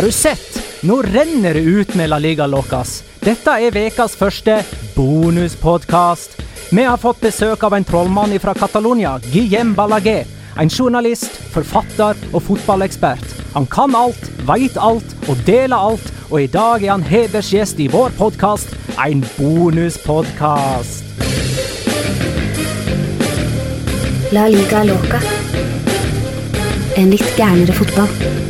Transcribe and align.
Har 0.00 0.06
du 0.06 0.12
sett? 0.12 0.62
Nå 0.80 1.02
renner 1.02 1.54
det 1.54 1.60
ut 1.60 1.94
med 1.94 2.08
La 2.08 2.18
Liga 2.18 2.46
Locas. 2.46 3.02
Dette 3.20 3.52
er 3.60 3.74
ukas 3.76 4.14
første 4.16 4.54
bonuspodkast. 4.94 6.38
Vi 6.72 6.86
har 6.88 6.96
fått 6.96 7.20
besøk 7.20 7.66
av 7.68 7.76
en 7.76 7.84
trollmann 7.84 8.32
fra 8.40 8.54
Catalonia, 8.56 9.18
Guillem 9.26 9.74
Balaguer. 9.76 10.24
En 10.56 10.72
journalist, 10.72 11.36
forfatter 11.52 12.16
og 12.32 12.40
fotballekspert. 12.46 13.36
Han 13.52 13.68
kan 13.68 13.92
alt, 13.92 14.30
veit 14.48 14.80
alt 14.80 15.12
og 15.28 15.44
deler 15.44 15.76
alt, 15.76 16.08
og 16.30 16.46
i 16.46 16.48
dag 16.48 16.80
er 16.80 16.94
han 16.94 17.04
hedersgjest 17.04 17.84
i 17.84 17.90
vår 17.92 18.16
podkast, 18.16 18.72
en 19.04 19.20
bonuspodkast. 19.36 21.12
La 24.32 24.48
liga 24.48 24.80
loca. 24.88 25.20
En 26.96 27.12
litt 27.12 27.36
gærnere 27.36 27.76
fotball. 27.76 28.49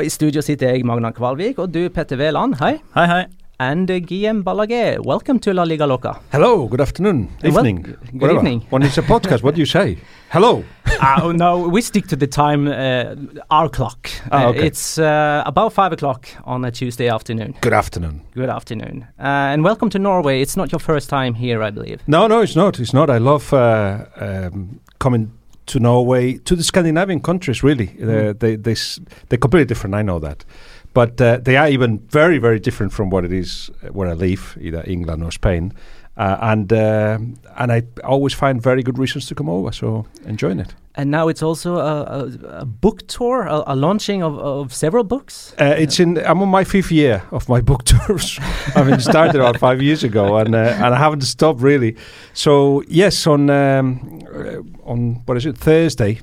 Og 0.00 0.06
i 0.06 0.08
studio 0.08 0.40
sitter 0.40 0.70
jeg, 0.72 0.84
Magna 0.88 1.10
Kvalvik, 1.12 1.58
og 1.60 1.74
du, 1.74 1.82
Petter 1.92 2.16
Wæland. 2.16 2.54
Hei. 2.62 2.78
Hei, 2.94 3.02
hei. 3.10 3.24
And 3.60 3.90
uh, 3.92 3.98
Guillem 4.08 4.38
Balaguer, 4.42 5.02
welcome 5.04 5.38
to 5.44 5.52
La 5.52 5.64
Liga 5.68 5.84
Loca. 5.84 6.14
Hello, 6.32 6.66
good 6.66 6.80
afternoon, 6.80 7.28
Well, 7.42 7.52
evening, 7.52 7.82
good 7.82 7.98
whatever. 8.22 8.38
evening. 8.40 8.62
When 8.70 8.82
it's 8.82 8.96
a 8.96 9.02
podcast, 9.02 9.42
what 9.42 9.54
do 9.56 9.60
you 9.60 9.66
say? 9.66 9.98
Hello. 10.30 10.64
uh, 11.02 11.32
no, 11.36 11.68
we 11.68 11.82
stick 11.82 12.06
to 12.06 12.16
the 12.16 12.26
time, 12.26 12.66
uh, 12.66 13.14
our 13.50 13.68
clock. 13.68 14.08
Ah, 14.32 14.46
Uh, 14.46 14.50
okay. 14.50 14.66
it's 14.68 14.96
uh, 14.98 15.42
about 15.44 15.74
five 15.74 15.92
o'clock 15.92 16.26
on 16.46 16.64
a 16.64 16.70
Tuesday 16.70 17.08
afternoon. 17.10 17.54
Good 17.60 17.74
afternoon. 17.74 18.22
Good 18.34 18.48
afternoon. 18.48 19.04
Uh, 19.18 19.52
and 19.52 19.62
welcome 19.62 19.90
to 19.90 19.98
Norway. 19.98 20.40
It's 20.40 20.56
not 20.56 20.72
your 20.72 20.80
first 20.80 21.10
time 21.10 21.34
here, 21.34 21.62
I 21.62 21.70
believe. 21.70 21.98
No, 22.06 22.26
no, 22.26 22.40
it's 22.40 22.56
not. 22.56 22.80
It's 22.80 22.94
not. 22.94 23.10
I 23.10 23.18
love 23.18 23.52
uh, 23.52 24.06
um, 24.16 24.80
coming 24.98 25.32
to 25.70 25.80
Norway, 25.80 26.38
to 26.38 26.56
the 26.56 26.62
Scandinavian 26.62 27.20
countries. 27.20 27.62
Really, 27.62 27.88
uh, 28.02 28.34
they 28.38 28.56
they 28.56 28.74
they're 29.28 29.38
completely 29.38 29.66
different. 29.66 29.94
I 29.94 30.02
know 30.02 30.18
that, 30.20 30.44
but 30.94 31.20
uh, 31.20 31.38
they 31.42 31.56
are 31.56 31.68
even 31.68 31.98
very 32.10 32.38
very 32.38 32.58
different 32.58 32.92
from 32.92 33.10
what 33.10 33.24
it 33.24 33.32
is 33.32 33.70
uh, 33.82 33.92
where 33.92 34.08
I 34.08 34.14
live, 34.14 34.56
either 34.60 34.82
England 34.86 35.22
or 35.22 35.30
Spain. 35.30 35.72
Uh, 36.16 36.36
and 36.40 36.72
uh, 36.72 37.18
and 37.56 37.72
I 37.72 37.82
always 38.04 38.34
find 38.34 38.62
very 38.62 38.82
good 38.82 38.98
reasons 38.98 39.26
to 39.26 39.34
come 39.34 39.48
over. 39.48 39.72
So 39.72 40.06
enjoying 40.26 40.60
it. 40.60 40.74
And 41.00 41.10
now 41.10 41.28
it's 41.28 41.42
also 41.42 41.76
a, 41.76 42.02
a, 42.02 42.60
a 42.60 42.64
book 42.66 43.06
tour, 43.06 43.46
a, 43.46 43.62
a 43.68 43.74
launching 43.74 44.22
of, 44.22 44.38
of 44.38 44.74
several 44.74 45.02
books. 45.02 45.54
Uh, 45.58 45.74
it's 45.78 45.98
in. 45.98 46.18
I'm 46.18 46.42
on 46.42 46.50
my 46.50 46.62
fifth 46.62 46.92
year 46.92 47.22
of 47.30 47.48
my 47.48 47.62
book 47.62 47.84
tours. 47.90 48.38
I 48.76 48.82
mean, 48.82 48.94
it 48.94 49.00
started 49.00 49.36
about 49.36 49.58
five 49.58 49.80
years 49.80 50.04
ago, 50.04 50.36
and 50.36 50.54
uh, 50.54 50.58
and 50.58 50.94
I 50.94 50.98
haven't 50.98 51.22
stopped 51.22 51.62
really. 51.62 51.96
So 52.34 52.82
yes, 52.86 53.26
on 53.26 53.48
um, 53.48 54.20
uh, 54.34 54.90
on 54.90 55.22
what 55.24 55.38
is 55.38 55.46
it 55.46 55.56
Thursday, 55.56 56.20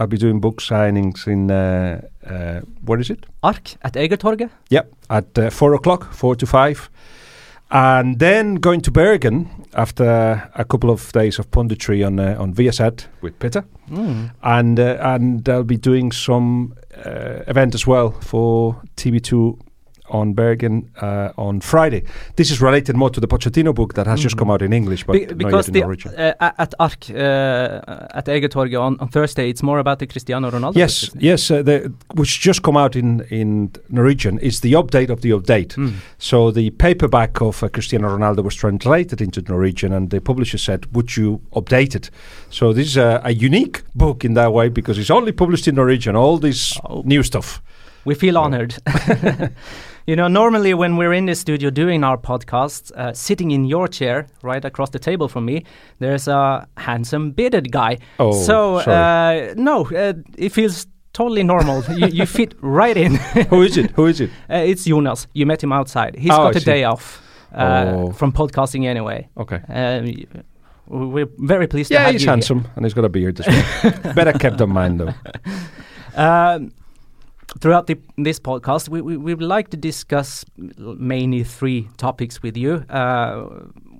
I'll 0.00 0.08
be 0.08 0.18
doing 0.18 0.40
book 0.40 0.60
signings 0.60 1.28
in 1.28 1.50
uh, 1.52 2.00
uh, 2.26 2.62
what 2.84 2.98
is 3.00 3.10
it? 3.10 3.24
Ark 3.44 3.76
at 3.82 3.92
Egertorget. 3.92 4.50
Yep, 4.70 4.92
at 5.10 5.38
uh, 5.38 5.50
four 5.50 5.74
o'clock, 5.74 6.12
four 6.12 6.34
to 6.34 6.46
five, 6.46 6.90
and 7.70 8.18
then 8.18 8.54
going 8.56 8.80
to 8.82 8.90
Bergen 8.90 9.46
after 9.74 10.04
a 10.54 10.64
couple 10.64 10.90
of 10.90 11.12
days 11.12 11.38
of 11.38 11.50
punditry 11.50 12.06
on 12.06 12.18
uh, 12.18 12.36
on 12.42 12.54
Viasat 12.54 13.06
with 13.22 13.38
Peter 13.38 13.64
Mm. 13.90 14.30
and 14.42 14.78
uh, 14.78 14.96
and 15.00 15.48
I'll 15.48 15.64
be 15.64 15.78
doing 15.78 16.12
some 16.12 16.74
uh, 17.06 17.40
event 17.46 17.74
as 17.74 17.86
well 17.86 18.10
for 18.10 18.76
TV2 18.96 19.58
on 20.10 20.32
Bergen 20.34 20.90
uh, 21.02 21.30
on 21.36 21.60
Friday. 21.60 22.02
This 22.36 22.50
is 22.50 22.60
related 22.60 22.96
more 22.96 23.10
to 23.10 23.20
the 23.20 23.26
Pochettino 23.26 23.72
book 23.74 23.94
that 23.94 24.06
has 24.06 24.20
just 24.20 24.34
Mhm. 24.36 24.38
come 24.38 24.50
out 24.52 24.62
in 24.62 24.72
English, 24.72 25.04
but 25.06 25.12
Be- 25.12 25.26
not 25.26 25.38
because 25.38 25.66
yet 25.68 25.68
in 25.68 25.72
the, 25.74 25.80
Norwegian. 25.80 26.12
uh, 26.16 26.52
at 26.58 26.74
Ark 26.78 27.10
uh, 27.10 28.18
at 28.18 28.26
Egertorget 28.26 28.80
on, 28.80 28.96
on 29.00 29.08
Thursday, 29.08 29.48
it's 29.50 29.62
more 29.62 29.78
about 29.78 29.98
the 29.98 30.06
Cristiano 30.06 30.50
Ronaldo. 30.50 30.76
Yes, 30.76 31.08
book, 31.08 31.22
yes, 31.22 31.50
uh, 31.50 31.62
the, 31.62 31.92
which 32.14 32.40
just 32.40 32.62
come 32.62 32.76
out 32.76 32.94
in 32.96 33.22
in 33.30 33.70
Norwegian 33.88 34.38
is 34.38 34.60
the 34.60 34.72
update 34.74 35.10
of 35.10 35.20
the 35.20 35.30
update. 35.30 35.74
Mm. 35.76 35.92
So 36.18 36.50
the 36.50 36.70
paperback 36.70 37.40
of 37.40 37.62
uh, 37.62 37.68
Cristiano 37.68 38.08
Ronaldo 38.08 38.42
was 38.42 38.54
translated 38.54 39.20
into 39.20 39.40
Norwegian, 39.48 39.92
and 39.92 40.10
the 40.10 40.20
publisher 40.20 40.58
said, 40.58 40.86
"Would 40.92 41.16
you 41.16 41.40
update 41.52 41.94
it?" 41.94 42.10
So 42.50 42.72
this 42.72 42.86
is 42.86 42.96
a, 42.96 43.20
a 43.24 43.30
unique 43.32 43.82
book 43.94 44.24
in 44.24 44.34
that 44.34 44.52
way 44.52 44.68
because 44.70 44.98
it's 45.00 45.10
only 45.10 45.32
published 45.32 45.68
in 45.68 45.74
Norwegian. 45.74 46.16
All 46.16 46.38
this 46.38 46.78
Oh. 46.84 47.02
new 47.04 47.22
stuff. 47.22 47.60
We 48.04 48.14
feel 48.14 48.36
Oh. 48.38 48.42
honored. 48.44 48.74
you 50.08 50.16
know, 50.16 50.28
normally 50.28 50.72
when 50.74 50.96
we're 50.96 51.12
in 51.12 51.26
the 51.26 51.34
studio 51.34 51.70
doing 51.70 52.02
our 52.04 52.16
podcast, 52.16 52.92
uh, 52.96 53.12
sitting 53.12 53.50
in 53.50 53.64
your 53.66 53.88
chair 53.88 54.26
right 54.42 54.64
across 54.64 54.90
the 54.90 54.98
table 54.98 55.28
from 55.28 55.44
me, 55.44 55.64
there's 55.98 56.28
a 56.28 56.66
handsome 56.76 57.30
bearded 57.32 57.70
guy. 57.70 57.98
Oh, 58.18 58.32
so 58.32 58.76
uh, 58.76 59.52
no, 59.56 59.84
uh, 59.90 60.14
it 60.38 60.52
feels 60.52 60.86
totally 61.12 61.42
normal. 61.42 61.84
you, 61.94 62.06
you 62.08 62.26
fit 62.38 62.54
right 62.62 62.96
in. 62.96 63.16
Who 63.50 63.62
is 63.62 63.76
it? 63.76 63.90
Who 63.96 64.06
is 64.06 64.20
it? 64.20 64.30
Uh, 64.50 64.64
it's 64.70 64.84
Jonas. 64.84 65.26
You 65.34 65.46
met 65.46 65.62
him 65.62 65.72
outside. 65.72 66.16
He's 66.16 66.32
Oh, 66.32 66.36
got 66.52 66.56
a 66.56 66.60
day 66.64 66.84
off 66.84 67.20
uh, 67.52 67.92
Oh. 67.94 68.12
from 68.12 68.32
podcasting 68.32 68.86
anyway. 68.86 69.28
Okay. 69.36 69.60
Um, 69.68 70.42
we're 71.12 71.28
very 71.36 71.66
pleased 71.66 71.88
to 71.88 71.94
Yeah, 71.94 72.04
have 72.04 72.12
he's 72.12 72.22
you 72.22 72.26
here. 72.28 72.32
handsome 72.32 72.66
and 72.76 72.84
he's 72.86 72.94
got 72.94 73.04
a 73.04 73.10
beard 73.10 73.40
as 73.40 73.46
well. 73.46 74.14
Better 74.14 74.32
kept 74.32 74.60
on 74.62 74.70
mind 74.70 75.00
though. 75.00 75.12
Um, 76.16 76.72
throughout 77.60 77.86
the, 77.86 77.96
this 78.16 78.40
podcast, 78.40 78.88
we, 78.88 79.00
we, 79.00 79.16
we 79.16 79.34
would 79.34 79.42
like 79.58 79.68
to 79.70 79.76
discuss 79.76 80.44
mainly 80.56 81.44
three 81.44 81.88
topics 81.96 82.42
with 82.42 82.56
you. 82.56 82.84
Uh, 82.90 83.44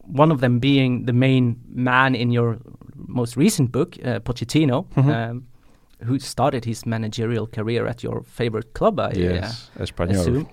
one 0.06 0.30
of 0.32 0.40
them 0.40 0.58
being 0.58 1.04
the 1.06 1.12
main 1.12 1.56
man 1.68 2.14
in 2.14 2.30
your 2.30 2.58
most 2.96 3.36
recent 3.36 3.70
book, 3.72 3.96
uh, 4.04 4.20
Pochettino, 4.20 4.86
Mhm. 4.94 5.30
um, 5.30 5.46
who 6.04 6.18
started 6.18 6.64
his 6.64 6.86
managerial 6.86 7.46
career 7.46 7.86
at 7.86 8.02
your 8.02 8.22
favorite 8.22 8.72
club, 8.72 9.00
I 9.00 9.12
yes, 9.16 9.70
uh, 9.78 9.84
assume. 10.20 10.46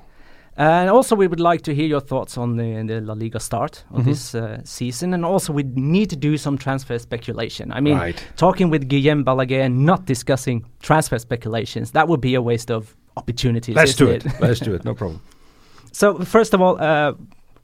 And 0.58 0.90
also, 0.90 1.16
we 1.18 1.28
would 1.28 1.42
like 1.42 1.62
to 1.64 1.76
hear 1.76 1.86
your 1.86 2.00
thoughts 2.00 2.38
on 2.38 2.56
the, 2.56 2.82
the 2.88 3.02
La 3.02 3.14
Liga 3.14 3.40
start 3.40 3.84
of 3.92 4.02
Mhm. 4.02 4.06
this 4.06 4.34
uh, 4.36 4.62
season. 4.64 5.14
And 5.14 5.26
also, 5.26 5.52
we 5.52 5.64
need 5.64 6.10
to 6.10 6.16
do 6.16 6.38
some 6.38 6.58
transfer 6.58 6.98
speculation. 6.98 7.72
I 7.74 7.82
mean, 7.82 7.98
right. 7.98 8.24
talking 8.38 8.70
with 8.70 8.88
Guillem 8.88 9.24
Balaguer 9.26 9.66
and 9.66 9.86
not 9.86 10.06
discussing 10.06 10.66
transfer 10.82 11.20
speculations, 11.20 11.92
that 11.92 12.08
would 12.08 12.22
be 12.22 12.36
a 12.36 12.42
waste 12.42 12.72
of 12.72 12.96
opportunities. 13.18 13.76
Let's 13.76 13.96
do 13.96 14.08
isn't 14.08 14.34
it. 14.34 14.42
Let's 14.42 14.62
do 14.62 14.74
it. 14.74 14.86
No 14.86 14.94
problem. 14.94 15.20
so, 15.92 16.20
first 16.20 16.54
of 16.54 16.62
all, 16.62 16.78
uh, 16.80 17.14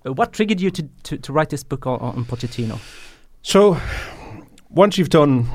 what 0.04 0.34
triggered 0.34 0.60
you 0.60 0.72
to, 0.72 0.84
to, 1.04 1.18
to 1.18 1.32
write 1.34 1.50
this 1.50 1.64
book 1.64 1.88
on, 1.88 2.00
on 2.00 2.26
Pochettino? 2.26 2.78
So, 3.42 3.78
once 4.70 4.98
you've 4.98 5.10
done, 5.10 5.48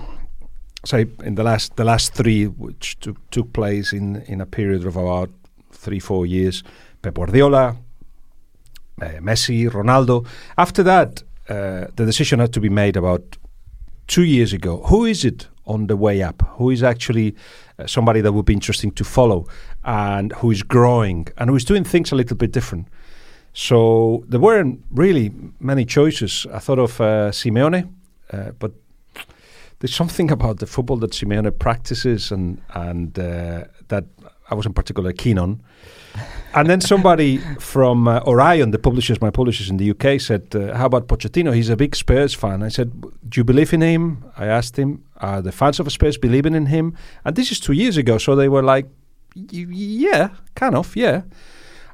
say, 0.86 1.06
in 1.22 1.34
the 1.34 1.42
last 1.42 1.76
the 1.76 1.84
last 1.84 2.14
three, 2.14 2.46
which 2.46 2.98
took 3.00 3.16
took 3.30 3.52
place 3.52 3.92
in 3.92 4.22
in 4.26 4.40
a 4.40 4.46
period 4.46 4.86
of 4.86 4.96
about 4.96 5.30
three 5.72 6.00
four 6.00 6.26
years, 6.26 6.62
Pep 7.06 7.14
Guardiola, 7.14 7.76
uh, 9.00 9.04
Messi, 9.20 9.70
Ronaldo. 9.70 10.26
After 10.58 10.82
that, 10.82 11.22
uh, 11.48 11.86
the 11.94 12.04
decision 12.04 12.40
had 12.40 12.52
to 12.54 12.60
be 12.60 12.68
made 12.68 12.96
about 12.96 13.36
two 14.08 14.24
years 14.24 14.52
ago. 14.52 14.82
Who 14.86 15.04
is 15.04 15.24
it 15.24 15.46
on 15.66 15.86
the 15.86 15.96
way 15.96 16.20
up? 16.20 16.42
Who 16.58 16.70
is 16.70 16.82
actually 16.82 17.36
uh, 17.78 17.86
somebody 17.86 18.20
that 18.22 18.32
would 18.32 18.44
be 18.44 18.54
interesting 18.54 18.90
to 18.92 19.04
follow, 19.04 19.46
and 19.84 20.32
who 20.32 20.50
is 20.50 20.64
growing 20.64 21.28
and 21.38 21.48
who 21.48 21.54
is 21.54 21.64
doing 21.64 21.84
things 21.84 22.10
a 22.10 22.16
little 22.16 22.36
bit 22.36 22.50
different? 22.50 22.88
So 23.52 24.24
there 24.26 24.40
weren't 24.40 24.82
really 24.90 25.30
many 25.60 25.84
choices. 25.84 26.44
I 26.52 26.58
thought 26.58 26.80
of 26.80 27.00
uh, 27.00 27.30
Simeone, 27.30 27.88
uh, 28.32 28.50
but 28.58 28.72
there's 29.78 29.94
something 29.94 30.32
about 30.32 30.58
the 30.58 30.66
football 30.66 30.96
that 30.96 31.12
Simeone 31.12 31.56
practices 31.56 32.32
and 32.32 32.60
and 32.74 33.16
uh, 33.16 33.66
that 33.86 34.06
I 34.50 34.56
wasn't 34.56 34.74
particularly 34.74 35.14
keen 35.14 35.38
on. 35.38 35.62
And 36.56 36.68
then 36.68 36.80
somebody 36.80 37.38
from 37.58 38.08
uh, 38.08 38.20
Orion, 38.26 38.70
the 38.70 38.78
publishers, 38.78 39.20
my 39.20 39.30
publishers 39.30 39.68
in 39.68 39.76
the 39.76 39.90
UK, 39.90 40.20
said, 40.20 40.42
uh, 40.54 40.74
"How 40.74 40.86
about 40.86 41.06
Pochettino? 41.06 41.52
He's 41.52 41.68
a 41.68 41.76
big 41.76 41.94
Spurs 41.94 42.34
fan." 42.34 42.62
I 42.62 42.70
said, 42.70 42.88
"Do 43.00 43.40
you 43.40 43.44
believe 43.44 43.74
in 43.74 43.82
him?" 43.82 44.24
I 44.38 44.46
asked 44.46 44.76
him, 44.78 45.02
"Are 45.18 45.42
the 45.42 45.52
fans 45.52 45.80
of 45.80 45.92
Spurs 45.92 46.18
believing 46.18 46.54
in 46.54 46.66
him?" 46.66 46.94
And 47.24 47.36
this 47.36 47.52
is 47.52 47.60
two 47.60 47.74
years 47.74 47.96
ago, 47.96 48.18
so 48.18 48.34
they 48.34 48.48
were 48.48 48.62
like, 48.62 48.86
"Y- 49.34 49.66
"Yeah, 49.70 50.28
kind 50.54 50.74
of, 50.74 50.96
yeah." 50.96 51.22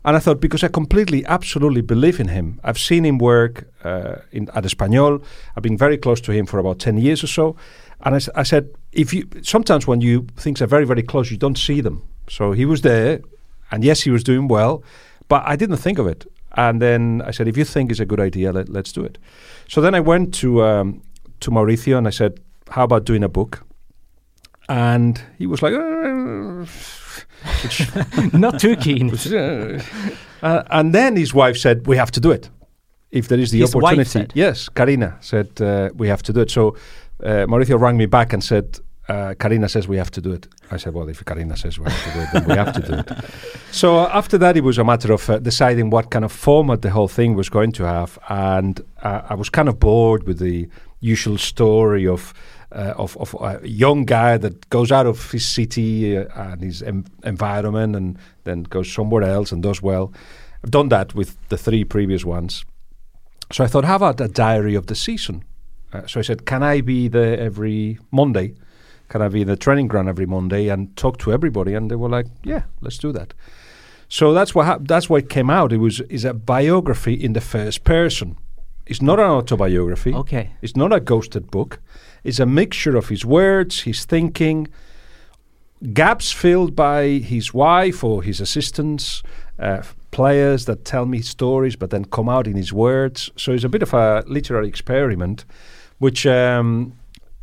And 0.04 0.16
I 0.16 0.20
thought, 0.20 0.40
because 0.40 0.64
I 0.64 0.68
completely, 0.68 1.24
absolutely 1.26 1.82
believe 1.82 2.18
in 2.18 2.28
him. 2.28 2.58
I've 2.64 2.78
seen 2.78 3.04
him 3.04 3.18
work 3.18 3.64
uh, 3.84 4.16
in, 4.32 4.48
at 4.54 4.64
Espanyol. 4.64 5.22
I've 5.56 5.62
been 5.62 5.78
very 5.78 5.96
close 5.96 6.20
to 6.22 6.32
him 6.32 6.46
for 6.46 6.58
about 6.58 6.80
10 6.80 6.98
years 6.98 7.22
or 7.22 7.28
so. 7.28 7.56
And 8.04 8.16
I 8.34 8.42
said, 8.42 8.68
if 8.92 9.14
you 9.14 9.28
sometimes 9.42 9.86
when 9.86 10.00
you 10.00 10.26
things 10.36 10.60
are 10.60 10.66
very, 10.66 10.84
very 10.84 11.04
close, 11.04 11.30
you 11.30 11.36
don't 11.36 11.56
see 11.56 11.80
them. 11.80 12.02
So 12.28 12.50
he 12.50 12.64
was 12.64 12.80
there, 12.80 13.20
and 13.72 13.82
yes, 13.82 14.02
he 14.02 14.10
was 14.10 14.22
doing 14.22 14.46
well, 14.48 14.84
but 15.28 15.42
I 15.44 15.56
didn't 15.56 15.78
think 15.78 15.98
of 15.98 16.06
it. 16.06 16.26
And 16.56 16.80
then 16.80 17.22
I 17.26 17.30
said, 17.30 17.48
if 17.48 17.56
you 17.56 17.64
think 17.64 17.90
it's 17.90 18.00
a 18.00 18.04
good 18.04 18.20
idea, 18.20 18.52
let, 18.52 18.68
let's 18.68 18.92
do 18.92 19.02
it. 19.02 19.18
So 19.68 19.80
then 19.80 19.94
I 19.94 20.00
went 20.00 20.34
to 20.34 20.62
um, 20.62 21.02
to 21.40 21.50
Mauricio 21.50 21.96
and 21.96 22.06
I 22.06 22.10
said, 22.10 22.38
how 22.68 22.84
about 22.84 23.04
doing 23.04 23.24
a 23.24 23.28
book? 23.28 23.64
And 24.68 25.20
he 25.38 25.46
was 25.46 25.62
like, 25.62 25.74
"Uh, 25.74 26.64
which 27.62 28.32
not 28.32 28.60
too 28.60 28.76
keen. 28.76 29.10
uh, 30.42 30.62
and 30.70 30.94
then 30.94 31.16
his 31.16 31.34
wife 31.34 31.58
said, 31.58 31.86
"We 31.86 31.96
have 31.96 32.10
to 32.12 32.20
do 32.20 32.30
it. 32.30 32.48
If 33.10 33.26
there 33.26 33.40
is 33.40 33.50
the 33.50 33.58
His 33.60 33.74
opportunity." 33.74 34.28
Yes, 34.34 34.68
Karina 34.68 35.18
said, 35.20 35.60
uh, 35.60 35.90
"We 35.96 36.08
have 36.08 36.22
to 36.22 36.32
do 36.32 36.40
it." 36.40 36.50
So 36.50 36.76
uh, 37.22 37.46
Mauricio 37.46 37.78
rang 37.78 37.96
me 37.96 38.06
back 38.06 38.32
and 38.32 38.42
said, 38.42 38.78
uh, 39.12 39.34
Karina 39.34 39.68
says 39.68 39.86
we 39.88 39.98
have 39.98 40.10
to 40.10 40.20
do 40.20 40.32
it. 40.32 40.48
I 40.70 40.78
said, 40.78 40.94
well, 40.94 41.08
if 41.08 41.24
Karina 41.24 41.56
says 41.56 41.78
we 41.78 41.84
have 41.90 42.04
to 42.04 42.12
do 42.12 42.20
it, 42.20 42.28
then 42.32 42.44
we 42.48 42.54
have 42.54 42.72
to 42.74 42.82
do 42.82 42.94
it. 42.94 43.24
So 43.72 44.00
after 44.00 44.36
that, 44.38 44.54
it 44.56 44.64
was 44.64 44.76
a 44.76 44.84
matter 44.84 45.14
of 45.14 45.30
uh, 45.30 45.38
deciding 45.38 45.88
what 45.88 46.10
kind 46.10 46.24
of 46.24 46.32
format 46.32 46.82
the 46.82 46.90
whole 46.90 47.08
thing 47.08 47.34
was 47.34 47.48
going 47.48 47.72
to 47.72 47.84
have, 47.84 48.18
and 48.28 48.78
uh, 49.02 49.22
I 49.30 49.34
was 49.34 49.48
kind 49.48 49.66
of 49.68 49.80
bored 49.80 50.26
with 50.26 50.38
the 50.38 50.68
usual 51.00 51.38
story 51.38 52.06
of. 52.06 52.34
Uh, 52.74 52.94
of, 52.96 53.18
of 53.18 53.36
a 53.42 53.68
young 53.68 54.06
guy 54.06 54.38
that 54.38 54.70
goes 54.70 54.90
out 54.90 55.04
of 55.04 55.30
his 55.30 55.44
city 55.44 56.16
uh, 56.16 56.24
and 56.34 56.62
his 56.62 56.82
em- 56.82 57.04
environment 57.22 57.94
and 57.94 58.16
then 58.44 58.62
goes 58.62 58.90
somewhere 58.90 59.22
else 59.22 59.52
and 59.52 59.62
does 59.62 59.82
well. 59.82 60.10
I've 60.64 60.70
done 60.70 60.88
that 60.88 61.14
with 61.14 61.36
the 61.50 61.58
three 61.58 61.84
previous 61.84 62.24
ones. 62.24 62.64
So 63.50 63.62
I 63.62 63.66
thought, 63.66 63.84
how 63.84 63.96
about 63.96 64.22
a 64.22 64.28
diary 64.28 64.74
of 64.74 64.86
the 64.86 64.94
season? 64.94 65.44
Uh, 65.92 66.06
so 66.06 66.18
I 66.18 66.22
said, 66.22 66.46
can 66.46 66.62
I 66.62 66.80
be 66.80 67.08
there 67.08 67.38
every 67.38 67.98
Monday? 68.10 68.54
Can 69.12 69.20
I 69.20 69.28
be 69.28 69.42
in 69.42 69.46
the 69.46 69.56
training 69.56 69.88
ground 69.88 70.08
every 70.08 70.24
Monday 70.24 70.68
and 70.68 70.96
talk 70.96 71.18
to 71.18 71.34
everybody? 71.34 71.74
And 71.74 71.90
they 71.90 71.96
were 71.96 72.08
like, 72.08 72.28
yeah, 72.44 72.62
let's 72.80 72.96
do 72.96 73.12
that. 73.12 73.34
So 74.08 74.32
that's 74.32 74.54
what 74.54 74.64
hap- 74.64 74.88
that's 74.88 75.10
what 75.10 75.28
came 75.28 75.50
out. 75.50 75.70
It 75.70 75.76
was 75.76 76.00
is 76.08 76.24
a 76.24 76.32
biography 76.32 77.12
in 77.12 77.34
the 77.34 77.42
first 77.42 77.84
person. 77.84 78.38
It's 78.86 79.02
not 79.02 79.20
an 79.20 79.26
autobiography. 79.26 80.14
Okay. 80.14 80.52
It's 80.62 80.76
not 80.76 80.94
a 80.94 80.98
ghosted 80.98 81.50
book. 81.50 81.78
It's 82.24 82.40
a 82.40 82.46
mixture 82.46 82.96
of 82.96 83.10
his 83.10 83.22
words, 83.22 83.82
his 83.82 84.06
thinking, 84.06 84.68
gaps 85.92 86.32
filled 86.32 86.74
by 86.74 87.08
his 87.18 87.52
wife 87.52 88.02
or 88.02 88.22
his 88.22 88.40
assistants, 88.40 89.22
uh, 89.58 89.82
players 90.10 90.64
that 90.64 90.86
tell 90.86 91.04
me 91.04 91.20
stories 91.20 91.76
but 91.76 91.90
then 91.90 92.06
come 92.06 92.30
out 92.30 92.46
in 92.46 92.56
his 92.56 92.72
words. 92.72 93.30
So 93.36 93.52
it's 93.52 93.64
a 93.64 93.68
bit 93.68 93.82
of 93.82 93.92
a 93.92 94.24
literary 94.26 94.68
experiment, 94.68 95.44
which 95.98 96.26
um, 96.26 96.94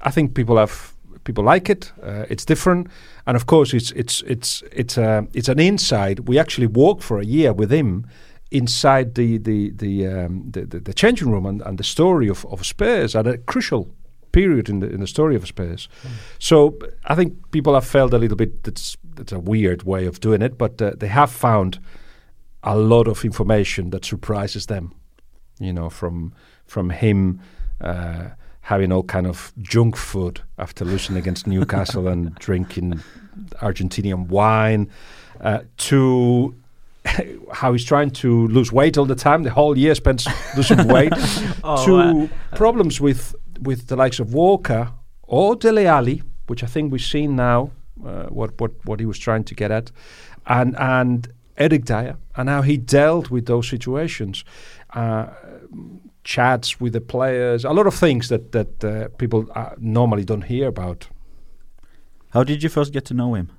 I 0.01 0.09
think 0.09 0.33
people 0.33 0.57
have 0.57 0.95
people 1.23 1.43
like 1.43 1.69
it. 1.69 1.91
Uh, 2.03 2.25
it's 2.29 2.45
different, 2.45 2.87
and 3.25 3.35
of 3.35 3.45
course, 3.45 3.73
it's 3.73 3.91
it's 3.91 4.21
it's 4.21 4.63
it's 4.71 4.97
uh, 4.97 5.21
it's 5.33 5.49
an 5.49 5.59
inside. 5.59 6.27
We 6.27 6.39
actually 6.39 6.67
walked 6.67 7.03
for 7.03 7.19
a 7.19 7.25
year 7.25 7.53
with 7.53 7.71
him 7.71 8.05
inside 8.51 9.15
the 9.15 9.37
the 9.37 9.71
the 9.71 10.07
um, 10.07 10.51
the, 10.51 10.65
the, 10.65 10.79
the 10.79 10.93
changing 10.93 11.31
room 11.31 11.45
and, 11.45 11.61
and 11.61 11.77
the 11.77 11.83
story 11.83 12.29
of, 12.29 12.45
of 12.45 12.65
Spurs 12.65 13.15
at 13.15 13.27
a 13.27 13.37
crucial 13.37 13.87
period 14.31 14.69
in 14.69 14.79
the 14.79 14.89
in 14.89 14.99
the 14.99 15.07
story 15.07 15.35
of 15.35 15.47
Spurs. 15.47 15.89
So 16.39 16.77
I 17.05 17.15
think 17.15 17.51
people 17.51 17.73
have 17.73 17.85
felt 17.85 18.13
a 18.13 18.17
little 18.17 18.37
bit 18.37 18.63
that's 18.63 18.97
that's 19.15 19.31
a 19.31 19.39
weird 19.39 19.83
way 19.83 20.07
of 20.07 20.19
doing 20.19 20.41
it, 20.41 20.57
but 20.57 20.81
uh, 20.81 20.93
they 20.97 21.07
have 21.07 21.31
found 21.31 21.79
a 22.63 22.75
lot 22.75 23.07
of 23.07 23.23
information 23.23 23.89
that 23.91 24.05
surprises 24.05 24.65
them. 24.65 24.93
You 25.59 25.73
know, 25.73 25.89
from 25.89 26.33
from 26.65 26.89
him. 26.89 27.39
Uh, 27.81 28.29
having 28.69 28.91
all 28.91 29.01
kind 29.01 29.25
of 29.25 29.51
junk 29.57 29.97
food 29.97 30.41
after 30.59 30.85
losing 30.85 31.17
against 31.17 31.47
Newcastle 31.47 32.07
and 32.07 32.35
drinking 32.47 33.01
Argentinian 33.61 34.27
wine, 34.27 34.87
uh, 35.41 35.61
to 35.77 36.53
how 37.51 37.71
he's 37.71 37.83
trying 37.83 38.11
to 38.11 38.47
lose 38.49 38.71
weight 38.71 38.95
all 38.95 39.05
the 39.05 39.15
time, 39.15 39.41
the 39.41 39.49
whole 39.49 39.75
year 39.75 39.95
spent 39.95 40.23
losing 40.55 40.87
weight, 40.87 41.11
Oh, 41.63 41.83
to 41.83 42.29
uh, 42.51 42.55
problems 42.55 43.01
with 43.01 43.35
with 43.59 43.87
the 43.87 43.95
likes 43.95 44.19
of 44.19 44.35
Walker 44.35 44.91
or 45.23 45.55
Dele 45.55 45.87
Alli, 45.87 46.21
which 46.45 46.63
I 46.63 46.67
think 46.67 46.91
we've 46.91 47.01
seen 47.01 47.35
now, 47.35 47.71
uh, 48.05 48.27
what 48.27 48.51
what 48.61 48.71
what 48.85 48.99
he 48.99 49.07
was 49.07 49.17
trying 49.17 49.45
to 49.45 49.55
get 49.55 49.71
at, 49.71 49.91
and 50.45 50.77
and 50.77 51.27
Eric 51.57 51.85
Dier, 51.85 52.17
and 52.35 52.47
how 52.47 52.61
he 52.61 52.77
dealt 52.77 53.31
with 53.31 53.47
those 53.47 53.67
situations. 53.67 54.45
Uh, 54.93 55.25
chats 56.23 56.79
with 56.79 56.93
the 56.93 57.01
players, 57.01 57.65
a 57.65 57.71
lot 57.71 57.87
of 57.87 57.93
things 57.93 58.29
that 58.29 58.51
that 58.51 58.83
uh, 58.83 59.07
people 59.17 59.47
uh, 59.55 59.71
normally 59.77 60.25
don't 60.25 60.43
hear 60.43 60.67
about. 60.67 61.07
How 62.31 62.43
did 62.43 62.63
you 62.63 62.69
first 62.69 62.93
get 62.93 63.05
to 63.05 63.13
know 63.13 63.33
him? 63.33 63.49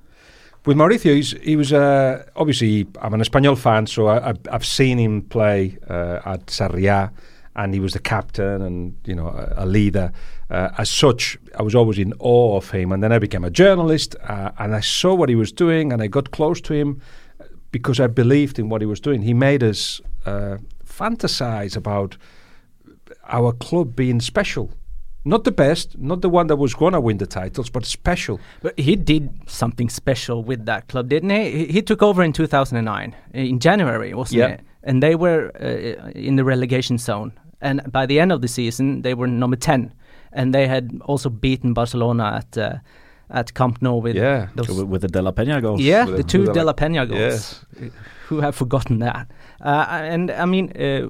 With 0.65 0.77
Mauricio, 0.77 1.15
he's, 1.15 1.31
he 1.41 1.55
was 1.55 1.73
uh, 1.73 2.23
obviously 2.35 2.87
I'm 3.01 3.13
an 3.13 3.21
Espanyol 3.21 3.57
fan, 3.57 3.87
so 3.87 4.07
I, 4.07 4.29
I've, 4.29 4.39
I've 4.51 4.65
seen 4.65 4.99
him 4.99 5.23
play 5.23 5.77
uh, 5.89 6.19
at 6.23 6.45
Sarriá, 6.47 7.11
and 7.55 7.73
he 7.73 7.79
was 7.79 7.93
the 7.93 7.99
captain 7.99 8.61
and 8.61 8.95
you 9.05 9.15
know 9.15 9.27
a, 9.27 9.63
a 9.63 9.65
leader. 9.65 10.11
Uh, 10.49 10.69
as 10.77 10.89
such, 10.89 11.37
I 11.57 11.63
was 11.63 11.73
always 11.73 11.97
in 11.97 12.13
awe 12.19 12.57
of 12.57 12.69
him, 12.71 12.91
and 12.91 13.01
then 13.01 13.11
I 13.11 13.19
became 13.19 13.43
a 13.43 13.49
journalist, 13.49 14.15
uh, 14.27 14.51
and 14.59 14.75
I 14.75 14.81
saw 14.81 15.15
what 15.15 15.29
he 15.29 15.35
was 15.35 15.51
doing, 15.51 15.91
and 15.91 16.01
I 16.01 16.07
got 16.07 16.31
close 16.31 16.61
to 16.61 16.73
him 16.73 17.01
because 17.71 17.99
I 17.99 18.07
believed 18.07 18.59
in 18.59 18.69
what 18.69 18.81
he 18.81 18.85
was 18.85 18.99
doing. 18.99 19.21
He 19.21 19.33
made 19.33 19.63
us 19.63 20.01
uh, 20.25 20.57
fantasize 20.85 21.75
about 21.75 22.17
our 23.27 23.51
club 23.53 23.95
being 23.95 24.19
special. 24.21 24.69
Not 25.23 25.43
the 25.43 25.51
best, 25.51 25.97
not 25.99 26.21
the 26.21 26.29
one 26.29 26.47
that 26.47 26.55
was 26.55 26.73
going 26.73 26.93
to 26.93 26.99
win 26.99 27.17
the 27.17 27.27
titles, 27.27 27.69
but 27.69 27.85
special. 27.85 28.39
But 28.63 28.79
he 28.79 28.95
did 28.95 29.29
something 29.45 29.87
special 29.89 30.43
with 30.43 30.65
that 30.65 30.87
club, 30.87 31.09
didn't 31.09 31.29
he? 31.29 31.51
He, 31.51 31.65
he 31.73 31.81
took 31.83 32.01
over 32.01 32.23
in 32.23 32.33
2009, 32.33 33.15
in 33.33 33.59
January, 33.59 34.13
wasn't 34.15 34.39
Yeah. 34.39 34.47
it? 34.47 34.61
And 34.83 35.03
they 35.03 35.13
were 35.15 35.51
uh, 35.61 36.09
in 36.15 36.37
the 36.37 36.43
relegation 36.43 36.97
zone. 36.97 37.33
And 37.61 37.81
by 37.91 38.07
the 38.07 38.19
end 38.19 38.31
of 38.31 38.41
the 38.41 38.47
season, 38.47 39.03
they 39.03 39.13
were 39.13 39.27
number 39.27 39.55
10. 39.55 39.93
And 40.33 40.55
they 40.55 40.65
had 40.67 40.89
also 41.05 41.29
beaten 41.29 41.73
Barcelona 41.73 42.37
at 42.41 42.57
uh, 42.57 42.77
at 43.29 43.53
Camp 43.53 43.79
Nou 43.81 44.01
with 44.01 44.15
Yeah. 44.15 44.47
those 44.55 44.67
With, 44.69 44.87
with 44.87 45.01
the 45.03 45.07
De 45.07 45.21
La 45.21 45.31
Peña 45.31 45.61
goals? 45.61 45.79
Yeah, 45.81 46.05
With 46.05 46.15
the 46.17 46.23
the- 46.23 46.27
two 46.29 46.39
with 46.39 46.47
the 46.47 46.53
De 46.53 46.63
La 46.65 46.73
Peña 46.73 47.07
goals. 47.07 47.19
Yes. 47.19 47.65
Who 48.29 48.39
have 48.41 48.55
forgotten 48.55 48.99
that? 48.99 49.27
Uh, 49.63 49.85
and 49.89 50.31
I 50.31 50.45
mean, 50.45 50.71
uh, 50.75 51.07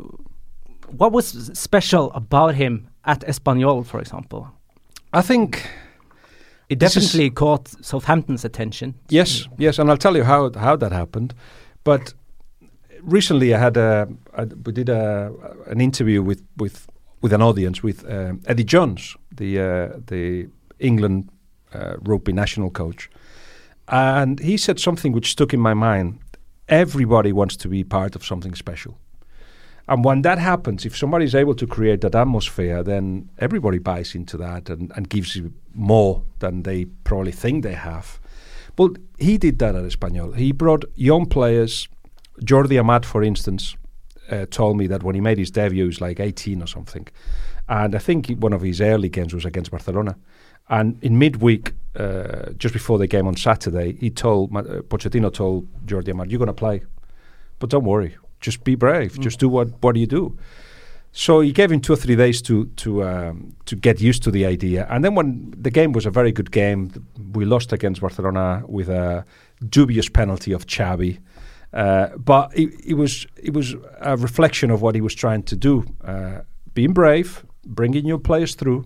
what 0.98 1.12
was 1.12 1.50
special 1.54 2.12
about 2.14 2.56
him 2.56 2.88
at 3.04 3.22
Espanyol, 3.28 3.86
for 3.86 4.00
example? 4.00 4.48
I 5.14 5.22
think 5.22 5.68
It 6.70 6.80
This 6.80 6.96
is- 6.96 7.04
definitely 7.06 7.32
caught 7.32 7.68
Southampton's 7.86 8.46
attention. 8.46 8.94
Yes, 9.10 9.48
yes, 9.58 9.80
and 9.80 9.90
I'll 9.90 9.98
tell 9.98 10.16
you 10.18 10.24
how 10.24 10.52
how 10.56 10.78
that 10.78 10.92
happened. 10.92 11.34
But 11.84 12.14
recently, 13.04 13.54
I 13.54 13.58
had 13.60 13.78
a, 13.78 14.08
I, 14.38 14.46
we 14.66 14.72
did 14.72 14.90
a, 14.90 15.32
an 15.68 15.82
interview 15.82 16.22
with 16.24 16.42
with 16.58 16.88
with 17.22 17.34
an 17.34 17.42
audience 17.42 17.84
with 17.84 18.04
um, 18.10 18.40
Eddie 18.46 18.64
Jones, 18.64 19.18
the 19.38 19.60
uh, 19.60 20.00
the 20.08 20.48
England 20.80 21.24
uh, 21.76 21.96
rugby 22.10 22.32
national 22.34 22.72
coach, 22.72 23.10
and 23.88 24.40
he 24.40 24.58
said 24.58 24.80
something 24.80 25.14
which 25.16 25.30
stuck 25.32 25.54
in 25.54 25.60
my 25.60 25.74
mind. 25.74 26.20
Everybody 26.68 27.32
wants 27.34 27.58
to 27.58 27.68
be 27.70 27.84
part 27.84 28.16
of 28.16 28.24
something 28.24 28.56
special. 28.56 28.94
And 29.92 30.06
when 30.06 30.22
that 30.22 30.38
happens, 30.38 30.86
if 30.86 30.96
somebody 30.96 31.26
is 31.26 31.36
able 31.36 31.54
to 31.56 31.68
create 31.68 32.00
that 32.00 32.16
atmosphere, 32.16 32.82
then 32.82 33.30
everybody 33.40 33.78
buys 33.78 34.16
into 34.16 34.38
that 34.38 34.70
and, 34.70 34.90
and 34.96 35.10
gives 35.10 35.36
you 35.36 35.54
more 35.74 36.24
than 36.40 36.64
they 36.64 36.86
probably 37.04 37.34
think 37.34 37.66
they 37.66 37.74
have. 37.74 38.18
Well, 38.78 38.92
he 39.18 39.38
did 39.38 39.60
that 39.60 39.76
at 39.76 39.84
Espanyol. 39.84 40.38
He 40.38 40.54
brought 40.54 40.86
young 40.96 41.26
players. 41.26 41.90
Jordi 42.42 42.80
Amat, 42.80 43.06
for 43.06 43.22
instance, 43.22 43.76
uh, 44.30 44.46
told 44.50 44.78
me 44.78 44.88
that 44.88 45.04
when 45.04 45.14
he 45.14 45.20
made 45.20 45.38
his 45.38 45.52
debut, 45.52 45.84
he 45.84 45.88
was 45.88 46.00
like 46.00 46.22
18 46.22 46.64
or 46.64 46.68
something. 46.68 47.06
And 47.68 47.94
I 47.94 48.00
think 48.00 48.30
one 48.40 48.54
of 48.54 48.62
his 48.62 48.80
early 48.80 49.10
games 49.10 49.34
was 49.34 49.44
against 49.44 49.72
Barcelona. 49.72 50.16
And 50.70 51.04
in 51.04 51.20
midweek, 51.20 51.74
uh, 51.98 52.52
just 52.52 52.74
before 52.74 52.98
the 52.98 53.08
game 53.08 53.28
on 53.28 53.36
Saturday, 53.36 53.98
he 54.00 54.10
told, 54.10 54.56
uh, 54.56 54.84
Pochettino 54.84 55.34
told 55.34 55.68
Jordi 55.86 56.12
Amat, 56.12 56.30
you're 56.30 56.40
going 56.40 56.48
to 56.48 56.54
play. 56.54 56.82
But 57.60 57.70
don't 57.70 57.84
worry, 57.84 58.16
just 58.42 58.64
be 58.64 58.76
brave. 58.76 59.20
Just 59.20 59.40
do 59.40 59.48
what, 59.48 59.70
what 59.82 59.96
you 59.96 60.08
do. 60.08 60.38
So 61.14 61.42
he 61.42 61.52
gave 61.52 61.72
him 61.72 61.82
two 61.82 61.94
or 61.94 61.98
three 61.98 62.16
days 62.16 62.42
to 62.44 62.66
to 62.78 63.04
um, 63.04 63.56
to 63.66 63.76
get 63.76 64.00
used 64.00 64.24
to 64.24 64.32
the 64.32 64.46
idea, 64.46 64.88
and 64.90 65.04
then 65.04 65.14
when 65.14 65.54
the 65.58 65.70
game 65.70 65.92
was 65.92 66.06
a 66.06 66.10
very 66.10 66.32
good 66.32 66.52
game, 66.52 66.92
we 67.34 67.44
lost 67.44 67.74
against 67.74 68.00
Barcelona 68.00 68.64
with 68.66 68.88
a 68.90 69.26
dubious 69.70 70.08
penalty 70.10 70.54
of 70.54 70.66
Xavi, 70.66 71.20
uh, 71.74 72.16
but 72.18 72.58
it, 72.58 72.70
it 72.86 72.94
was 72.94 73.28
it 73.36 73.54
was 73.54 73.76
a 74.00 74.16
reflection 74.16 74.72
of 74.72 74.82
what 74.82 74.96
he 74.96 75.02
was 75.02 75.14
trying 75.14 75.44
to 75.44 75.56
do, 75.58 75.84
uh, 76.06 76.42
being 76.74 76.94
brave, 76.94 77.46
bringing 77.66 78.06
your 78.06 78.20
players 78.20 78.56
through, 78.56 78.86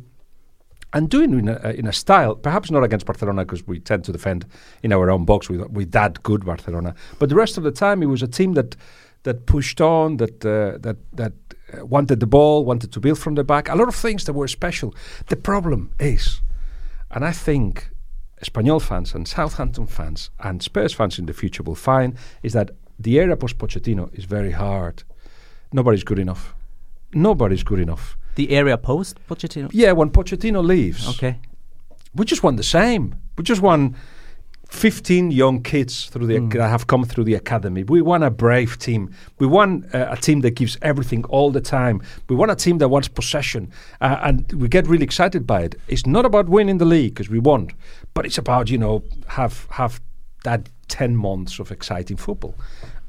and 0.93 1.11
doing 1.11 1.31
in 1.37 1.47
a, 1.47 1.69
in 1.77 1.85
a 1.85 1.93
style, 1.93 2.33
perhaps 2.33 2.71
not 2.71 2.83
against 2.83 3.05
Barcelona 3.05 3.45
because 3.45 3.67
we 3.67 3.79
tend 3.79 4.03
to 4.03 4.11
defend 4.11 4.47
in 4.81 4.91
our 4.91 5.11
own 5.11 5.25
box 5.25 5.47
with 5.47 5.61
with 5.69 5.91
that 5.91 6.23
good 6.23 6.43
Barcelona, 6.43 6.95
but 7.19 7.29
the 7.29 7.35
rest 7.35 7.55
of 7.59 7.63
the 7.63 7.71
time 7.71 8.01
it 8.01 8.07
was 8.07 8.23
a 8.23 8.27
team 8.27 8.53
that 8.53 8.75
that 9.25 9.45
pushed 9.45 9.81
on, 9.81 10.17
that 10.17 10.43
uh, 10.45 10.77
that 10.79 10.97
that 11.17 11.33
uh, 11.73 11.85
wanted 11.85 12.19
the 12.19 12.27
ball, 12.27 12.63
wanted 12.65 12.91
to 12.93 12.99
build 12.99 13.19
from 13.19 13.35
the 13.35 13.43
back. 13.43 13.69
A 13.69 13.75
lot 13.75 13.87
of 13.87 13.95
things 13.95 14.23
that 14.25 14.33
were 14.33 14.47
special. 14.47 14.93
The 15.27 15.35
problem 15.35 15.91
is, 15.99 16.41
and 17.11 17.25
I 17.25 17.31
think 17.33 17.89
Espanyol 18.43 18.81
fans 18.81 19.13
and 19.15 19.27
Southampton 19.27 19.87
fans 19.87 20.29
and 20.39 20.61
Spurs 20.63 20.93
fans 20.93 21.19
in 21.19 21.25
the 21.25 21.33
future 21.33 21.63
will 21.63 21.75
find, 21.75 22.13
is 22.43 22.53
that 22.53 22.69
the 22.99 23.19
era 23.19 23.35
post 23.35 23.57
Pochettino 23.57 24.09
is 24.13 24.25
very 24.25 24.51
hard. 24.51 25.03
Nobody's 25.71 26.03
good 26.03 26.19
enough. 26.19 26.53
Nobody's 27.13 27.63
good 27.63 27.79
enough. 27.79 28.17
The 28.35 28.49
area 28.51 28.77
post 28.77 29.17
Pochettino. 29.29 29.69
Yeah, 29.73 29.93
when 29.93 30.09
Pochettino 30.09 30.63
leaves, 30.63 31.07
Okay. 31.07 31.39
we 32.13 32.25
just 32.25 32.43
want 32.43 32.57
the 32.57 32.63
same. 32.63 33.15
We 33.37 33.43
just 33.43 33.61
want 33.61 33.95
15 34.69 35.31
young 35.31 35.61
kids 35.61 36.05
through 36.05 36.27
the, 36.27 36.39
that 36.57 36.69
have 36.69 36.87
come 36.87 37.05
through 37.05 37.23
the 37.23 37.35
academy. 37.35 37.83
We 37.83 38.01
want 38.01 38.23
a 38.23 38.29
brave 38.29 38.77
team. 38.79 39.13
We 39.39 39.47
want 39.47 39.93
uh, 39.93 40.07
a 40.11 40.17
team 40.17 40.41
that 40.41 40.51
gives 40.51 40.77
everything 40.81 41.23
all 41.25 41.51
the 41.51 41.61
time. 41.61 42.01
We 42.29 42.35
want 42.35 42.51
a 42.51 42.55
team 42.55 42.79
that 42.79 42.89
wants 42.89 43.07
possession, 43.07 43.71
uh, 44.01 44.17
and 44.23 44.51
we 44.53 44.67
get 44.67 44.87
really 44.87 45.03
excited 45.03 45.45
by 45.45 45.61
it. 45.63 45.75
It's 45.87 46.05
not 46.05 46.25
about 46.25 46.49
winning 46.49 46.77
the 46.77 46.85
league 46.85 47.13
because 47.13 47.29
we 47.29 47.39
won't, 47.39 47.73
but 48.13 48.25
it's 48.25 48.37
about 48.37 48.69
you 48.69 48.77
know 48.77 49.03
have 49.27 49.67
have 49.71 50.01
that 50.43 50.69
10 50.87 51.15
months 51.15 51.59
of 51.59 51.71
exciting 51.71 52.17
football. 52.17 52.55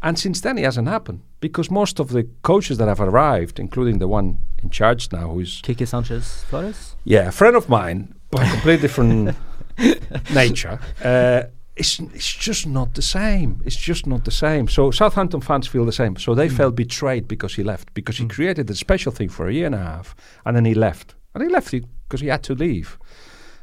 And 0.02 0.18
since 0.18 0.40
then, 0.40 0.58
it 0.58 0.64
hasn't 0.64 0.88
happened 0.88 1.22
because 1.40 1.70
most 1.70 1.98
of 1.98 2.10
the 2.10 2.28
coaches 2.42 2.78
that 2.78 2.88
have 2.88 3.00
arrived, 3.00 3.58
including 3.58 3.98
the 3.98 4.08
one 4.08 4.38
in 4.62 4.70
charge 4.70 5.10
now, 5.12 5.30
who's 5.30 5.60
Quique 5.62 5.86
Sanchez 5.86 6.44
Flores. 6.48 6.96
yeah, 7.04 7.28
a 7.28 7.32
friend 7.32 7.56
of 7.56 7.68
mine, 7.68 8.14
but 8.30 8.46
a 8.46 8.50
completely 8.50 8.82
different 8.82 9.36
nature. 10.34 10.78
Uh, 11.02 11.42
it's, 11.76 12.00
it's 12.00 12.32
just 12.32 12.66
not 12.66 12.94
the 12.94 13.02
same. 13.02 13.60
It's 13.64 13.76
just 13.76 14.06
not 14.06 14.24
the 14.24 14.30
same. 14.30 14.66
So 14.66 14.90
Southampton 14.90 15.42
fans 15.42 15.66
feel 15.66 15.84
the 15.84 15.92
same. 15.92 16.16
So 16.16 16.34
they 16.34 16.48
hmm. 16.48 16.56
felt 16.56 16.76
betrayed 16.76 17.28
because 17.28 17.54
he 17.54 17.62
left, 17.62 17.92
because 17.92 18.16
he 18.16 18.24
hmm. 18.24 18.30
created 18.30 18.70
a 18.70 18.74
special 18.74 19.12
thing 19.12 19.28
for 19.28 19.46
a 19.46 19.52
year 19.52 19.66
and 19.66 19.74
a 19.74 19.78
half, 19.78 20.16
and 20.44 20.56
then 20.56 20.64
he 20.64 20.74
left. 20.74 21.14
And 21.34 21.44
he 21.44 21.50
left 21.50 21.70
because 22.08 22.22
he 22.22 22.28
had 22.28 22.42
to 22.44 22.54
leave. 22.54 22.98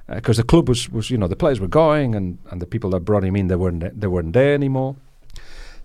Uh, 0.07 0.15
because 0.15 0.37
the 0.37 0.43
club 0.43 0.69
was, 0.69 0.89
was, 0.89 1.09
you 1.09 1.17
know, 1.17 1.27
the 1.27 1.35
players 1.35 1.59
were 1.59 1.67
going, 1.67 2.13
and, 2.13 2.37
and 2.51 2.61
the 2.61 2.67
people 2.67 2.91
that 2.91 2.99
brought 2.99 3.23
him 3.23 3.35
in, 3.35 3.47
they 3.47 3.55
weren't, 3.55 3.99
they 3.99 4.07
weren't 4.07 4.33
there 4.33 4.53
anymore. 4.53 4.95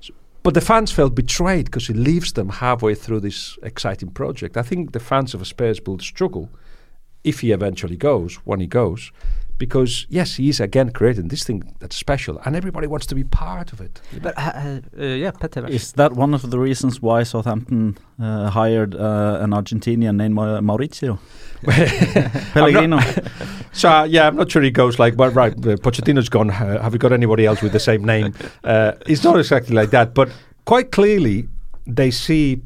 So- 0.01 0.13
but 0.43 0.55
the 0.55 0.61
fans 0.61 0.93
felt 0.93 1.15
betrayed 1.15 1.67
because 1.67 1.87
he 1.87 1.95
leaves 1.95 2.33
them 2.33 2.51
halfway 2.51 2.95
through 2.95 3.21
this 3.21 3.57
exciting 3.63 4.11
project. 4.11 4.57
I 4.59 4.63
think 4.63 4.93
the 4.93 5.01
fans 5.01 5.33
of 5.33 5.41
a 5.41 5.47
Spurs 5.47 5.81
will 5.87 5.99
struggle 5.99 6.51
if 7.25 7.41
he 7.41 7.53
eventually 7.53 7.97
goes, 7.97 8.37
when 8.45 8.61
he 8.61 8.67
goes, 8.67 9.13
because 9.59 10.07
yes, 10.09 10.37
he 10.37 10.49
is 10.49 10.61
again 10.61 10.91
creating 10.91 11.29
this 11.29 11.45
thing 11.45 11.75
that's 11.81 11.97
special, 11.97 12.41
and 12.45 12.57
everybody 12.57 12.87
wants 12.87 13.07
to 13.07 13.15
be 13.15 13.25
part 13.25 13.73
of 13.73 13.81
it. 13.81 14.01
But 14.23 14.35
uh, 14.39 14.81
uh, 14.99 15.03
yeah, 15.05 15.33
Petter. 15.33 15.67
Is 15.67 15.93
that 15.93 16.13
one 16.13 16.35
of 16.35 16.51
the 16.51 16.59
reasons 16.59 17.03
why 17.03 17.25
Southampton 17.25 17.99
uh, 18.21 18.51
hired 18.51 18.95
uh, 18.95 19.39
an 19.43 19.51
Argentinian 19.51 20.17
named 20.17 20.35
Ma- 20.35 20.61
Mauricio 20.61 21.19
Pellegrino? 22.55 23.01
So 23.73 23.89
uh, 23.89 24.05
yeah, 24.05 24.27
I'm 24.27 24.35
not 24.35 24.51
sure 24.51 24.63
he 24.63 24.71
goes 24.73 24.99
like, 24.99 25.17
well, 25.17 25.31
right, 25.31 25.53
uh, 25.53 25.77
Pochettino's 25.77 26.29
gone. 26.29 26.51
Uh, 26.51 26.83
have 26.83 26.93
we 26.93 26.99
got 26.99 27.13
anybody 27.13 27.47
else 27.47 27.63
with 27.63 27.73
the 27.73 27.79
same 27.79 28.03
name? 28.05 28.35
Uh, 28.65 28.93
it's 29.07 29.23
not 29.23 29.39
exactly 29.39 29.75
like 29.77 29.91
that, 29.91 30.15
but 30.15 30.31
quite 30.65 30.91
clearly 30.91 31.49
they 31.87 32.11
see 32.11 32.61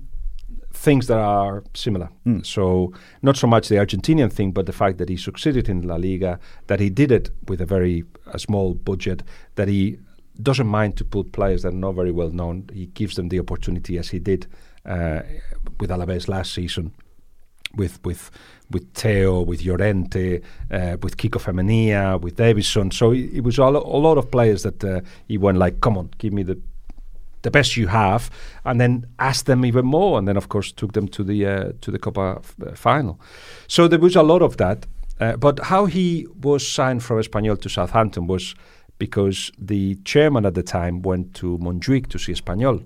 things 0.82 1.06
that 1.06 1.18
are 1.18 1.62
similar. 1.74 2.08
Mm. 2.26 2.44
So 2.44 2.92
not 3.22 3.36
so 3.36 3.46
much 3.46 3.68
the 3.68 3.76
Argentinian 3.76 4.32
thing, 4.32 4.50
but 4.50 4.66
the 4.66 4.72
fact 4.72 4.98
that 4.98 5.08
he 5.08 5.16
succeeded 5.16 5.68
in 5.68 5.86
La 5.86 5.94
Liga, 5.94 6.40
that 6.66 6.80
he 6.80 6.90
did 6.90 7.12
it 7.12 7.30
with 7.48 7.60
a 7.60 7.66
very 7.66 8.04
a 8.26 8.38
small 8.38 8.74
budget, 8.74 9.22
that 9.54 9.68
he 9.68 9.98
doesn't 10.42 10.66
mind 10.66 10.96
to 10.96 11.04
put 11.04 11.32
players 11.32 11.62
that 11.62 11.68
are 11.68 11.84
not 11.86 11.94
very 11.94 12.10
well 12.10 12.30
known. 12.30 12.68
He 12.72 12.86
gives 12.86 13.14
them 13.14 13.28
the 13.28 13.38
opportunity, 13.38 13.96
as 13.98 14.10
he 14.10 14.18
did 14.18 14.46
uh, 14.84 15.20
with 15.78 15.90
Alaves 15.90 16.28
last 16.28 16.52
season 16.52 16.92
with 17.76 17.98
with 18.04 18.30
with 18.70 18.92
Theo, 18.94 19.42
with 19.42 19.64
Llorente, 19.64 20.40
uh, 20.70 20.96
with 21.02 21.16
Kiko 21.16 21.38
Femenia, 21.38 22.20
with 22.20 22.36
Deyverson. 22.36 22.92
So 22.92 23.12
it, 23.12 23.30
it 23.34 23.44
was 23.44 23.58
a, 23.58 23.62
a 23.62 24.00
lot 24.06 24.18
of 24.18 24.30
players 24.30 24.62
that 24.62 24.82
uh, 24.82 25.00
he 25.28 25.38
went 25.38 25.58
like, 25.58 25.80
"Come 25.80 25.96
on, 25.96 26.10
give 26.18 26.32
me 26.32 26.42
the 26.42 26.58
the 27.42 27.50
best 27.50 27.76
you 27.76 27.88
have," 27.88 28.30
and 28.64 28.80
then 28.80 29.06
asked 29.18 29.46
them 29.46 29.64
even 29.64 29.84
more, 29.86 30.18
and 30.18 30.26
then 30.26 30.36
of 30.36 30.48
course 30.48 30.72
took 30.72 30.92
them 30.92 31.08
to 31.08 31.24
the 31.24 31.46
uh, 31.46 31.72
to 31.80 31.90
the 31.90 31.98
Copa 31.98 32.36
f- 32.38 32.54
uh, 32.66 32.74
final. 32.74 33.16
So 33.68 33.88
there 33.88 34.00
was 34.00 34.16
a 34.16 34.22
lot 34.22 34.42
of 34.42 34.56
that. 34.56 34.86
Uh, 35.20 35.36
but 35.36 35.60
how 35.60 35.86
he 35.86 36.26
was 36.42 36.66
signed 36.66 37.02
from 37.02 37.18
Espanyol 37.18 37.56
to 37.60 37.68
Southampton 37.68 38.26
was 38.26 38.54
because 38.98 39.52
the 39.66 39.94
chairman 40.04 40.44
at 40.46 40.54
the 40.54 40.62
time 40.62 41.00
went 41.02 41.32
to 41.34 41.58
Montjuic 41.58 42.06
to 42.08 42.18
see 42.18 42.32
Espanyol, 42.32 42.82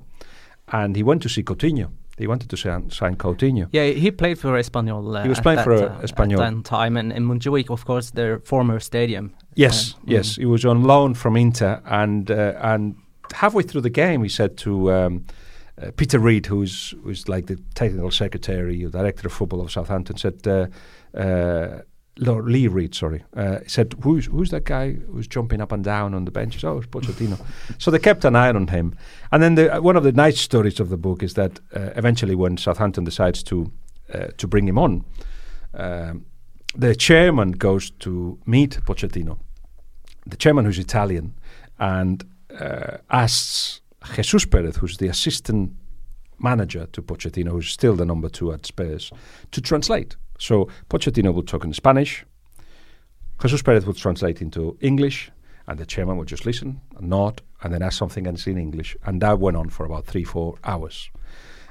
and 0.73 0.97
he 0.97 1.03
went 1.03 1.23
to 1.23 1.29
see 1.29 1.43
Coutinho. 1.43 1.89
He 2.19 2.27
wanted 2.27 2.49
to 2.51 2.57
sign, 2.57 2.91
sign 2.91 3.17
Coutinho. 3.17 3.69
Yeah, 3.73 3.87
he 3.93 4.11
played 4.11 4.39
for 4.39 4.59
Espanyol. 4.59 5.17
Uh, 5.19 5.23
He 5.23 5.29
was 5.29 5.41
playing 5.41 5.63
for, 5.63 5.73
uh, 5.75 5.81
uh, 5.83 6.01
Espanyol. 6.03 6.41
at 6.41 6.55
that 6.55 6.65
time, 6.65 6.97
and 6.99 7.13
in 7.13 7.25
Montjuic, 7.27 7.71
of 7.71 7.85
course, 7.85 8.11
their 8.13 8.39
former 8.41 8.81
stadium. 8.81 9.31
Yes, 9.55 9.95
Uh, 9.95 10.13
yes. 10.15 10.37
He 10.37 10.47
was 10.47 10.65
on 10.65 10.83
loan 10.83 11.15
from 11.15 11.37
Inter, 11.37 11.81
and 11.85 12.31
uh, 12.31 12.53
and 12.73 12.95
halfway 13.33 13.63
through 13.63 13.83
the 13.83 13.91
game, 13.91 14.23
he 14.23 14.29
said 14.29 14.57
to 14.59 14.93
um, 14.93 15.27
uh, 15.81 15.91
Peter 15.97 16.19
Reid, 16.19 16.47
who's 16.47 16.95
who's 17.03 17.29
like 17.29 17.47
the 17.47 17.57
technical 17.75 18.11
secretary, 18.11 18.85
or 18.85 18.91
director 18.91 19.27
of 19.27 19.33
football 19.33 19.61
of 19.61 19.71
Southampton, 19.71 20.17
said. 20.17 20.47
Uh, 20.47 20.67
uh, 21.17 21.83
Lord 22.19 22.47
Lee 22.47 22.67
Reid, 22.67 22.95
sorry, 22.95 23.25
uh, 23.37 23.59
said, 23.67 23.95
"Who's 24.03 24.27
who's 24.27 24.51
that 24.51 24.65
guy 24.65 24.93
who's 24.93 25.29
jumping 25.29 25.61
up 25.61 25.71
and 25.71 25.85
down 25.85 26.15
on 26.15 26.25
the 26.25 26.31
benches?" 26.31 26.65
Oh, 26.65 26.79
it's 26.79 26.87
Pochettino. 26.87 27.39
so 27.79 27.91
they 27.91 27.99
kept 27.99 28.25
an 28.25 28.35
eye 28.35 28.49
on 28.49 28.69
him. 28.69 28.97
And 29.33 29.43
then 29.43 29.55
the, 29.55 29.77
uh, 29.77 29.81
one 29.83 29.97
of 29.97 30.03
the 30.03 30.13
nice 30.13 30.41
stories 30.41 30.81
of 30.81 30.89
the 30.89 30.97
book 30.97 31.23
is 31.23 31.35
that 31.35 31.61
uh, 31.75 31.91
eventually, 31.95 32.35
when 32.35 32.57
Southampton 32.57 33.05
decides 33.05 33.43
to 33.45 33.71
uh, 34.15 34.29
to 34.39 34.49
bring 34.49 34.67
him 34.67 34.79
on, 34.79 35.05
um, 35.75 36.25
the 36.75 36.95
chairman 36.95 37.53
goes 37.53 37.91
to 37.91 38.39
meet 38.47 38.81
Pochettino, 38.87 39.39
the 40.27 40.37
chairman 40.37 40.65
who's 40.65 40.79
Italian, 40.79 41.35
and 41.79 42.25
uh, 42.61 42.99
asks 43.11 43.81
Jesus 44.15 44.45
Perez, 44.45 44.77
who's 44.77 44.99
the 44.99 45.09
assistant 45.09 45.73
manager 46.39 46.87
to 46.93 47.03
Pochettino, 47.03 47.51
who's 47.51 47.71
still 47.71 47.97
the 47.97 48.05
number 48.05 48.29
two 48.29 48.53
at 48.53 48.67
Spurs, 48.67 49.11
to 49.53 49.61
translate. 49.61 50.17
So 50.39 50.69
Pochettino 50.91 51.33
would 51.35 51.49
talk 51.49 51.65
in 51.65 51.73
Spanish, 51.73 52.25
Jesus 53.41 53.61
Perez 53.61 53.85
would 53.85 53.97
translate 53.97 54.41
into 54.41 54.79
English, 54.81 55.31
and 55.67 55.79
the 55.79 55.85
chairman 55.85 56.17
would 56.17 56.29
just 56.29 56.47
listen, 56.47 56.81
nod, 57.01 57.43
and 57.63 57.73
then 57.73 57.83
ask 57.83 57.99
something 57.99 58.27
else 58.27 58.47
in 58.47 58.57
English. 58.57 58.97
And 59.05 59.21
that 59.21 59.39
went 59.39 59.57
on 59.57 59.69
for 59.69 59.85
about 59.85 60.07
three, 60.07 60.25
four 60.25 60.57
hours. 60.65 61.11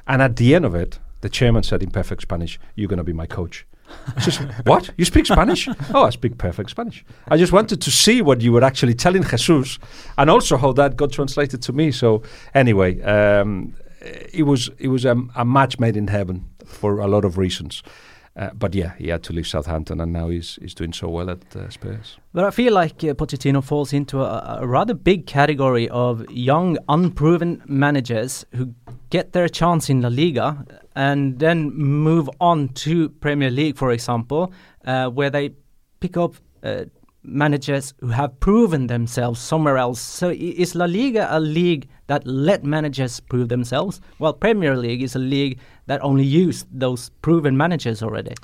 And 0.05 0.21
at 0.21 0.35
the 0.35 0.53
end 0.53 0.65
of 0.65 0.75
it, 0.75 0.99
the 1.21 1.29
chairman 1.29 1.63
said 1.63 1.81
in 1.81 1.89
perfect 1.89 2.21
Spanish, 2.21 2.59
You're 2.75 2.89
going 2.89 2.97
to 2.97 3.03
be 3.03 3.13
my 3.13 3.25
coach. 3.25 3.65
I 4.07 4.61
what? 4.65 4.89
You 4.97 5.05
speak 5.05 5.25
Spanish? 5.25 5.67
oh, 5.93 6.03
I 6.03 6.09
speak 6.09 6.37
perfect 6.37 6.69
Spanish. 6.69 7.03
I 7.27 7.37
just 7.37 7.51
wanted 7.51 7.81
to 7.81 7.91
see 7.91 8.21
what 8.21 8.41
you 8.41 8.51
were 8.51 8.63
actually 8.63 8.93
telling 8.93 9.23
Jesus 9.23 9.79
and 10.17 10.29
also 10.29 10.57
how 10.57 10.73
that 10.73 10.95
got 10.95 11.11
translated 11.11 11.61
to 11.63 11.73
me. 11.73 11.91
So, 11.91 12.21
anyway, 12.53 13.01
um, 13.01 13.75
it 14.01 14.43
was 14.43 14.69
it 14.77 14.89
was 14.89 15.05
a, 15.05 15.15
a 15.35 15.45
match 15.45 15.79
made 15.79 15.97
in 15.97 16.07
heaven 16.07 16.45
for 16.65 16.99
a 16.99 17.07
lot 17.07 17.25
of 17.25 17.37
reasons. 17.37 17.83
Uh, 18.37 18.49
but 18.53 18.75
yeah, 18.75 18.93
he 18.97 19.07
had 19.07 19.23
to 19.23 19.33
leave 19.33 19.47
Southampton, 19.47 20.01
and 20.01 20.11
now 20.11 20.27
he's 20.27 20.59
he's 20.61 20.75
doing 20.75 20.91
so 20.93 21.07
well 21.07 21.29
at 21.29 21.55
uh, 21.55 21.69
Spurs. 21.69 22.17
But 22.33 22.43
I 22.43 22.51
feel 22.51 22.73
like 22.73 23.01
uh, 23.03 23.13
Pochettino 23.13 23.63
falls 23.63 23.93
into 23.93 24.21
a, 24.21 24.57
a 24.59 24.67
rather 24.67 24.93
big 24.93 25.25
category 25.25 25.87
of 25.89 26.29
young, 26.29 26.77
unproven 26.89 27.61
managers 27.65 28.45
who 28.53 28.73
get 29.09 29.31
their 29.31 29.47
chance 29.47 29.89
in 29.89 30.01
La 30.01 30.09
Liga 30.09 30.65
and 30.95 31.39
then 31.39 31.73
move 31.73 32.29
on 32.41 32.69
to 32.69 33.09
Premier 33.21 33.49
League, 33.49 33.77
for 33.77 33.91
example, 33.91 34.51
uh, 34.85 35.07
where 35.09 35.29
they 35.29 35.51
pick 36.01 36.17
up 36.17 36.35
uh, 36.63 36.85
managers 37.27 37.93
who 37.99 38.07
have 38.07 38.39
proven 38.39 38.87
themselves 38.87 39.39
somewhere 39.39 39.77
else. 39.77 39.99
So 39.99 40.29
is 40.29 40.75
La 40.75 40.85
Liga 40.85 41.27
a 41.29 41.39
league 41.39 41.87
that 42.07 42.25
let 42.25 42.63
managers 42.63 43.19
prove 43.19 43.49
themselves? 43.49 44.01
Well, 44.19 44.33
Premier 44.33 44.77
League 44.77 45.01
is 45.01 45.15
a 45.15 45.19
league 45.19 45.59
that 45.87 46.03
only 46.03 46.23
used 46.23 46.67
those 46.71 47.09
proven 47.21 47.57
managers 47.57 48.03
already. 48.03 48.35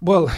Well, 0.00 0.30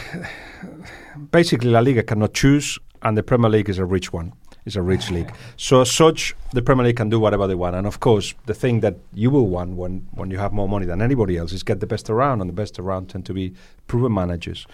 basically, 1.31 1.71
La 1.71 1.81
Liga 1.81 2.03
cannot 2.03 2.33
choose, 2.33 2.79
and 3.03 3.17
the 3.17 3.23
Premier 3.23 3.51
League 3.51 3.69
is 3.69 3.79
a 3.79 3.85
rich 3.85 4.13
one. 4.13 4.33
It's 4.67 4.77
a 4.77 4.83
rich 4.83 5.11
league. 5.11 5.33
So, 5.57 5.83
as 5.83 5.91
such, 5.91 6.35
the 6.53 6.63
Premier 6.63 6.87
League 6.87 6.97
can 6.97 7.09
do 7.09 7.19
whatever 7.19 7.47
they 7.47 7.55
want. 7.55 7.77
And 7.77 7.87
of 7.87 8.01
course, 8.01 8.35
the 8.47 8.55
thing 8.55 8.81
that 8.81 8.97
you 9.15 9.31
will 9.31 9.47
want 9.47 9.77
when, 9.77 10.07
when 10.13 10.31
you 10.31 10.39
have 10.39 10.53
more 10.53 10.69
money 10.69 10.87
than 10.87 11.01
anybody 11.03 11.37
else 11.37 11.53
is 11.53 11.63
get 11.63 11.81
the 11.81 11.87
best 11.87 12.11
around, 12.11 12.41
and 12.41 12.49
the 12.49 12.55
best 12.55 12.79
around 12.79 13.09
tend 13.09 13.27
to 13.27 13.35
be 13.35 13.55
proven 13.87 14.15
managers. 14.15 14.67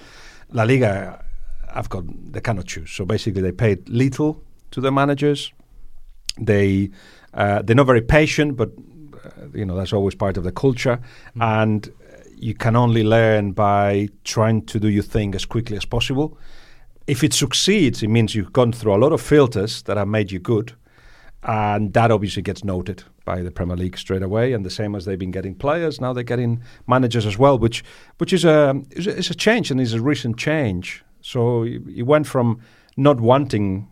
La 0.52 0.64
Liga, 0.64 1.25
I've 1.76 1.88
got 1.88 2.04
they 2.33 2.40
cannot 2.40 2.66
choose. 2.66 2.90
So 2.90 3.04
basically, 3.04 3.42
they 3.42 3.52
paid 3.52 3.88
little 3.88 4.42
to 4.71 4.80
the 4.80 4.90
managers. 4.90 5.52
They 6.40 6.90
uh, 7.35 7.62
they're 7.62 7.76
not 7.76 7.87
very 7.87 8.02
patient, 8.02 8.56
but 8.56 8.71
uh, 9.25 9.47
you 9.54 9.64
know 9.64 9.76
that's 9.76 9.92
always 9.92 10.14
part 10.14 10.37
of 10.37 10.45
the 10.45 10.52
culture, 10.52 10.99
and 11.40 11.92
you 12.37 12.54
can 12.54 12.76
only 12.76 13.04
learn 13.04 13.52
by 13.52 14.09
trying 14.25 14.64
to 14.66 14.80
do 14.80 14.88
your 14.88 15.02
thing 15.02 15.35
as 15.35 15.45
quickly 15.45 15.76
as 15.76 15.85
possible. 15.85 16.38
If 17.06 17.23
it 17.23 17.33
succeeds, 17.33 18.02
it 18.02 18.09
means 18.09 18.35
you've 18.35 18.52
gone 18.52 18.73
through 18.73 18.95
a 18.95 18.99
lot 18.99 19.12
of 19.12 19.21
filters 19.21 19.83
that 19.83 19.97
have 19.97 20.09
made 20.09 20.33
you 20.33 20.40
good, 20.40 20.73
and 21.42 21.92
that 21.92 22.11
obviously 22.11 22.42
gets 22.42 22.64
noted 22.64 23.04
by 23.25 23.42
the 23.42 23.50
Premier 23.50 23.76
League 23.76 23.99
straight 23.99 24.23
away. 24.23 24.52
And 24.52 24.64
the 24.64 24.71
same 24.71 24.95
as 24.95 25.04
they've 25.04 25.18
been 25.18 25.30
getting 25.30 25.54
players, 25.54 26.00
now 26.00 26.12
they're 26.12 26.25
getting 26.25 26.62
managers 26.87 27.26
as 27.26 27.38
well, 27.38 27.59
which 27.59 27.85
which 28.18 28.33
is 28.33 28.45
a 28.45 28.83
is 28.90 29.06
a, 29.06 29.16
is 29.16 29.30
a 29.30 29.35
change 29.35 29.71
and 29.71 29.80
is 29.80 29.95
a 29.95 30.00
recent 30.00 30.37
change. 30.37 31.04
So 31.26 31.64
he 31.64 31.80
you 31.88 32.04
went 32.04 32.26
from 32.26 32.61
not 32.97 33.21
wanting 33.21 33.88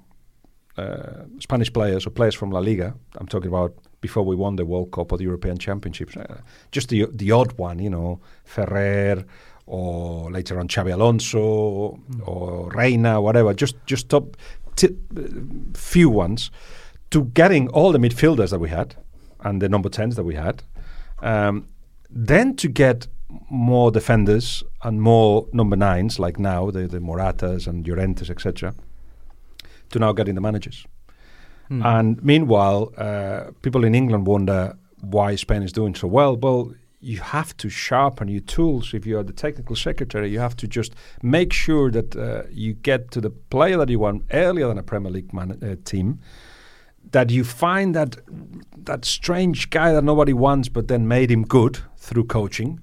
uh, 0.76 1.24
Spanish 1.40 1.72
players 1.72 2.06
or 2.06 2.10
players 2.10 2.34
from 2.34 2.50
La 2.50 2.60
Liga. 2.60 2.94
I'm 3.18 3.26
talking 3.26 3.48
about 3.48 3.74
before 4.00 4.24
we 4.24 4.36
won 4.36 4.56
the 4.56 4.64
World 4.64 4.92
Cup 4.92 5.12
or 5.12 5.18
the 5.18 5.24
European 5.24 5.58
Championships. 5.58 6.16
Uh, 6.16 6.40
just 6.70 6.88
the 6.90 7.06
the 7.12 7.32
odd 7.32 7.58
one, 7.58 7.80
you 7.80 7.90
know, 7.90 8.20
Ferrer 8.44 9.24
or 9.66 10.30
later 10.30 10.60
on 10.60 10.68
Xabi 10.68 10.92
Alonso 10.92 11.98
or 12.24 12.70
Reina, 12.70 13.20
whatever. 13.20 13.52
Just 13.52 13.76
just 13.86 14.08
top 14.08 14.36
t- 14.76 14.96
few 15.74 16.08
ones, 16.08 16.52
to 17.10 17.24
getting 17.34 17.68
all 17.70 17.90
the 17.90 17.98
midfielders 17.98 18.50
that 18.50 18.60
we 18.60 18.68
had 18.68 18.94
and 19.40 19.60
the 19.60 19.68
number 19.68 19.88
tens 19.88 20.14
that 20.14 20.24
we 20.24 20.36
had, 20.36 20.62
um, 21.20 21.66
then 22.10 22.54
to 22.56 22.68
get 22.68 23.08
more 23.50 23.90
defenders 23.90 24.62
and 24.82 25.00
more 25.00 25.46
number 25.52 25.76
nines 25.76 26.18
like 26.18 26.38
now 26.38 26.70
the 26.70 26.86
the 26.86 26.98
Moratas 26.98 27.66
and 27.66 27.84
Llorentes 27.86 28.30
etc. 28.30 28.74
To 29.90 29.98
now 29.98 30.12
getting 30.12 30.34
the 30.34 30.40
managers. 30.40 30.86
Hmm. 31.68 31.82
And 31.84 32.22
meanwhile, 32.22 32.92
uh, 32.96 33.50
people 33.62 33.84
in 33.84 33.94
England 33.94 34.26
wonder 34.26 34.76
why 35.00 35.36
Spain 35.36 35.62
is 35.62 35.72
doing 35.72 35.94
so 35.94 36.08
well. 36.08 36.36
Well, 36.36 36.74
you 37.00 37.18
have 37.18 37.54
to 37.58 37.68
sharpen 37.68 38.28
your 38.28 38.40
tools. 38.40 38.94
If 38.94 39.04
you 39.06 39.18
are 39.18 39.22
the 39.22 39.32
technical 39.32 39.76
secretary, 39.76 40.30
you 40.30 40.38
have 40.38 40.56
to 40.56 40.66
just 40.66 40.94
make 41.22 41.52
sure 41.52 41.90
that 41.90 42.16
uh, 42.16 42.44
you 42.50 42.72
get 42.72 43.10
to 43.10 43.20
the 43.20 43.30
player 43.30 43.76
that 43.76 43.90
you 43.90 43.98
want 43.98 44.24
earlier 44.32 44.68
than 44.68 44.78
a 44.78 44.82
Premier 44.82 45.12
League 45.12 45.32
man- 45.32 45.58
uh, 45.62 45.76
team. 45.84 46.20
That 47.10 47.30
you 47.30 47.44
find 47.44 47.94
that 47.94 48.16
that 48.84 49.04
strange 49.04 49.68
guy 49.68 49.92
that 49.92 50.04
nobody 50.04 50.32
wants, 50.32 50.70
but 50.70 50.88
then 50.88 51.06
made 51.06 51.30
him 51.30 51.44
good 51.44 51.78
through 51.98 52.24
coaching, 52.24 52.80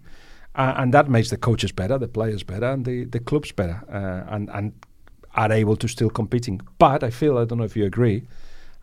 uh, 0.56 0.74
and 0.78 0.94
that 0.94 1.10
makes 1.10 1.30
the 1.30 1.38
coaches 1.38 1.72
better, 1.72 1.98
the 1.98 2.08
players 2.08 2.44
better, 2.44 2.72
and 2.72 2.86
the, 2.86 3.06
the 3.06 3.20
clubs 3.20 3.52
better, 3.52 3.82
uh, 3.90 4.34
and 4.34 4.50
and 4.50 4.74
are 5.36 5.52
able 5.52 5.76
to 5.78 5.88
still 5.88 6.10
competing. 6.10 6.62
But 6.78 7.04
I 7.04 7.10
feel 7.10 7.38
I 7.38 7.46
don't 7.46 7.58
know 7.58 7.64
if 7.64 7.76
you 7.76 7.86
agree. 7.86 8.24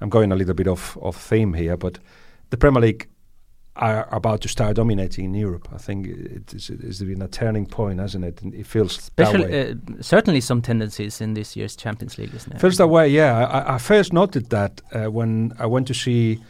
I'm 0.01 0.09
going 0.09 0.33
a 0.33 0.37
little 0.37 0.55
bit 0.55 0.69
off 0.69 0.97
off 0.99 1.17
theme 1.21 1.53
here, 1.55 1.77
but 1.77 1.99
the 2.51 2.57
Premier 2.57 2.81
League 2.81 3.09
are 3.77 4.09
about 4.13 4.41
to 4.41 4.49
start 4.49 4.75
dominating 4.75 5.25
in 5.27 5.35
Europe. 5.35 5.69
I 5.73 5.79
think 5.79 6.07
it 6.07 6.53
is 6.53 6.71
it's 6.71 7.01
been 7.01 7.23
a 7.23 7.29
turning 7.29 7.67
point, 7.67 8.01
hasn't 8.01 8.25
it? 8.25 8.43
And 8.43 8.55
it 8.55 8.67
feels. 8.67 8.99
Especially, 8.99 9.71
uh, 9.71 9.75
certainly 10.01 10.41
some 10.41 10.63
tendencies 10.63 11.21
in 11.21 11.35
this 11.35 11.57
year's 11.57 11.77
Champions 11.77 12.19
League, 12.19 12.35
isn't 12.35 12.55
it? 12.55 12.61
Feels 12.61 12.79
that 12.79 12.89
way, 12.89 13.09
yeah. 13.09 13.47
I, 13.47 13.75
I 13.75 13.79
first 13.79 14.13
noted 14.13 14.51
that 14.51 14.81
uh, 14.93 15.11
when 15.11 15.53
I 15.59 15.67
went 15.67 15.87
to 15.89 15.95
see 15.95 16.41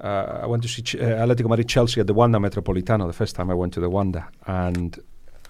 uh, 0.00 0.40
I 0.42 0.46
went 0.46 0.62
to 0.62 0.68
see 0.68 0.82
Ch- 0.82 0.96
uh, 0.96 1.24
Atletico 1.24 1.48
Madrid 1.48 1.68
Chelsea 1.68 2.00
at 2.00 2.06
the 2.06 2.14
Wanda 2.14 2.38
Metropolitano 2.38 3.06
the 3.06 3.12
first 3.12 3.36
time 3.36 3.50
I 3.50 3.54
went 3.54 3.72
to 3.74 3.80
the 3.80 3.90
Wanda, 3.90 4.28
and 4.46 4.98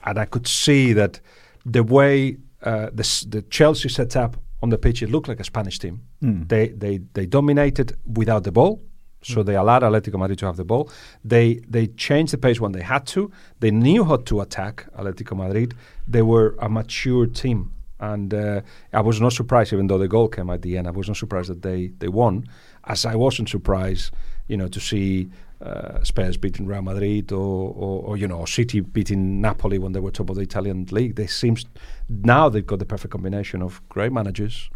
and 0.04 0.18
I 0.18 0.24
could 0.24 0.46
see 0.46 0.92
that 0.94 1.20
the 1.64 1.82
way 1.82 2.36
uh, 2.62 2.90
the 2.92 3.26
the 3.28 3.42
Chelsea 3.50 3.88
set 3.88 4.16
up 4.16 4.36
on 4.62 4.70
the 4.70 4.78
pitch, 4.78 5.02
it 5.02 5.10
looked 5.10 5.28
like 5.28 5.40
a 5.40 5.44
Spanish 5.44 5.78
team. 5.78 6.02
Mm. 6.22 6.48
They 6.48 6.68
they 6.68 6.98
they 7.14 7.26
dominated 7.26 7.96
without 8.06 8.44
the 8.44 8.52
ball. 8.52 8.82
So 9.22 9.42
they 9.42 9.54
allowed 9.54 9.82
Atletico 9.82 10.18
Madrid 10.18 10.38
to 10.38 10.46
have 10.46 10.56
the 10.56 10.64
ball. 10.64 10.90
They 11.24 11.60
they 11.68 11.88
changed 11.88 12.32
the 12.32 12.38
pace 12.38 12.58
when 12.58 12.72
they 12.72 12.82
had 12.82 13.06
to. 13.08 13.30
They 13.60 13.70
knew 13.70 14.04
how 14.04 14.16
to 14.16 14.40
attack 14.40 14.86
Atletico 14.98 15.36
Madrid. 15.36 15.74
They 16.08 16.22
were 16.22 16.56
a 16.58 16.70
mature 16.70 17.26
team, 17.26 17.70
and 17.98 18.32
uh, 18.32 18.62
I 18.94 19.02
was 19.02 19.20
not 19.20 19.34
surprised, 19.34 19.74
even 19.74 19.88
though 19.88 19.98
the 19.98 20.08
goal 20.08 20.28
came 20.28 20.48
at 20.48 20.62
the 20.62 20.78
end. 20.78 20.88
I 20.88 20.90
was 20.90 21.06
not 21.06 21.18
surprised 21.18 21.50
that 21.50 21.60
they 21.60 21.88
they 21.98 22.08
won, 22.08 22.46
as 22.84 23.04
I 23.04 23.14
wasn't 23.14 23.50
surprised, 23.50 24.10
you 24.50 24.56
know, 24.56 24.68
to 24.68 24.80
see 24.80 25.30
uh, 25.62 26.02
Spurs 26.02 26.36
beating 26.36 26.66
Real 26.66 26.82
Madrid 26.82 27.32
or, 27.32 27.72
or 27.84 27.94
or 28.06 28.16
you 28.16 28.26
know 28.28 28.44
City 28.46 28.80
beating 28.80 29.40
Napoli 29.40 29.78
when 29.78 29.92
they 29.92 30.00
were 30.00 30.10
top 30.10 30.30
of 30.30 30.36
the 30.36 30.42
Italian 30.42 30.86
league. 30.90 31.14
They 31.14 31.26
seems 31.28 31.64
now 32.08 32.48
they've 32.50 32.66
got 32.72 32.78
the 32.78 32.86
perfect 32.86 33.12
combination 33.12 33.62
of 33.62 33.80
great 33.88 34.12
managers. 34.12 34.70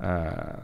Uh, 0.00 0.60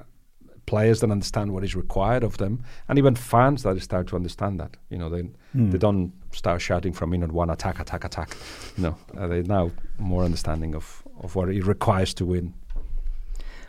players 0.67 1.01
that 1.01 1.11
understand 1.11 1.53
what 1.53 1.63
is 1.65 1.75
required 1.77 2.25
of 2.25 2.37
them, 2.39 2.63
and 2.89 2.99
even 2.99 3.15
fans 3.15 3.63
that 3.65 3.79
start 3.83 4.07
to 4.09 4.17
understand 4.17 4.59
that. 4.61 4.77
You 4.91 4.99
know, 4.99 5.11
they 5.11 5.23
Mm. 5.55 5.71
they 5.73 5.79
don't 5.79 6.13
start 6.33 6.61
shouting 6.61 6.95
from 6.95 7.13
in 7.15 7.21
minute 7.21 7.35
one, 7.35 7.51
attack, 7.53 7.79
attack, 7.81 8.05
attack. 8.05 8.37
No, 8.77 8.97
uh, 9.17 9.27
they 9.29 9.43
now 9.43 9.71
more 9.99 10.25
understanding 10.25 10.75
of 10.75 11.03
of 11.23 11.37
what 11.37 11.49
it 11.49 11.65
requires 11.67 12.15
to 12.15 12.25
win. 12.27 12.55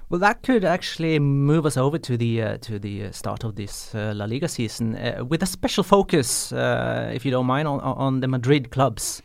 Well, 0.10 0.20
that 0.20 0.44
could 0.44 0.64
actually 0.64 1.18
move 1.20 1.66
us 1.66 1.78
over 1.78 1.98
to 1.98 2.16
the 2.18 2.42
uh, 2.42 2.58
to 2.62 2.78
the 2.80 3.06
uh, 3.06 3.12
start 3.12 3.44
of 3.44 3.56
this 3.56 3.94
uh, 3.96 4.14
La 4.16 4.26
Liga 4.26 4.48
season 4.48 4.96
uh, 4.96 5.26
with 5.26 5.42
a 5.44 5.48
special 5.48 5.84
focus, 5.84 6.52
uh, 6.52 7.12
if 7.16 7.26
you 7.26 7.32
don't 7.32 7.48
mind, 7.48 7.68
on, 7.68 7.80
on 7.80 8.20
the 8.20 8.28
Madrid 8.28 8.70
clubs, 8.70 9.24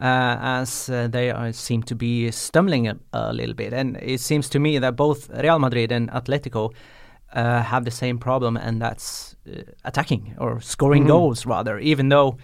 uh, 0.00 0.36
as 0.40 0.90
uh, 0.90 1.08
they 1.08 1.30
are, 1.30 1.52
seem 1.52 1.82
to 1.84 1.94
be 1.94 2.30
stumbling 2.30 2.88
a, 2.88 2.96
a 3.12 3.32
little 3.32 3.54
bit. 3.54 3.72
And 3.72 3.96
it 4.02 4.20
seems 4.20 4.48
to 4.50 4.58
me 4.58 4.78
that 4.78 4.96
both 4.96 5.30
Real 5.30 5.58
Madrid 5.58 5.92
and 5.92 6.10
Atletico 6.10 6.74
uh, 7.32 7.62
have 7.62 7.84
the 7.86 7.90
same 7.90 8.18
problem, 8.18 8.56
and 8.58 8.82
that's 8.82 9.34
uh, 9.46 9.62
attacking 9.84 10.34
or 10.38 10.60
scoring 10.60 11.04
Mhm. 11.04 11.08
goals 11.08 11.46
rather, 11.46 11.78
even 11.78 12.10
though 12.10 12.36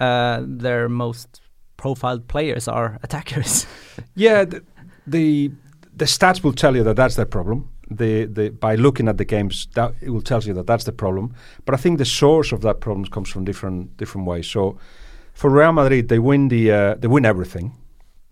uh, 0.00 0.40
their 0.42 0.88
most 0.88 1.40
profiled 1.76 2.26
players 2.28 2.66
are 2.68 2.98
attackers. 3.02 3.66
Yeah, 4.14 4.44
the, 4.46 4.62
the 5.06 5.50
the 5.96 6.04
stats 6.04 6.44
will 6.44 6.52
tell 6.52 6.76
you 6.76 6.84
that 6.84 6.96
that's 6.96 7.16
their 7.16 7.26
problem. 7.26 7.70
The 7.90 8.26
the 8.26 8.50
by 8.50 8.76
looking 8.76 9.08
at 9.08 9.16
the 9.16 9.24
games, 9.24 9.68
that 9.74 9.94
it 10.00 10.10
will 10.10 10.22
tell 10.22 10.42
you 10.42 10.54
that 10.54 10.66
that's 10.66 10.84
the 10.84 10.92
problem. 10.92 11.34
But 11.64 11.74
I 11.74 11.78
think 11.78 11.98
the 11.98 12.04
source 12.04 12.52
of 12.52 12.60
that 12.60 12.80
problem 12.80 13.06
comes 13.06 13.28
from 13.30 13.44
different 13.44 13.96
different 13.96 14.26
ways. 14.26 14.46
So, 14.46 14.78
for 15.32 15.50
Real 15.50 15.72
Madrid, 15.72 16.08
they 16.08 16.18
win 16.18 16.48
the 16.48 16.72
uh, 16.72 16.94
they 16.94 17.08
win 17.08 17.24
everything 17.24 17.72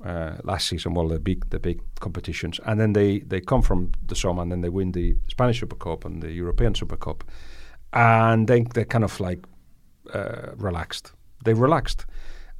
uh, 0.05 0.37
last 0.44 0.68
season, 0.68 0.94
well 0.94 1.09
the 1.09 1.18
big 1.18 1.48
the 1.50 1.59
big 1.59 1.81
competitions, 2.00 2.61
and 2.66 2.79
then 2.79 2.92
they 2.92 3.20
they 3.20 3.40
come 3.40 3.62
from 3.62 3.92
the 4.07 4.14
summer 4.14 4.42
and 4.42 4.53
then 4.53 4.61
they 4.61 4.68
win 4.68 4.92
the 4.92 5.16
Spanish 5.29 5.61
Super 5.61 5.77
Cup 5.77 6.05
and 6.05 6.22
the 6.22 6.33
European 6.33 6.74
Super 6.74 6.96
Cup, 6.96 7.24
and 7.92 8.46
then 8.48 8.66
they're 8.74 8.85
kind 8.85 9.05
of 9.05 9.20
like 9.20 9.46
uh, 10.12 10.53
relaxed. 10.57 11.12
They 11.44 11.55
relaxed. 11.55 12.07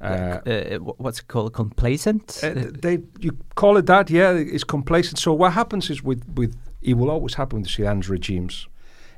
Uh, 0.01 0.39
uh, 0.45 0.77
what's 0.97 1.19
it 1.19 1.27
called? 1.27 1.53
Complacent? 1.53 2.39
uh, 2.43 2.53
they 2.81 2.99
you 3.19 3.37
call 3.55 3.77
it 3.77 3.85
that, 3.85 4.09
yeah, 4.09 4.31
it's 4.31 4.63
complacent. 4.63 5.19
So 5.19 5.33
what 5.33 5.53
happens 5.53 5.89
is 5.89 6.03
with 6.03 6.23
with 6.35 6.55
it 6.81 6.95
will 6.95 7.09
always 7.09 7.35
happen 7.35 7.61
with 7.61 7.69
Zidane's 7.69 8.09
regimes. 8.09 8.67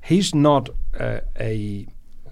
He's 0.03 0.33
not 0.33 0.69
uh, 0.99 1.21
a 1.39 1.87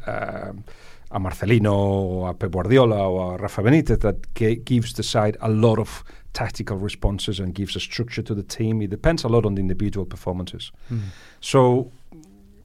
um, 0.08 0.64
a 1.12 1.20
Marcelino 1.20 1.74
or 1.74 2.30
a 2.30 2.34
Pep 2.34 2.52
Guardiola 2.52 3.10
or 3.10 3.36
a 3.36 3.38
Rafa 3.38 3.62
Benitez 3.64 4.00
that 4.02 4.34
gi- 4.36 4.58
gives 4.58 4.94
the 4.94 5.04
side 5.04 5.38
a 5.42 5.50
lot 5.50 5.80
of 5.80 6.04
tactical 6.34 6.78
responses 6.78 7.40
and 7.40 7.54
gives 7.54 7.76
a 7.76 7.80
structure 7.80 8.22
to 8.22 8.36
the 8.36 8.44
team. 8.44 8.82
It 8.82 8.90
depends 8.90 9.24
a 9.24 9.28
lot 9.28 9.46
on 9.46 9.56
the 9.56 9.62
individual 9.62 10.06
performances. 10.06 10.72
So, 11.40 11.92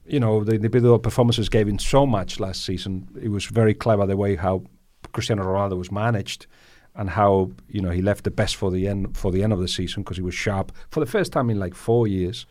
you 0.05 0.19
know, 0.19 0.43
the 0.43 0.53
individual 0.55 0.99
performances 0.99 1.49
gave 1.49 1.67
him 1.67 1.79
so 1.79 2.05
much 2.05 2.39
last 2.39 2.65
season. 2.65 3.07
It 3.21 3.29
was 3.29 3.45
very 3.45 3.73
clever 3.73 4.05
the 4.05 4.17
way 4.17 4.35
how 4.35 4.63
Cristiano 5.11 5.43
Ronaldo 5.43 5.77
was 5.77 5.91
managed 5.91 6.47
and 6.95 7.09
how 7.09 7.51
you 7.69 7.81
know 7.81 7.89
he 7.89 8.01
left 8.01 8.23
the 8.23 8.31
best 8.31 8.55
for 8.55 8.71
the 8.71 8.87
end 8.87 9.17
for 9.17 9.31
the 9.31 9.43
end 9.43 9.53
of 9.53 9.59
the 9.59 9.67
season 9.67 10.03
because 10.03 10.17
he 10.17 10.23
was 10.23 10.35
sharp 10.35 10.71
for 10.89 10.99
the 10.99 11.05
first 11.05 11.31
time 11.31 11.49
in 11.49 11.59
like 11.59 11.75
four 11.75 12.07
years. 12.07 12.45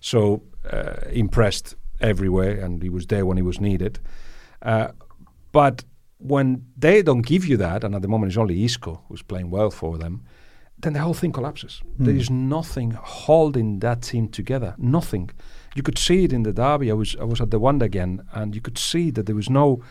So 0.00 0.42
uh, 0.70 0.94
impressed 1.12 1.76
everywhere, 2.00 2.58
and 2.64 2.82
he 2.82 2.88
was 2.88 3.06
there 3.06 3.24
when 3.24 3.36
he 3.36 3.42
was 3.42 3.60
needed. 3.60 4.00
Uh, 4.62 4.88
but 5.52 5.84
when 6.18 6.64
they 6.76 7.02
don't 7.02 7.22
give 7.22 7.46
you 7.46 7.56
that, 7.58 7.84
and 7.84 7.94
at 7.94 8.02
the 8.02 8.08
moment 8.08 8.30
it's 8.30 8.38
only 8.38 8.64
Isco 8.64 9.02
who's 9.08 9.22
playing 9.22 9.50
well 9.50 9.70
for 9.70 9.98
them, 9.98 10.24
then 10.78 10.94
the 10.94 11.00
whole 11.00 11.14
thing 11.14 11.32
collapses. 11.32 11.80
There 11.98 12.14
is 12.14 12.30
nothing 12.30 12.90
holding 12.90 13.78
that 13.80 14.02
team 14.02 14.28
together. 14.28 14.74
Nothing. 14.78 15.30
You 15.76 15.82
could 15.82 15.98
see 15.98 16.24
it 16.24 16.32
in 16.32 16.42
the 16.42 16.52
derby. 16.52 16.90
I 16.90 16.94
was 16.94 17.14
I 17.20 17.24
was 17.24 17.40
at 17.40 17.50
the 17.50 17.58
one 17.58 17.80
again, 17.82 18.22
and 18.32 18.54
you 18.54 18.60
could 18.60 18.78
see 18.78 19.10
that 19.12 19.26
there 19.26 19.36
was 19.36 19.48
no 19.48 19.82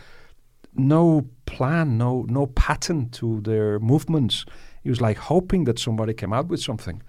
no 0.76 1.26
plan, 1.46 1.98
no 1.98 2.26
no 2.30 2.48
pattern 2.48 3.10
to 3.10 3.42
their 3.42 3.80
movements. 3.80 4.46
He 4.84 4.90
was 4.90 5.02
like 5.02 5.18
hoping 5.20 5.66
that 5.66 5.80
somebody 5.80 6.14
came 6.14 6.34
out 6.34 6.48
with 6.48 6.62
something. 6.62 7.02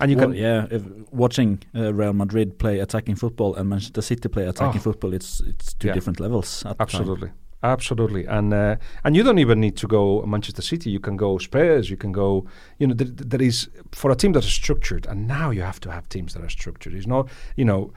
And 0.00 0.10
you 0.10 0.16
Well, 0.16 0.28
can 0.28 0.36
yeah, 0.36 0.66
if 0.70 0.82
watching 1.12 1.58
uh, 1.74 1.92
Real 1.92 2.12
Madrid 2.12 2.58
play 2.58 2.78
attacking 2.80 3.16
football 3.16 3.54
and 3.56 3.68
Manchester 3.68 4.02
City 4.02 4.28
play 4.28 4.46
attacking 4.46 4.80
Oh. 4.80 4.82
football, 4.84 5.12
it's 5.14 5.40
it's 5.40 5.74
two 5.74 5.88
Yeah. 5.88 5.94
different 5.94 6.20
levels. 6.20 6.62
At 6.64 6.78
the 6.78 6.84
time. 6.84 7.00
Absolutely. 7.00 7.30
Absolutely, 7.62 8.24
and 8.26 8.52
uh, 8.54 8.76
and 9.02 9.16
you 9.16 9.24
don't 9.24 9.40
even 9.40 9.58
need 9.60 9.76
to 9.76 9.88
go 9.88 10.22
Manchester 10.26 10.62
City. 10.62 10.90
You 10.90 11.00
can 11.00 11.16
go 11.16 11.38
Spurs. 11.38 11.90
You 11.90 11.96
can 11.96 12.12
go. 12.12 12.44
You 12.78 12.86
know, 12.86 12.94
th- 12.94 13.16
th- 13.16 13.28
there 13.30 13.42
is 13.46 13.68
for 13.92 14.12
a 14.12 14.14
team 14.14 14.32
that 14.32 14.44
is 14.44 14.52
structured, 14.52 15.06
and 15.06 15.26
now 15.26 15.50
you 15.50 15.62
have 15.62 15.80
to 15.80 15.90
have 15.90 16.08
teams 16.08 16.32
that 16.34 16.42
are 16.44 16.50
structured. 16.50 16.94
It's 16.94 17.06
not, 17.08 17.28
you 17.56 17.64
know, 17.64 17.92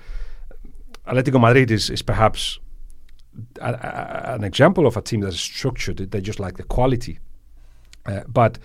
Atletico 1.06 1.40
Madrid 1.40 1.70
is 1.72 1.90
is 1.90 2.02
perhaps 2.02 2.60
a, 3.60 3.74
a, 3.74 4.36
an 4.36 4.44
example 4.44 4.86
of 4.86 4.98
a 4.98 5.02
team 5.02 5.22
that 5.22 5.30
is 5.30 5.40
structured. 5.40 5.98
They 5.98 6.22
just 6.22 6.40
like 6.40 6.58
the 6.58 6.64
quality, 6.64 7.20
uh, 8.06 8.22
but 8.28 8.60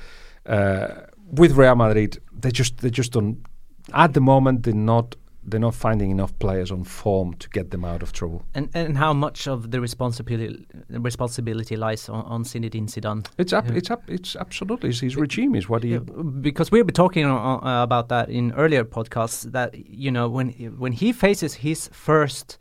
uh, 0.47 0.89
with 1.31 1.53
Real 1.53 1.75
Madrid, 1.75 2.21
they 2.33 2.51
just 2.51 2.79
they 2.79 2.91
just 2.91 3.13
don't. 3.13 3.45
At 3.93 4.15
the 4.15 4.21
moment, 4.21 4.65
they're 4.65 4.75
not 4.75 5.17
they're 5.49 5.61
not 5.61 5.75
finding 5.75 6.11
enough 6.11 6.37
players 6.39 6.71
on 6.73 6.85
form 6.85 7.35
to 7.35 7.49
get 7.51 7.71
them 7.71 7.85
out 7.85 8.03
of 8.03 8.13
trouble. 8.13 8.45
And 8.55 8.69
and 8.75 8.99
how 8.99 9.13
much 9.13 9.47
of 9.47 9.71
the 9.71 9.81
responsibility 9.81 10.67
responsibility 10.91 11.77
lies 11.77 12.09
on, 12.09 12.25
on 12.25 12.45
Zinedine 12.45 12.89
Zidane? 12.89 13.27
It's 13.39 13.53
up. 13.53 13.71
It's 13.71 13.91
up. 13.91 14.03
It's 14.09 14.37
absolutely 14.37 14.89
his, 14.89 15.01
his 15.01 15.17
regime 15.17 15.55
is 15.55 15.69
what 15.69 15.85
he. 15.85 15.99
Because 15.99 16.71
we've 16.71 16.87
been 16.87 16.95
talking 16.95 17.25
uh, 17.25 17.83
about 17.83 18.09
that 18.09 18.29
in 18.29 18.53
earlier 18.53 18.85
podcasts. 18.85 19.51
That 19.53 19.75
you 19.75 20.11
know 20.11 20.29
when 20.29 20.51
when 20.79 20.93
he 20.93 21.13
faces 21.13 21.55
his 21.55 21.89
first 21.93 22.59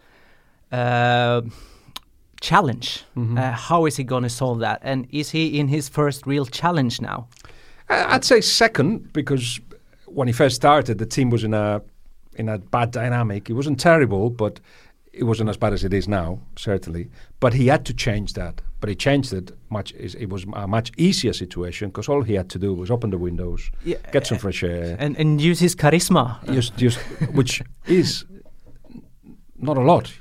uh, 0.72 1.41
challenge, 2.49 2.88
Mhm. 3.15 3.38
uh, 3.38 3.51
how 3.69 3.88
is 3.88 3.97
he 3.97 4.03
going 4.03 4.23
to 4.23 4.29
solve 4.29 4.60
that? 4.67 4.79
And 4.84 5.05
is 5.10 5.31
he 5.31 5.43
in 5.60 5.67
his 5.67 5.89
first 5.89 6.25
real 6.27 6.45
challenge 6.45 7.01
now? 7.01 7.27
I'd 7.89 8.23
say 8.25 8.41
second 8.41 9.13
because 9.13 9.60
when 10.17 10.27
he 10.27 10.34
first 10.34 10.55
started, 10.55 10.97
the 10.97 11.05
team 11.05 11.29
was 11.31 11.43
in 11.43 11.53
a 11.53 11.81
in 12.38 12.49
a 12.49 12.58
bad 12.58 12.91
dynamic. 12.91 13.49
It 13.49 13.53
wasn't 13.55 13.79
terrible, 13.79 14.29
but 14.29 14.60
it 15.13 15.23
wasn't 15.23 15.49
as 15.49 15.58
bad 15.58 15.73
as 15.73 15.84
it 15.84 15.93
is 15.93 16.08
now, 16.08 16.38
certainly. 16.55 17.08
But 17.39 17.53
he 17.53 17.67
had 17.69 17.86
to 17.86 17.93
change 17.93 18.34
that. 18.34 18.62
But 18.81 18.89
he 18.89 18.95
changed 18.95 19.34
it 19.34 19.51
much. 19.69 19.93
It 19.93 20.29
was 20.29 20.45
a 20.53 20.67
much 20.67 20.91
easier 20.97 21.34
situation 21.34 21.89
because 21.89 22.12
all 22.13 22.23
he 22.25 22.36
had 22.38 22.49
to 22.49 22.60
do 22.60 22.73
was 22.73 22.89
open 22.91 23.10
the 23.12 23.17
windows, 23.17 23.71
Yeah, 23.86 23.97
get 24.12 24.27
some 24.27 24.38
fresh 24.39 24.63
air, 24.63 24.95
and 24.99 25.17
and 25.19 25.41
use 25.41 25.60
his 25.63 25.75
charisma. 25.75 26.23
just, 26.53 26.75
just 26.81 26.97
which 27.34 27.62
is 27.88 28.25
not 29.67 29.77
a 29.77 29.81
lot. 29.81 30.12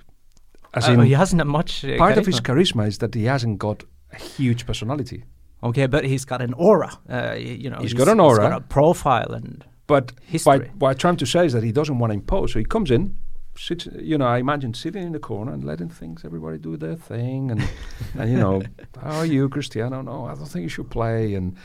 As 0.74 0.88
Uh, 0.88 0.92
in, 0.92 1.00
he 1.00 1.12
hasn't 1.12 1.38
that 1.38 1.46
much. 1.46 1.84
uh, 1.84 1.96
part 1.96 2.18
of 2.18 2.26
his 2.26 2.40
charisma. 2.40 2.82
charisma 2.84 2.88
is 2.88 2.98
that 2.98 3.14
he 3.14 3.24
hasn't 3.24 3.58
got 3.58 3.84
a 4.12 4.16
huge 4.16 4.66
personality. 4.66 5.24
Okay, 5.62 5.87
but 5.87 6.04
he's 6.04 6.24
got 6.26 6.40
an 6.42 6.52
aura. 6.54 6.90
Uh, 7.08 7.34
you 7.38 7.70
know, 7.70 7.78
He's 7.80 7.94
got 7.94 8.08
an 8.08 8.20
aura. 8.20 8.42
He's 8.42 8.50
got 8.50 8.62
a 8.62 8.64
profile, 8.66 9.32
and 9.34 9.64
But 9.87 10.12
History. 10.22 10.58
by, 10.58 10.64
what 10.78 10.90
I'm 10.90 10.96
trying 10.98 11.16
to 11.18 11.26
say 11.26 11.46
is 11.46 11.52
that 11.52 11.62
he 11.62 11.72
doesn't 11.72 11.98
want 11.98 12.10
to 12.10 12.14
impose. 12.14 12.52
So 12.52 12.58
he 12.58 12.64
comes 12.64 12.90
in, 12.90 13.16
sits, 13.56 13.87
you 13.98 14.18
know, 14.18 14.26
I 14.26 14.38
imagine 14.38 14.74
sitting 14.74 15.02
in 15.06 15.12
the 15.12 15.18
corner 15.18 15.52
and 15.52 15.62
letting 15.64 15.88
things, 15.90 16.24
everybody 16.24 16.58
do 16.58 16.76
their 16.76 16.96
thing. 16.96 17.50
And, 17.50 17.60
and 18.18 18.30
you 18.30 18.38
know, 18.38 18.62
how 19.00 19.18
are 19.20 19.26
you, 19.26 19.48
Cristiano? 19.48 20.02
No, 20.02 20.26
I 20.26 20.34
don't 20.34 20.48
think 20.48 20.62
you 20.64 20.68
should 20.68 20.90
play. 20.90 21.34
And, 21.34 21.56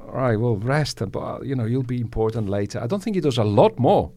all 0.00 0.12
right, 0.14 0.36
well, 0.40 0.56
rest. 0.56 1.00
And, 1.00 1.12
but, 1.12 1.44
you 1.46 1.54
know, 1.54 1.66
you'll 1.66 1.82
be 1.96 2.00
important 2.00 2.48
later. 2.48 2.80
I 2.82 2.86
don't 2.88 3.02
think 3.02 3.14
he 3.16 3.20
does 3.20 3.38
a 3.38 3.44
lot 3.44 3.78
more. 3.78 4.10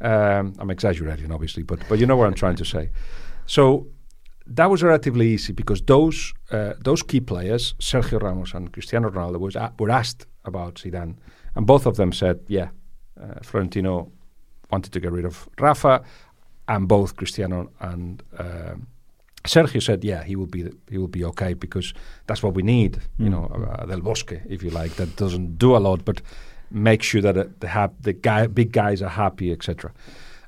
Um, 0.00 0.54
I'm 0.58 0.70
exaggerating, 0.70 1.30
obviously, 1.32 1.62
but, 1.62 1.78
but 1.88 1.98
you 1.98 2.06
know 2.06 2.16
what 2.16 2.26
I'm 2.26 2.34
trying 2.34 2.56
to 2.56 2.64
say. 2.64 2.90
So 3.46 3.86
that 4.46 4.70
was 4.70 4.82
relatively 4.82 5.28
easy 5.28 5.52
because 5.52 5.82
those 5.82 6.32
uh, 6.50 6.74
those 6.84 7.02
key 7.02 7.20
players, 7.20 7.74
Sergio 7.78 8.20
Ramos 8.20 8.54
and 8.54 8.72
Cristiano 8.72 9.10
Ronaldo, 9.10 9.38
was 9.38 9.56
a- 9.56 9.72
were 9.78 9.90
asked 9.90 10.26
about 10.44 10.74
Zidane, 10.74 11.14
and 11.54 11.66
both 11.66 11.86
of 11.86 11.94
them 11.96 12.12
said, 12.12 12.36
"Yeah, 12.48 12.68
uh, 13.20 13.40
Florentino 13.42 14.10
wanted 14.70 14.92
to 14.92 15.00
get 15.00 15.12
rid 15.12 15.24
of 15.24 15.48
Rafa, 15.60 16.02
and 16.66 16.88
both 16.88 17.16
Cristiano 17.16 17.70
and 17.80 18.22
um 18.38 18.86
Sergio 19.44 19.80
said, 19.82 20.04
"Yeah, 20.04 20.22
he 20.24 20.36
will 20.36 20.46
be 20.46 20.62
he 20.90 20.98
will 20.98 21.08
be 21.10 21.24
okay 21.24 21.54
because 21.54 21.94
that's 22.26 22.42
what 22.42 22.54
we 22.54 22.62
need, 22.62 22.98
you 23.18 23.28
know, 23.28 23.44
uh, 23.46 23.86
Del 23.86 24.00
Bosque, 24.00 24.40
if 24.48 24.62
you 24.62 24.70
like, 24.70 24.94
that 24.96 25.16
doesn't 25.16 25.58
do 25.58 25.76
a 25.76 25.78
lot, 25.80 26.04
but 26.04 26.22
make 26.70 27.02
sure 27.02 27.20
that 27.22 27.36
uh, 27.36 27.44
the 27.60 27.90
the 28.00 28.12
guy 28.12 28.46
big 28.46 28.72
guys 28.72 29.02
are 29.02 29.10
happy, 29.10 29.50
etc." 29.52 29.92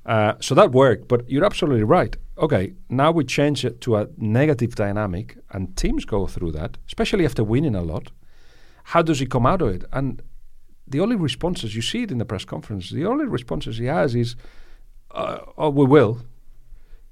Uh, 0.06 0.34
so 0.40 0.54
that 0.54 0.72
worked, 0.72 1.08
but 1.08 1.28
you're 1.28 1.44
absolutely 1.44 1.84
right. 1.84 2.16
Okay, 2.36 2.74
now 2.88 3.10
we 3.10 3.24
change 3.24 3.64
it 3.64 3.80
to 3.82 3.96
a 3.96 4.08
negative 4.18 4.74
dynamic, 4.74 5.36
and 5.50 5.76
teams 5.76 6.04
go 6.04 6.26
through 6.26 6.52
that, 6.52 6.76
especially 6.86 7.24
after 7.24 7.42
winning 7.42 7.74
a 7.74 7.82
lot. 7.82 8.10
How 8.84 9.02
does 9.02 9.20
he 9.20 9.26
come 9.26 9.46
out 9.46 9.62
of 9.62 9.68
it? 9.68 9.84
And 9.92 10.20
the 10.86 11.00
only 11.00 11.16
responses 11.16 11.74
you 11.74 11.82
see 11.82 12.02
it 12.02 12.10
in 12.10 12.18
the 12.18 12.24
press 12.24 12.44
conference. 12.44 12.90
The 12.90 13.06
only 13.06 13.24
responses 13.24 13.78
he 13.78 13.86
has 13.86 14.14
is, 14.14 14.36
uh, 15.12 15.38
"Oh, 15.56 15.70
we 15.70 15.86
will." 15.86 16.20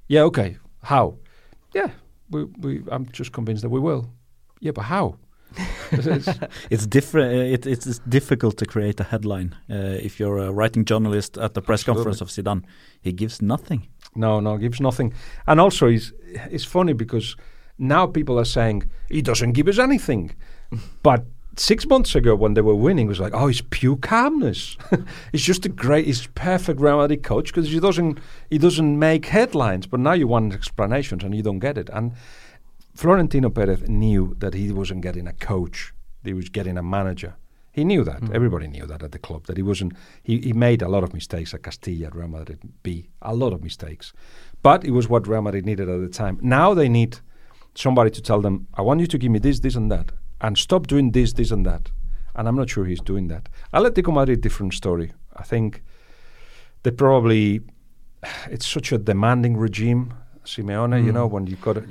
Yeah, 0.07 0.21
okay. 0.23 0.57
How? 0.83 1.17
Yeah, 1.73 1.91
we, 2.29 2.43
we. 2.43 2.83
I'm 2.91 3.07
just 3.11 3.31
convinced 3.31 3.63
that 3.63 3.69
we 3.69 3.79
will. 3.79 4.13
Yeah, 4.59 4.71
but 4.71 4.83
how? 4.83 5.17
It's- 5.93 6.39
It's 6.69 6.85
different. 6.87 7.33
Uh, 7.33 7.53
it, 7.53 7.65
it's, 7.65 7.85
it's 7.87 7.99
difficult 7.99 8.57
to 8.57 8.65
create 8.65 8.99
a 8.99 9.03
headline 9.03 9.55
uh, 9.69 9.75
if 10.07 10.19
you're 10.19 10.37
a 10.37 10.51
writing 10.51 10.85
journalist 10.85 11.37
at 11.37 11.53
the 11.53 11.61
press 11.61 11.81
Absolutely. 11.81 12.03
conference 12.03 12.21
of 12.21 12.27
Zidane. 12.29 12.63
He 13.01 13.11
gives 13.11 13.41
nothing. 13.41 13.87
No, 14.15 14.39
no, 14.39 14.57
gives 14.57 14.79
nothing. 14.79 15.13
And 15.47 15.59
also, 15.59 15.87
it's, 15.87 16.11
it's 16.51 16.65
funny 16.65 16.93
because 16.93 17.35
now 17.77 18.05
people 18.07 18.39
are 18.39 18.45
saying 18.45 18.89
he 19.09 19.21
doesn't 19.21 19.53
give 19.53 19.67
us 19.67 19.79
anything. 19.79 20.35
but 21.03 21.25
six 21.57 21.85
months 21.85 22.15
ago, 22.15 22.35
when 22.35 22.53
they 22.53 22.61
were 22.61 22.75
winning, 22.75 23.05
it 23.05 23.09
was 23.09 23.19
like, 23.19 23.33
oh, 23.33 23.47
he's 23.47 23.61
pure 23.61 23.97
calmness. 23.97 24.77
he's 25.31 25.43
just 25.43 25.65
a 25.65 25.69
great, 25.69 26.05
he's 26.05 26.27
perfect 26.27 26.79
Real 26.79 26.97
Madrid 26.97 27.23
coach 27.23 27.47
because 27.47 27.69
he 27.69 27.79
doesn't, 27.79 28.19
he 28.49 28.57
doesn't 28.57 28.97
make 28.97 29.25
headlines. 29.27 29.87
But 29.87 29.99
now 29.99 30.13
you 30.13 30.27
want 30.27 30.53
explanations 30.53 31.23
and 31.23 31.35
you 31.35 31.43
don't 31.43 31.59
get 31.59 31.77
it. 31.77 31.89
And 31.91 32.13
Florentino 32.93 33.49
Perez 33.49 33.89
knew 33.89 34.35
that 34.39 34.53
he 34.53 34.71
wasn't 34.71 35.01
getting 35.01 35.27
a 35.27 35.33
coach; 35.33 35.93
he 36.23 36.33
was 36.33 36.49
getting 36.49 36.77
a 36.77 36.83
manager. 36.83 37.35
He 37.71 37.83
knew 37.83 38.03
that. 38.03 38.21
Mm. 38.21 38.35
Everybody 38.35 38.67
knew 38.67 38.85
that 38.85 39.01
at 39.01 39.11
the 39.11 39.19
club. 39.19 39.47
That 39.47 39.57
he 39.57 39.63
wasn't. 39.63 39.93
He, 40.21 40.39
he 40.39 40.53
made 40.53 40.83
a 40.83 40.87
lot 40.87 41.03
of 41.03 41.13
mistakes 41.13 41.53
at 41.53 41.63
Castilla, 41.63 42.07
at 42.07 42.15
Real 42.15 42.27
Madrid 42.27 42.59
B. 42.83 43.09
A 43.23 43.33
lot 43.33 43.51
of 43.51 43.63
mistakes, 43.63 44.13
but 44.61 44.85
it 44.85 44.91
was 44.91 45.09
what 45.09 45.27
Real 45.27 45.41
Madrid 45.41 45.65
needed 45.65 45.89
at 45.89 45.99
the 45.99 46.07
time. 46.07 46.37
Now 46.41 46.75
they 46.75 46.87
need 46.87 47.17
somebody 47.73 48.11
to 48.11 48.21
tell 48.21 48.41
them, 48.41 48.67
"I 48.75 48.83
want 48.83 48.99
you 48.99 49.07
to 49.07 49.17
give 49.17 49.31
me 49.31 49.39
this, 49.39 49.59
this, 49.59 49.75
and 49.75 49.91
that, 49.91 50.11
and 50.39 50.55
stop 50.55 50.85
doing 50.85 51.11
this, 51.11 51.33
this, 51.33 51.51
and 51.51 51.65
that." 51.65 51.91
And 52.35 52.47
I'm 52.47 52.55
not 52.55 52.69
sure 52.69 52.85
he's 52.85 53.01
doing 53.01 53.27
that. 53.27 53.49
Atletico 53.73 54.13
Madrid, 54.13 54.41
different 54.41 54.73
story. 54.73 55.11
I 55.35 55.43
think 55.43 55.81
they 56.83 56.91
probably. 56.91 57.61
It's 58.49 58.67
such 58.67 58.91
a 58.93 58.97
demanding 58.97 59.57
regime, 59.57 60.13
Simeone. 60.45 61.03
You 61.03 61.11
mm. 61.11 61.15
know, 61.15 61.27
when 61.27 61.47
you've 61.47 61.61
got 61.61 61.77
a, 61.77 61.83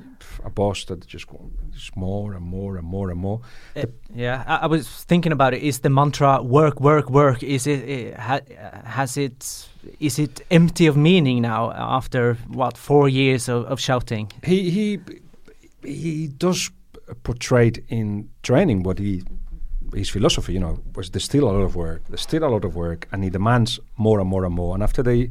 a 0.44 0.50
boss 0.50 0.84
that 0.84 1.06
just 1.06 1.32
wants 1.32 1.90
more 1.96 2.34
and 2.34 2.44
more 2.44 2.76
and 2.76 2.86
more 2.86 3.10
and 3.10 3.20
more. 3.20 3.40
Uh, 3.76 3.86
yeah, 4.14 4.44
I, 4.46 4.56
I 4.56 4.66
was 4.66 4.88
thinking 5.04 5.32
about 5.32 5.54
it. 5.54 5.62
Is 5.62 5.80
the 5.80 5.90
mantra 5.90 6.42
"work, 6.42 6.80
work, 6.80 7.10
work"? 7.10 7.42
Is 7.42 7.66
it 7.66 8.14
uh, 8.14 8.20
ha, 8.20 8.34
uh, 8.34 8.88
has 8.88 9.16
it 9.16 9.68
is 10.00 10.18
it 10.18 10.40
empty 10.50 10.86
of 10.86 10.96
meaning 10.96 11.42
now 11.42 11.72
after 11.72 12.34
what 12.48 12.76
four 12.76 13.08
years 13.08 13.48
of, 13.48 13.64
of 13.64 13.80
shouting? 13.80 14.30
he 14.44 14.70
he 14.70 15.00
he 15.84 16.28
does 16.28 16.70
portray 17.22 17.72
in 17.88 18.28
training 18.42 18.82
what 18.82 18.98
he 18.98 19.22
his 19.94 20.08
philosophy 20.08 20.54
you 20.54 20.60
know 20.60 20.78
was 20.94 21.10
there's 21.10 21.24
still 21.24 21.44
a 21.44 21.52
lot 21.52 21.62
of 21.62 21.76
work 21.76 22.02
there's 22.08 22.22
still 22.22 22.44
a 22.44 22.48
lot 22.48 22.64
of 22.64 22.74
work 22.74 23.08
and 23.12 23.24
he 23.24 23.30
demands 23.30 23.80
more 23.96 24.20
and 24.20 24.28
more 24.28 24.44
and 24.44 24.54
more 24.54 24.74
and 24.74 24.82
after 24.82 25.02
the 25.02 25.28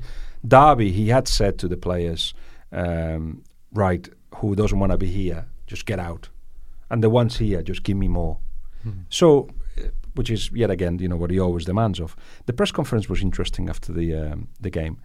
derby 0.47 0.91
he 0.91 1.09
had 1.09 1.27
said 1.27 1.57
to 1.57 1.67
the 1.67 1.77
players 1.77 2.33
um, 2.71 3.43
right 3.73 4.09
who 4.41 4.55
doesn't 4.55 4.79
want 4.79 4.91
to 4.91 4.97
be 4.97 5.07
here 5.07 5.45
just 5.67 5.85
get 5.85 5.99
out. 5.99 6.29
And 6.89 7.01
the 7.01 7.09
ones 7.09 7.37
here 7.37 7.61
just 7.61 7.83
give 7.83 7.97
me 7.97 8.07
more. 8.07 8.39
So 9.09 9.47
uh, 9.77 9.83
which 10.15 10.29
is 10.29 10.51
yet 10.51 10.69
again 10.71 10.99
you 10.99 11.07
know 11.07 11.15
what 11.15 11.29
he 11.31 11.39
always 11.39 11.65
demands 11.65 11.99
of. 11.99 12.15
The 12.47 12.53
press 12.53 12.71
conference 12.71 13.07
was 13.07 13.21
interesting 13.21 13.69
after 13.69 13.93
the 13.93 14.15
um, 14.15 14.47
the 14.59 14.69
game. 14.69 14.97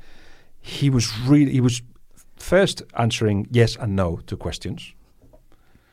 He 0.61 0.91
was 0.91 1.17
really 1.21 1.53
he 1.53 1.61
was 1.61 1.83
first 2.37 2.83
answering 2.99 3.47
yes 3.51 3.77
and 3.77 3.95
no 3.95 4.21
to 4.27 4.37
questions. 4.37 4.93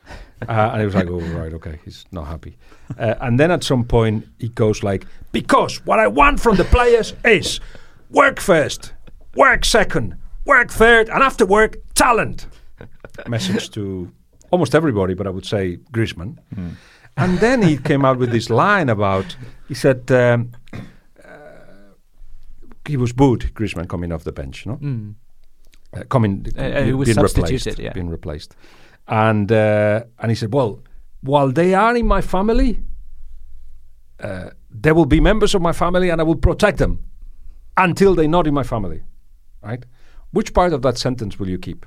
Uh, 0.50 0.72
and 0.74 0.82
it 0.82 0.86
was 0.86 0.94
like, 0.94 1.08
oh, 1.08 1.22
right, 1.40 1.54
okay, 1.54 1.80
he's 1.86 2.06
not 2.12 2.28
happy. 2.28 2.58
Uh, 3.00 3.16
and 3.22 3.40
then 3.40 3.50
at 3.50 3.64
some 3.64 3.86
point, 3.86 4.28
he 4.40 4.50
goes 4.50 4.84
like, 4.84 5.06
because 5.32 5.86
what 5.86 6.00
I 6.00 6.08
want 6.08 6.42
from 6.42 6.58
the 6.58 6.66
players 6.66 7.14
is 7.24 7.62
work 8.10 8.42
first, 8.42 8.92
work 9.36 9.64
second, 9.64 10.18
work 10.44 10.70
third, 10.70 11.08
and 11.08 11.24
after 11.24 11.46
work, 11.46 11.78
talent. 11.96 12.48
Message 13.28 13.70
to 13.72 14.12
almost 14.52 14.76
everybody, 14.76 15.14
but 15.14 15.28
I 15.28 15.30
would 15.30 15.46
say 15.46 15.78
Griezmann. 15.92 16.38
And 17.16 17.38
then 17.40 17.62
he 17.62 17.78
came 17.78 18.04
out 18.06 18.18
with 18.18 18.32
this 18.32 18.50
line 18.50 18.90
about, 18.90 19.36
he 19.68 19.76
said, 19.76 20.12
um, 20.12 20.52
uh, 20.74 20.80
he 22.88 22.98
was 22.98 23.14
booed, 23.14 23.52
Griezmann 23.54 23.88
coming 23.88 24.12
off 24.12 24.24
the 24.24 24.32
bench, 24.32 24.66
no? 24.66 24.78
Mm. 24.78 25.16
uh, 25.96 26.04
coming, 26.10 26.46
Uh, 26.58 26.84
being 26.84 27.18
replaced, 27.18 27.80
yeah. 27.80 27.94
being 27.94 28.10
replaced, 28.10 28.56
and 29.08 29.52
uh, 29.52 30.04
and 30.20 30.32
he 30.32 30.36
said, 30.36 30.54
well, 30.54 30.80
while 31.22 31.52
they 31.52 31.74
are 31.76 31.96
in 31.96 32.08
my 32.08 32.22
family, 32.22 32.80
uh, 34.20 34.50
they 34.72 34.92
will 34.92 35.06
be 35.06 35.20
members 35.20 35.54
of 35.56 35.62
my 35.62 35.72
family, 35.74 36.10
and 36.10 36.20
I 36.20 36.24
will 36.24 36.40
protect 36.50 36.78
them 36.78 36.98
until 37.78 38.16
they're 38.16 38.28
not 38.28 38.48
in 38.48 38.54
my 38.54 38.64
family, 38.64 39.02
right? 39.62 39.86
Which 40.32 40.54
part 40.54 40.74
of 40.74 40.82
that 40.82 40.98
sentence 40.98 41.38
will 41.40 41.50
you 41.50 41.60
keep? 41.60 41.86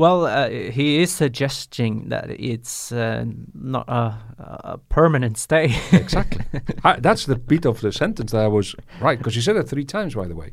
Well, 0.00 0.24
uh, 0.24 0.48
he 0.48 1.02
is 1.02 1.12
suggesting 1.12 2.08
that 2.08 2.30
it's 2.30 2.90
uh, 2.90 3.26
not 3.52 3.86
a, 3.86 4.16
a 4.38 4.78
permanent 4.88 5.36
stay. 5.36 5.74
Exactly. 5.92 6.42
I, 6.82 6.98
that's 7.00 7.26
the 7.26 7.36
beat 7.36 7.66
of 7.66 7.82
the 7.82 7.92
sentence 7.92 8.32
that 8.32 8.42
I 8.42 8.48
was 8.48 8.74
right 9.02 9.18
because 9.18 9.34
he 9.34 9.42
said 9.42 9.56
it 9.56 9.68
three 9.68 9.84
times, 9.84 10.14
by 10.14 10.26
the 10.26 10.34
way. 10.34 10.52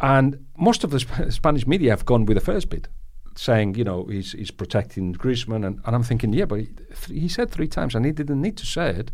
And 0.00 0.44
most 0.58 0.84
of 0.84 0.90
the 0.90 1.00
Sp- 1.00 1.30
Spanish 1.30 1.66
media 1.66 1.92
have 1.92 2.04
gone 2.04 2.26
with 2.26 2.36
the 2.36 2.44
first 2.44 2.68
bit, 2.68 2.88
saying, 3.36 3.76
you 3.76 3.84
know, 3.84 4.04
he's, 4.04 4.32
he's 4.32 4.50
protecting 4.50 5.14
Griezmann. 5.14 5.66
And, 5.66 5.80
and 5.86 5.96
I'm 5.96 6.02
thinking, 6.02 6.34
yeah, 6.34 6.44
but 6.44 6.60
he, 6.60 6.66
th- 6.66 7.22
he 7.22 7.26
said 7.26 7.50
three 7.50 7.68
times 7.68 7.94
and 7.94 8.04
he 8.04 8.12
didn't 8.12 8.42
need 8.42 8.58
to 8.58 8.66
say 8.66 8.90
it 8.90 9.10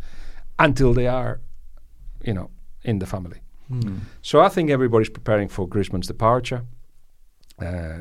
until 0.58 0.92
they 0.92 1.06
are, 1.06 1.40
you 2.24 2.34
know, 2.34 2.50
in 2.82 2.98
the 2.98 3.06
family. 3.06 3.38
So 4.22 4.40
I 4.40 4.48
think 4.48 4.68
everybody's 4.70 5.10
preparing 5.10 5.46
for 5.46 5.68
Griezmann's 5.68 6.08
departure. 6.08 6.64
Uh, 7.62 7.98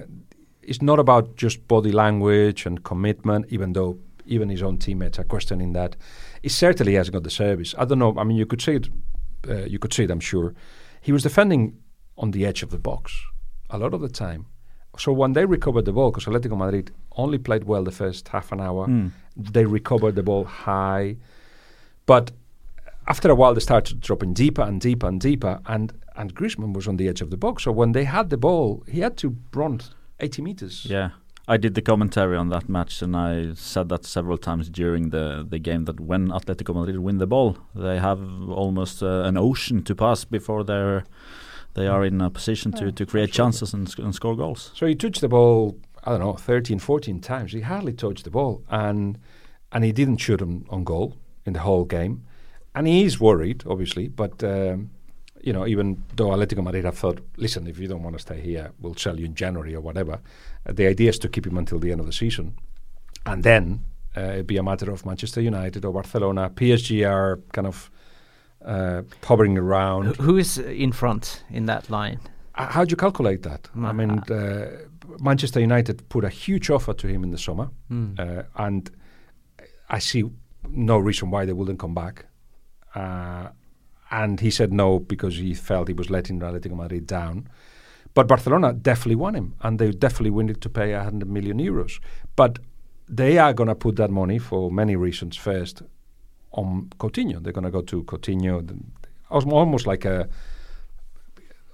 it's 0.66 0.82
not 0.82 1.00
about 1.00 1.36
just 1.36 1.68
body 1.68 1.92
language 1.92 2.66
and 2.66 2.84
commitment, 2.84 3.46
even 3.50 3.74
though 3.74 3.98
even 4.26 4.50
his 4.50 4.62
own 4.64 4.78
teammates 4.78 5.20
are 5.20 5.24
questioning 5.24 5.74
that. 5.74 5.96
He 6.42 6.50
certainly 6.50 6.96
hasn't 6.96 7.14
got 7.14 7.24
the 7.24 7.30
service. 7.30 7.76
I 7.78 7.86
don't 7.86 8.00
know. 8.00 8.16
I 8.18 8.24
mean, 8.24 8.38
you 8.38 8.46
could 8.46 8.62
say 8.62 8.76
it. 8.78 8.88
Uh, 9.48 9.66
you 9.66 9.80
could 9.80 9.94
say 9.94 10.04
it. 10.06 10.12
I'm 10.12 10.20
sure. 10.20 10.54
He 11.02 11.12
was 11.12 11.24
defending 11.24 11.78
on 12.18 12.32
the 12.32 12.46
edge 12.46 12.64
of 12.64 12.70
the 12.72 12.80
box 12.80 13.14
a 13.70 13.78
lot 13.78 13.94
of 13.94 14.02
the 14.02 14.10
time. 14.10 14.48
So 14.98 15.12
when 15.12 15.34
they 15.34 15.46
recovered 15.46 15.86
the 15.86 15.92
ball, 15.92 16.10
because 16.12 16.26
Atletico 16.26 16.58
Madrid 16.58 16.92
only 17.18 17.38
played 17.38 17.66
well 17.66 17.84
the 17.84 17.92
first 17.92 18.28
half 18.30 18.52
an 18.52 18.62
hour, 18.62 18.88
they 19.36 19.66
recovered 19.66 20.16
the 20.16 20.24
ball 20.24 20.46
high, 20.46 21.18
but 22.06 22.32
after 23.08 23.30
a 23.30 23.36
while 23.36 23.54
they 23.54 23.60
started 23.60 24.00
dropping 24.00 24.34
deeper 24.34 24.62
and 24.62 24.80
deeper 24.82 25.08
and 25.08 25.20
deeper. 25.22 25.60
And 25.68 25.94
and 26.16 26.34
Griezmann 26.34 26.74
was 26.74 26.88
on 26.88 26.96
the 26.96 27.10
edge 27.10 27.22
of 27.22 27.30
the 27.30 27.38
box. 27.38 27.64
So 27.64 27.72
when 27.74 27.92
they 27.92 28.06
had 28.06 28.30
the 28.30 28.38
ball, 28.38 28.84
he 28.88 29.02
had 29.02 29.18
to 29.18 29.36
run 29.54 29.82
80 30.20 30.42
meters. 30.42 30.86
Yeah. 30.90 31.10
I 31.48 31.58
did 31.58 31.76
the 31.76 31.82
commentary 31.82 32.36
on 32.36 32.50
that 32.50 32.68
match, 32.68 33.04
and 33.04 33.16
I 33.16 33.54
said 33.54 33.90
that 33.90 34.04
several 34.04 34.38
times 34.38 34.68
during 34.68 35.12
the, 35.12 35.46
the 35.48 35.60
game 35.60 35.86
that 35.86 36.00
when 36.00 36.30
Atletico 36.30 36.74
Madrid 36.74 36.98
win 36.98 37.20
the 37.20 37.28
ball, 37.28 37.58
they 37.76 38.00
have 38.00 38.20
almost 38.50 39.04
uh, 39.04 39.22
an 39.26 39.38
ocean 39.38 39.84
to 39.84 39.96
pass 39.96 40.26
before 40.26 40.64
they're 40.64 41.04
they 41.76 41.88
are 41.88 42.06
in 42.06 42.22
a 42.22 42.30
position 42.30 42.72
to, 42.72 42.90
to 42.90 43.06
create 43.06 43.34
chances 43.34 43.74
and, 43.74 43.90
sc- 43.90 44.00
and 44.00 44.16
score 44.16 44.36
goals. 44.36 44.72
So 44.76 44.88
he 44.88 44.96
touched 44.96 45.20
the 45.20 45.28
ball, 45.28 45.78
I 46.06 46.12
don't 46.12 46.22
know, 46.22 46.34
13, 46.34 46.80
14 46.80 47.20
times. 47.20 47.52
He 47.52 47.62
hardly 47.62 47.92
touched 47.92 48.24
the 48.24 48.32
ball. 48.32 48.64
And 48.70 49.20
and 49.72 49.84
he 49.84 49.92
didn't 49.92 50.18
shoot 50.18 50.42
him 50.42 50.66
on 50.70 50.86
goal 50.86 51.18
in 51.46 51.52
the 51.52 51.60
whole 51.60 51.84
game. 51.84 52.24
And 52.74 52.88
he 52.88 53.04
is 53.04 53.20
worried, 53.20 53.64
obviously. 53.68 54.08
But, 54.08 54.42
um, 54.42 54.92
you 55.46 55.54
know, 55.54 55.66
even 55.68 56.04
though 56.16 56.30
Atletico 56.30 56.64
Madrid 56.64 56.86
have 56.86 56.98
thought, 56.98 57.20
listen, 57.38 57.68
if 57.68 57.78
you 57.80 57.88
don't 57.88 58.02
want 58.04 58.16
to 58.16 58.22
stay 58.22 58.42
here, 58.42 58.72
we'll 58.82 58.96
sell 58.96 59.18
you 59.20 59.26
in 59.26 59.36
January 59.36 59.76
or 59.76 59.82
whatever. 59.82 60.20
Uh, 60.68 60.74
the 60.74 60.88
idea 60.88 61.10
is 61.10 61.20
to 61.20 61.30
keep 61.30 61.46
him 61.46 61.58
until 61.58 61.80
the 61.80 61.92
end 61.92 62.00
of 62.02 62.08
the 62.08 62.12
season. 62.14 62.56
And 63.26 63.44
then 63.44 63.86
uh, 64.18 64.22
it'd 64.22 64.48
be 64.48 64.58
a 64.58 64.64
matter 64.64 64.92
of 64.92 65.06
Manchester 65.06 65.42
United 65.42 65.86
or 65.86 65.94
Barcelona. 65.94 66.50
PSG 66.50 67.08
are 67.08 67.40
kind 67.54 67.68
of 67.68 67.92
uh, 68.66 69.04
hovering 69.24 69.58
around. 69.58 70.16
Who 70.18 70.38
is 70.38 70.58
in 70.58 70.92
front 70.92 71.44
in 71.52 71.66
that 71.68 71.90
line? 71.92 72.20
Uh, 72.56 72.66
How 72.68 72.84
do 72.84 72.90
you 72.92 72.98
calculate 72.98 73.44
that? 73.44 73.70
I 73.78 73.92
mean, 73.94 74.20
uh, 74.32 74.66
Manchester 75.20 75.60
United 75.60 76.10
put 76.10 76.24
a 76.24 76.30
huge 76.30 76.72
offer 76.72 76.94
to 76.94 77.08
him 77.08 77.24
in 77.24 77.30
the 77.32 77.38
summer, 77.38 77.70
uh, 78.20 78.44
and 78.56 78.90
I 79.90 80.00
see 80.00 80.24
no 80.68 80.98
reason 80.98 81.30
why 81.30 81.46
they 81.46 81.54
wouldn't 81.54 81.78
come 81.80 81.94
back. 81.94 82.26
And 84.12 84.40
he 84.40 84.52
said 84.52 84.72
no 84.72 85.00
because 85.00 85.38
he 85.38 85.54
felt 85.54 85.88
he 85.88 85.94
was 85.94 86.10
letting 86.10 86.40
Atletico 86.40 86.76
Madrid 86.76 87.08
down. 87.08 87.48
But 88.14 88.28
Barcelona 88.28 88.72
definitely 88.72 89.16
want 89.16 89.36
him, 89.36 89.56
and 89.62 89.78
they 89.78 89.92
definitely 89.92 90.30
wanted 90.30 90.62
to 90.62 90.70
pay 90.70 90.94
100 90.94 91.28
million 91.30 91.60
euros. 91.60 92.00
But 92.36 92.60
they 93.10 93.38
are 93.38 93.54
going 93.54 93.68
to 93.68 93.76
put 93.76 93.98
that 93.98 94.10
money 94.10 94.40
for 94.40 94.72
many 94.72 94.96
reasons. 94.96 95.36
First, 95.36 95.84
on 96.54 96.90
Coutinho, 96.98 97.44
they're 97.44 97.52
going 97.52 97.66
to 97.66 97.72
go 97.72 97.82
to 97.82 98.04
Coutinho, 98.04 98.82
almost 99.30 99.86
like 99.86 100.06
a 100.06 100.30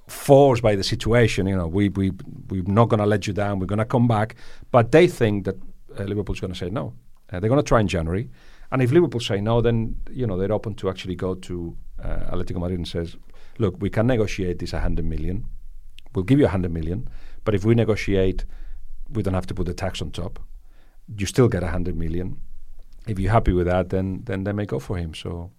forced 0.07 0.61
by 0.61 0.75
the 0.75 0.83
situation. 0.83 1.47
You 1.47 1.57
know, 1.57 1.67
we 1.67 1.89
we 1.89 2.11
we're 2.49 2.63
not 2.63 2.89
going 2.89 2.99
to 2.99 3.05
let 3.05 3.27
you 3.27 3.33
down. 3.33 3.59
We're 3.59 3.67
going 3.67 3.79
to 3.79 3.85
come 3.85 4.07
back. 4.07 4.35
But 4.71 4.91
they 4.91 5.07
think 5.07 5.45
that 5.45 5.57
uh, 5.97 6.03
Liverpool's 6.03 6.39
going 6.39 6.53
to 6.53 6.59
say 6.59 6.69
no. 6.69 6.93
Uh, 7.31 7.39
they're 7.39 7.49
going 7.49 7.63
to 7.63 7.67
try 7.67 7.79
in 7.79 7.87
January, 7.87 8.29
and 8.71 8.81
if 8.81 8.91
Liverpool 8.91 9.21
say 9.21 9.39
no, 9.39 9.61
then 9.61 9.95
you 10.11 10.27
know 10.27 10.37
they're 10.37 10.51
open 10.51 10.73
to 10.75 10.89
actually 10.89 11.15
go 11.15 11.35
to 11.35 11.77
uh, 12.03 12.31
Atletico 12.31 12.59
Madrid 12.59 12.79
and 12.79 12.87
says, 12.87 13.15
look, 13.57 13.75
we 13.79 13.89
can 13.89 14.07
negotiate 14.07 14.59
this 14.59 14.73
100 14.73 15.05
million. 15.05 15.45
We'll 16.13 16.25
give 16.25 16.39
you 16.39 16.45
100 16.45 16.71
million, 16.71 17.07
but 17.45 17.55
if 17.55 17.63
we 17.63 17.75
negotiate, 17.75 18.45
we 19.09 19.23
don't 19.23 19.33
have 19.33 19.47
to 19.47 19.53
put 19.53 19.65
the 19.65 19.73
tax 19.73 20.01
on 20.01 20.11
top. 20.11 20.39
You 21.17 21.25
still 21.25 21.47
get 21.47 21.61
100 21.61 21.95
million. 21.95 22.41
If 23.07 23.19
you're 23.19 23.31
happy 23.31 23.53
with 23.53 23.67
that, 23.67 23.89
then 23.89 24.21
then 24.25 24.43
they 24.43 24.51
may 24.51 24.65
go 24.65 24.79
for 24.79 24.97
him. 24.97 25.13
So 25.13 25.51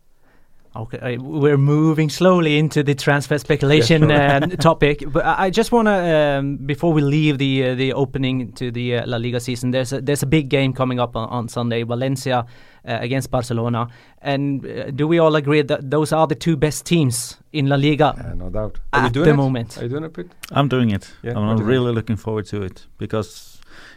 Okay, 0.75 1.17
uh, 1.17 1.23
we're 1.23 1.59
moving 1.59 2.09
slowly 2.09 2.57
into 2.59 2.83
the 2.83 2.95
transfer 2.95 3.37
speculation 3.37 4.09
Yes, 4.09 4.43
um, 4.43 4.51
topic, 4.57 5.05
but 5.07 5.23
I 5.25 5.47
I 5.47 5.51
just 5.51 5.71
want 5.71 5.87
to, 5.89 6.39
um, 6.39 6.57
before 6.57 6.95
we 6.95 7.03
leave 7.03 7.37
the 7.37 7.65
uh, 7.65 7.75
the 7.75 7.93
opening 7.93 8.53
to 8.53 8.71
the 8.71 8.97
uh, 8.97 9.07
La 9.07 9.19
Liga 9.19 9.39
season, 9.39 9.71
there's 9.73 9.93
a, 9.93 10.01
there's 10.01 10.23
a 10.23 10.27
big 10.27 10.49
game 10.49 10.73
coming 10.73 10.99
up 10.99 11.15
on, 11.15 11.29
on 11.29 11.49
Sunday, 11.49 11.83
Valencia 11.83 12.39
uh, 12.39 12.99
against 13.03 13.31
Barcelona, 13.31 13.89
and 14.23 14.65
uh, 14.65 14.91
do 14.91 15.07
we 15.07 15.19
all 15.19 15.37
agree 15.37 15.61
that 15.63 15.91
those 15.91 16.11
are 16.11 16.27
the 16.27 16.35
two 16.35 16.57
best 16.57 16.87
teams 16.87 17.37
in 17.53 17.67
La 17.69 17.77
Liga? 17.77 18.15
uh, 18.17 18.35
no 18.35 18.49
doubt. 18.49 18.79
Are 18.95 19.01
you 19.01 19.07
At 19.07 19.13
doing 19.13 19.25
the 19.27 19.33
it? 19.33 19.37
moment. 19.37 19.77
Are 19.77 19.83
you 19.83 19.91
doing 19.91 20.05
it, 20.05 20.15
Pete? 20.15 20.31
I'm 20.53 20.69
doing 20.69 20.91
it. 20.91 21.13
Yeah, 21.23 21.37
I'm 21.37 21.49
what 21.49 21.59
do 21.59 21.65
really 21.65 21.93
looking 21.93 22.17
forward 22.17 22.47
to 22.47 22.63
it 22.63 22.87
because 22.97 23.52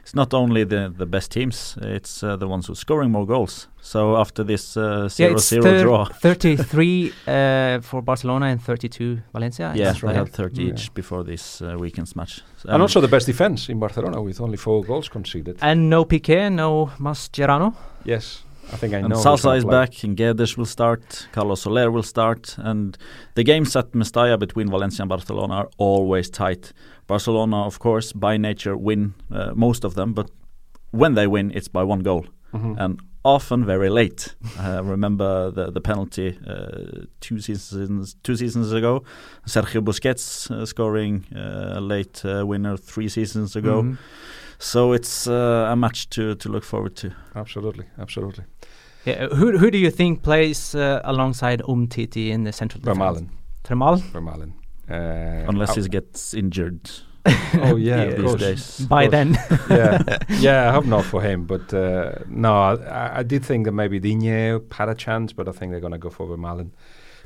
it's 0.06 0.14
not 0.14 0.34
only 0.36 0.64
the, 0.66 0.94
the 0.96 1.06
best 1.08 1.32
teams, 1.32 1.78
it's 1.82 2.22
uh, 2.24 2.36
the 2.38 2.48
ones 2.48 2.68
who 2.68 2.74
are 2.74 2.76
scoring 2.76 3.12
more 3.12 3.26
goals. 3.26 3.68
So 3.82 4.18
after 4.18 4.44
this 4.46 4.78
uh, 4.78 5.10
0 5.10 5.34
it's 5.34 5.48
0 5.50 5.64
thir- 5.64 5.82
draw, 5.84 6.06
33 6.06 7.12
uh, 7.28 7.82
for 7.82 8.02
Barcelona 8.04 8.46
and 8.46 8.62
32 8.62 9.18
Valencia. 9.34 9.74
yeah, 9.76 9.86
That's 9.86 10.02
they 10.02 10.08
right. 10.08 10.16
had 10.18 10.30
30 10.30 10.62
Yeah. 10.64 10.74
each 10.74 10.94
before 10.94 11.24
this 11.24 11.62
uh, 11.62 11.76
weekend's 11.80 12.16
match. 12.16 12.42
and 12.68 12.82
also 12.82 13.02
the 13.02 13.08
best 13.08 13.26
defense 13.26 13.68
in 13.72 13.80
Barcelona 13.80 14.22
with 14.22 14.40
only 14.42 14.58
four 14.58 14.84
goals 14.84 15.10
conceded. 15.10 15.58
And 15.62 15.90
no 15.90 16.06
Piqué, 16.06 16.50
no 16.52 16.92
Mascherano. 17.00 17.74
yes, 18.06 18.45
I 18.74 18.78
think 18.78 18.94
I 18.94 19.02
know. 19.02 19.16
who's 19.16 19.26
Salsa 19.26 19.58
is 19.58 19.64
play. 19.64 19.72
back, 19.72 20.04
and 20.04 20.18
Guedes 20.18 20.58
will 20.58 20.66
start, 20.66 21.28
Carlos 21.32 21.62
Soler 21.62 21.92
will 21.92 22.04
start, 22.04 22.56
and 22.58 22.98
the 23.36 23.44
games 23.44 23.76
at 23.76 23.92
Mestalla 23.94 24.38
between 24.40 24.70
Valencia 24.70 25.04
and 25.04 25.10
Barcelona 25.10 25.54
are 25.54 25.70
always 25.78 26.30
tight. 26.30 26.74
Barcelona, 27.08 27.66
of 27.66 27.78
course, 27.80 28.12
by 28.14 28.38
nature 28.38 28.76
win 28.76 29.14
uh, 29.32 29.52
most 29.56 29.84
of 29.86 29.94
them, 29.94 30.14
but 30.14 30.30
when 30.92 31.14
they 31.16 31.28
win, 31.28 31.52
it's 31.56 31.68
by 31.68 31.84
one 31.84 32.00
goal, 32.04 32.26
Mhm. 32.54 32.76
and 32.80 33.00
often 33.24 33.66
very 33.66 33.90
late. 33.90 34.36
I 34.60 34.80
remember 34.96 35.52
the 35.52 35.72
the 35.72 35.82
penalty 35.82 36.38
uh, 36.48 37.06
two 37.22 37.40
seasons 37.40 38.16
two 38.24 38.36
seasons 38.36 38.72
ago, 38.74 39.04
Sergio 39.48 39.82
Busquets 39.82 40.50
uh, 40.52 40.66
scoring 40.66 41.26
uh, 41.36 41.78
a 41.80 41.82
late 41.82 42.22
uh, 42.26 42.46
winner 42.48 42.78
three 42.78 43.10
seasons 43.10 43.56
ago. 43.56 43.82
Mhm. 43.84 43.98
So 44.60 44.94
it's 44.94 45.28
uh, 45.28 45.72
a 45.72 45.76
match 45.76 46.10
to 46.10 46.36
to 46.36 46.50
look 46.50 46.64
forward 46.64 46.96
to. 46.96 47.12
Absolutely, 47.36 47.86
absolutely. 47.98 48.46
Yeah, 49.06 49.28
who 49.28 49.58
who 49.58 49.70
do 49.72 49.78
you 49.78 49.92
think 49.92 50.24
plays 50.24 50.76
uh, 50.76 51.02
alongside 51.04 51.62
Umtiti 51.62 52.30
in 52.30 52.44
the 52.44 52.52
central 52.52 52.82
defense? 52.82 52.98
Vermaelen, 52.98 53.30
Tremal 53.64 54.02
Vermaelen. 54.12 54.54
Uh, 54.90 55.50
Unless 55.50 55.76
he 55.76 55.88
gets 55.90 56.34
injured 56.34 56.90
Oh 57.56 57.76
yeah, 57.76 58.02
of 58.04 58.18
these 58.18 58.36
days. 58.36 58.88
by 58.88 59.08
then. 59.08 59.38
yeah, 59.70 60.20
yeah. 60.30 60.70
I 60.70 60.74
hope 60.74 60.86
not 60.86 61.06
for 61.06 61.22
him, 61.22 61.46
but 61.46 61.74
uh, 61.74 62.20
no, 62.28 62.54
I, 62.54 63.20
I 63.20 63.24
did 63.24 63.44
think 63.44 63.66
that 63.66 63.72
maybe 63.72 64.00
Digne 64.00 64.60
had 64.72 64.90
a 64.90 64.96
chance, 64.96 65.34
but 65.34 65.48
I 65.48 65.52
think 65.52 65.72
they're 65.72 65.82
going 65.82 65.94
to 65.94 65.98
go 66.00 66.10
for 66.10 66.28
Vermaelen. 66.28 66.72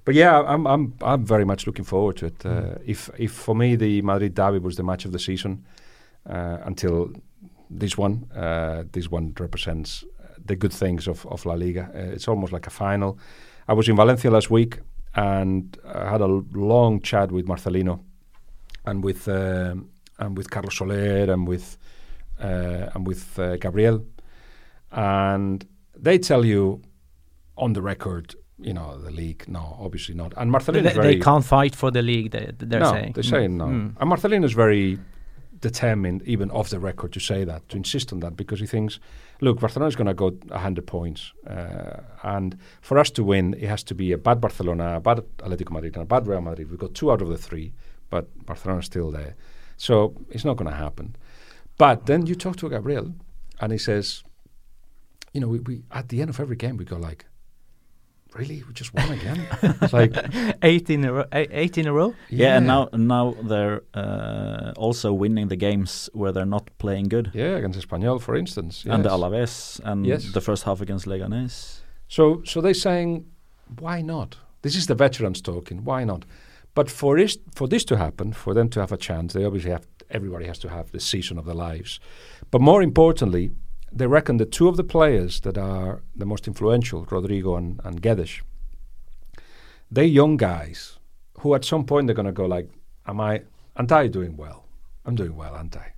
But 0.05 0.15
yeah, 0.15 0.41
I'm 0.41 0.65
I'm 0.67 0.93
I'm 1.01 1.25
very 1.25 1.45
much 1.45 1.67
looking 1.67 1.85
forward 1.85 2.17
to 2.17 2.27
it. 2.27 2.45
Uh, 2.45 2.75
if 2.85 3.09
if 3.17 3.31
for 3.31 3.55
me 3.55 3.75
the 3.75 4.01
Madrid 4.01 4.35
derby 4.35 4.59
was 4.59 4.75
the 4.75 4.83
match 4.83 5.05
of 5.05 5.11
the 5.11 5.19
season 5.19 5.65
uh, 5.65 5.78
until 6.25 7.11
this 7.69 7.97
one, 7.97 8.29
uh, 8.35 8.83
this 8.91 9.11
one 9.11 9.33
represents 9.39 10.03
the 10.45 10.55
good 10.55 10.73
things 10.73 11.07
of 11.07 11.25
of 11.27 11.45
La 11.45 11.53
Liga. 11.53 11.89
Uh, 11.93 12.13
it's 12.13 12.27
almost 12.27 12.51
like 12.51 12.67
a 12.67 12.71
final. 12.71 13.17
I 13.67 13.73
was 13.73 13.87
in 13.87 13.95
Valencia 13.95 14.31
last 14.31 14.49
week 14.49 14.79
and 15.15 15.77
I 15.85 16.09
had 16.09 16.21
a 16.21 16.27
long 16.27 17.01
chat 17.01 17.31
with 17.31 17.45
Marcelino 17.45 17.99
and 18.85 19.03
with 19.03 19.27
and 19.27 20.37
with 20.37 20.49
Carlos 20.49 20.75
Soler 20.77 21.31
and 21.31 21.47
with 21.47 21.77
uh, 22.39 22.89
and 22.93 23.07
with 23.07 23.37
uh, 23.39 23.57
Gabriel, 23.57 24.05
and 24.91 25.65
they 25.97 26.17
tell 26.17 26.45
you 26.45 26.81
on 27.57 27.73
the 27.73 27.81
record, 27.81 28.35
you 28.59 28.73
know, 28.73 28.97
the 28.97 29.11
league. 29.11 29.45
No, 29.47 29.77
obviously 29.79 30.15
not. 30.15 30.33
And 30.37 30.51
Marcelino 30.51 30.93
they, 30.93 31.15
they 31.15 31.19
can't 31.19 31.43
fight 31.43 31.75
for 31.75 31.91
the 31.91 32.01
league. 32.01 32.31
They, 32.31 32.51
they're 32.57 32.79
no, 32.79 32.91
saying. 32.91 33.11
they're 33.13 33.23
saying 33.23 33.57
no. 33.57 33.65
Mm. 33.65 33.95
And 33.99 34.11
Marcelino 34.11 34.45
is 34.45 34.53
very 34.53 34.99
determined, 35.61 36.21
even 36.23 36.49
off 36.51 36.69
the 36.69 36.79
record, 36.79 37.11
to 37.13 37.19
say 37.19 37.43
that, 37.43 37.67
to 37.69 37.77
insist 37.77 38.13
on 38.13 38.19
that, 38.21 38.35
because 38.35 38.59
he 38.59 38.65
thinks, 38.65 38.99
look, 39.41 39.59
Barcelona 39.59 39.87
is 39.87 39.95
going 39.95 40.07
to 40.07 40.13
go 40.13 40.29
100 40.29 40.85
points. 40.87 41.33
Uh, 41.47 42.01
and 42.23 42.57
for 42.81 42.97
us 42.97 43.09
to 43.11 43.23
win, 43.23 43.53
it 43.55 43.67
has 43.67 43.83
to 43.83 43.95
be 43.95 44.11
a 44.11 44.17
bad 44.17 44.41
Barcelona, 44.41 44.97
a 44.97 44.99
bad 44.99 45.23
Atletico 45.37 45.71
Madrid, 45.71 45.95
and 45.95 46.03
a 46.03 46.05
bad 46.05 46.27
Real 46.27 46.41
Madrid. 46.41 46.69
We've 46.69 46.79
got 46.79 46.93
two 46.93 47.11
out 47.11 47.21
of 47.21 47.29
the 47.29 47.37
three, 47.37 47.73
but 48.09 48.27
Barcelona 48.45 48.79
is 48.79 48.85
still 48.85 49.11
there. 49.11 49.35
So 49.77 50.15
it's 50.29 50.45
not 50.45 50.57
going 50.57 50.69
to 50.69 50.75
happen. 50.77 51.15
But 51.77 52.05
then 52.05 52.25
you 52.25 52.35
talk 52.35 52.57
to 52.57 52.69
Gabriel, 52.69 53.13
and 53.61 53.71
he 53.71 53.77
says, 53.77 54.23
you 55.33 55.41
know, 55.41 55.47
we, 55.47 55.59
we 55.59 55.83
at 55.91 56.09
the 56.09 56.21
end 56.21 56.29
of 56.29 56.39
every 56.39 56.55
game, 56.55 56.77
we 56.77 56.85
go 56.85 56.97
like, 56.97 57.25
really? 58.35 58.63
We 58.67 58.73
just 58.73 58.93
won 58.93 59.11
again? 59.11 59.47
it's 59.81 59.93
like, 59.93 60.13
Eight 60.63 60.89
in 60.89 61.05
a 61.05 61.13
row. 61.13 61.25
Eight, 61.31 61.49
eight 61.51 61.77
in 61.77 61.87
a 61.87 61.93
row. 61.93 62.13
Yeah, 62.29 62.57
and 62.57 62.67
now 62.67 62.89
now 62.93 63.35
they're 63.43 63.81
uh, 63.93 64.73
also 64.77 65.13
winning 65.13 65.47
the 65.49 65.55
games 65.55 66.09
where 66.13 66.31
they're 66.31 66.45
not 66.45 66.69
playing 66.77 67.09
good. 67.09 67.31
Yeah, 67.33 67.57
against 67.57 67.79
Espanyol, 67.79 68.21
for 68.21 68.35
instance. 68.35 68.85
And 68.85 69.03
the. 69.03 69.09
Alaves 69.09 69.79
and 69.83 70.05
Yes. 70.05 70.31
the 70.33 70.41
first 70.41 70.63
half 70.63 70.81
against 70.81 71.05
Leganés. 71.05 71.81
So, 72.07 72.41
so 72.45 72.61
they're 72.61 72.73
saying, 72.73 73.25
why 73.79 74.01
not? 74.01 74.37
This 74.61 74.75
is 74.75 74.85
the 74.87 74.95
veterans 74.95 75.41
talking. 75.41 75.83
Why 75.85 76.03
not? 76.03 76.25
But 76.75 76.89
for 76.89 77.17
this, 77.17 77.37
for 77.55 77.67
this 77.67 77.85
to 77.85 77.97
happen, 77.97 78.33
for 78.33 78.53
them 78.53 78.69
to 78.69 78.79
have 78.79 78.91
a 78.91 78.97
chance, 78.97 79.33
they 79.33 79.45
obviously 79.45 79.71
have. 79.71 79.85
Everybody 80.11 80.47
has 80.47 80.57
to 80.59 80.69
have 80.69 80.91
the 80.91 80.99
season 80.99 81.37
of 81.37 81.45
their 81.45 81.53
lives. 81.69 81.99
But 82.49 82.61
more 82.61 82.81
importantly, 82.81 83.51
they 83.91 84.07
reckon 84.07 84.37
the 84.37 84.45
two 84.45 84.67
of 84.67 84.77
the 84.77 84.83
players 84.83 85.41
that 85.41 85.57
are 85.57 86.01
the 86.15 86.25
most 86.25 86.47
influential, 86.47 87.05
Rodrigo 87.09 87.55
and, 87.55 87.79
and 87.83 88.01
they're 89.91 90.03
young 90.03 90.37
guys 90.37 90.99
who 91.39 91.55
at 91.55 91.65
some 91.65 91.85
point 91.85 92.07
they're 92.07 92.15
going 92.15 92.25
to 92.25 92.31
go 92.31 92.45
like, 92.45 92.69
"Am 93.07 93.19
I? 93.19 93.41
Aren't 93.75 93.91
I 93.91 94.07
doing 94.07 94.37
well? 94.37 94.65
I'm 95.05 95.15
doing 95.15 95.35
well, 95.35 95.55
aren't 95.55 95.75
I?" 95.77 95.93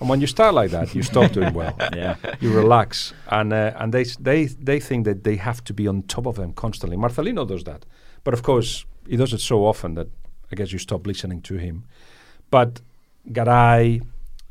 And 0.00 0.08
when 0.08 0.20
you 0.20 0.26
start 0.26 0.54
like 0.54 0.70
that, 0.70 0.94
you 0.94 1.02
stop 1.02 1.32
doing 1.32 1.52
well 1.54 1.76
Yeah. 1.94 2.16
you 2.40 2.52
relax, 2.52 3.12
and 3.28 3.52
uh, 3.52 3.72
and 3.76 3.92
they 3.92 4.04
they 4.20 4.46
they 4.46 4.80
think 4.80 5.04
that 5.04 5.22
they 5.24 5.36
have 5.36 5.62
to 5.64 5.74
be 5.74 5.86
on 5.88 6.02
top 6.02 6.26
of 6.26 6.36
them 6.36 6.52
constantly. 6.52 6.96
Marcelino 6.96 7.46
does 7.46 7.64
that, 7.64 7.84
but 8.24 8.34
of 8.34 8.42
course 8.42 8.84
he 9.08 9.16
does 9.16 9.32
it 9.32 9.40
so 9.40 9.64
often 9.66 9.94
that 9.94 10.08
I 10.52 10.56
guess 10.56 10.72
you 10.72 10.78
stop 10.78 11.06
listening 11.06 11.42
to 11.42 11.54
him. 11.54 11.84
But 12.50 12.80
Garay, 13.32 14.00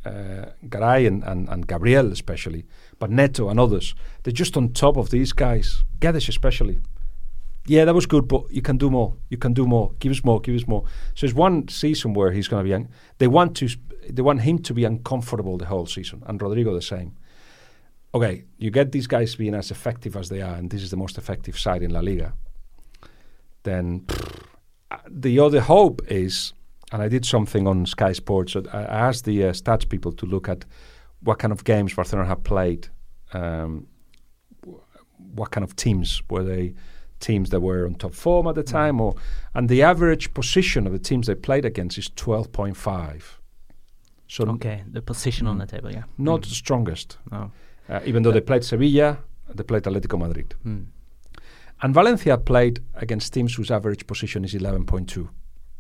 uh, 0.07 0.51
Garay 0.69 1.05
and, 1.05 1.23
and, 1.23 1.49
and 1.49 1.67
Gabriel 1.67 2.11
especially, 2.11 2.65
but 2.99 3.09
Neto 3.09 3.49
and 3.49 3.59
others, 3.59 3.95
they're 4.23 4.33
just 4.33 4.57
on 4.57 4.73
top 4.73 4.97
of 4.97 5.09
these 5.09 5.33
guys. 5.33 5.83
Guedes 5.99 6.29
especially. 6.29 6.79
Yeah, 7.65 7.83
that 7.85 7.93
was 7.93 8.05
good, 8.05 8.27
but 8.27 8.49
you 8.49 8.61
can 8.61 8.77
do 8.77 8.89
more. 8.89 9.13
You 9.29 9.37
can 9.37 9.53
do 9.53 9.67
more. 9.67 9.91
Give 9.99 10.11
us 10.11 10.23
more. 10.23 10.39
Give 10.39 10.55
us 10.55 10.67
more. 10.67 10.85
So 11.15 11.25
it's 11.25 11.35
one 11.35 11.67
season 11.67 12.13
where 12.13 12.31
he's 12.31 12.47
going 12.47 12.63
to 12.63 12.67
be. 12.67 12.73
Un- 12.73 12.89
they 13.17 13.27
want 13.27 13.57
to. 13.57 13.67
They 14.09 14.21
want 14.21 14.41
him 14.41 14.59
to 14.59 14.73
be 14.73 14.85
uncomfortable 14.85 15.57
the 15.57 15.65
whole 15.65 15.85
season, 15.85 16.23
and 16.27 16.41
Rodrigo 16.41 16.73
the 16.73 16.81
same. 16.81 17.17
Okay, 18.13 18.45
you 18.57 18.71
get 18.71 18.93
these 18.93 19.05
guys 19.05 19.35
being 19.35 19.53
as 19.53 19.69
effective 19.69 20.15
as 20.15 20.29
they 20.29 20.41
are, 20.41 20.55
and 20.55 20.69
this 20.69 20.81
is 20.81 20.91
the 20.91 20.97
most 20.97 21.17
effective 21.17 21.59
side 21.59 21.83
in 21.83 21.91
La 21.91 21.99
Liga. 21.99 22.33
Then 23.63 24.01
pfft, 24.01 24.43
uh, 24.91 24.97
the 25.09 25.39
other 25.39 25.59
hope 25.59 26.01
is, 26.07 26.53
and 26.91 27.02
I 27.02 27.08
did 27.10 27.26
something 27.26 27.67
on 27.67 27.86
Sky 27.86 28.13
Sports. 28.13 28.56
I 28.56 28.82
asked 28.84 29.26
the 29.26 29.45
uh, 29.45 29.52
stats 29.52 29.88
people 29.88 30.12
to 30.13 30.26
look 30.26 30.47
at 30.50 30.65
what 31.23 31.39
kind 31.39 31.52
of 31.52 31.63
games 31.63 31.93
Barcelona 31.93 32.28
have 32.28 32.43
played, 32.43 32.88
um, 33.34 33.88
what 35.36 35.52
kind 35.52 35.63
of 35.63 35.76
teams 35.76 36.21
were 36.30 36.43
they 36.43 36.73
teams 37.19 37.50
that 37.50 37.62
were 37.62 37.86
on 37.88 37.95
top 37.95 38.13
form 38.13 38.45
at 38.47 38.56
the 38.56 38.63
time, 38.63 39.02
or 39.02 39.15
and 39.56 39.69
the 39.69 39.82
average 39.84 40.34
position 40.34 40.86
of 40.88 40.93
the 40.93 41.00
teams 41.00 41.26
they 41.28 41.36
played 41.36 41.65
against 41.65 41.97
is 41.97 42.10
twelve 42.15 42.52
point 42.52 42.78
five. 42.78 43.39
So 44.28 44.43
Okay, 44.45 44.84
the 44.91 45.02
position 45.02 45.47
on 45.47 45.58
the 45.58 45.65
table, 45.65 45.91
yeah. 45.91 46.04
not 46.17 46.41
Mm. 46.41 46.50
the 46.50 46.56
strongest, 46.56 47.17
Oh. 47.32 47.50
uh, 47.89 48.00
even 48.06 48.23
though 48.23 48.32
they 48.34 48.41
played 48.41 48.63
Sevilla, 48.63 49.17
they 49.56 49.63
played 49.63 49.84
Atletico 49.84 50.19
Madrid. 50.19 50.54
Mm. 50.65 50.86
And 51.82 51.93
Valencia 51.93 52.38
played 52.38 52.80
against 52.95 53.34
teams 53.34 53.56
whose 53.56 53.71
average 53.71 54.06
position 54.06 54.43
is 54.43 54.54
11.2. 54.54 55.30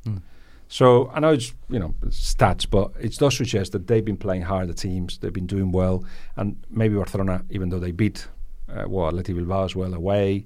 Mm. 0.05 0.21
So 0.69 1.09
I 1.13 1.19
know 1.19 1.29
it's 1.29 1.53
you 1.69 1.79
know 1.79 1.93
stats, 2.07 2.69
but 2.69 2.91
it 2.99 3.15
does 3.17 3.37
suggest 3.37 3.71
that 3.71 3.87
they've 3.87 4.03
been 4.03 4.17
playing 4.17 4.43
harder 4.43 4.73
teams. 4.73 5.17
They've 5.17 5.33
been 5.33 5.47
doing 5.47 5.71
well, 5.71 6.03
and 6.35 6.57
maybe 6.69 6.95
Barcelona, 6.95 7.43
even 7.49 7.69
though 7.69 7.79
they 7.79 7.91
beat 7.91 8.27
uh, 8.69 8.83
well 8.87 9.07
Athletic 9.07 9.35
Bilbao 9.35 9.63
as 9.63 9.75
well 9.75 9.93
away, 9.93 10.45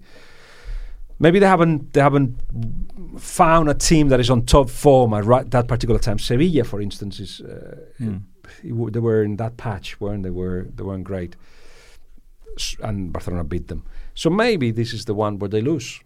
maybe 1.19 1.39
they 1.39 1.47
haven't 1.47 1.93
they 1.93 2.01
haven't 2.01 2.37
found 3.17 3.69
a 3.69 3.73
team 3.73 4.09
that 4.09 4.19
is 4.19 4.29
on 4.29 4.45
top 4.45 4.69
form 4.69 5.13
at 5.13 5.25
right, 5.25 5.49
that 5.51 5.67
particular 5.67 5.99
time. 5.99 6.19
Sevilla, 6.19 6.63
for 6.63 6.81
instance, 6.81 7.19
is 7.19 7.41
uh, 7.41 7.77
Mm. 7.99 8.21
it 8.63 8.93
they 8.93 8.99
were 8.99 9.23
in 9.23 9.37
that 9.37 9.57
patch, 9.57 9.99
weren't 9.99 10.23
they? 10.23 10.29
Were 10.29 10.67
they 10.75 10.83
weren't 10.83 11.03
great, 11.03 11.35
and 12.83 13.11
Barcelona 13.11 13.43
beat 13.43 13.67
them. 13.69 13.83
So 14.13 14.29
maybe 14.29 14.71
this 14.71 14.93
is 14.93 15.05
the 15.05 15.13
one 15.13 15.39
where 15.39 15.49
they 15.49 15.61
lose, 15.61 16.01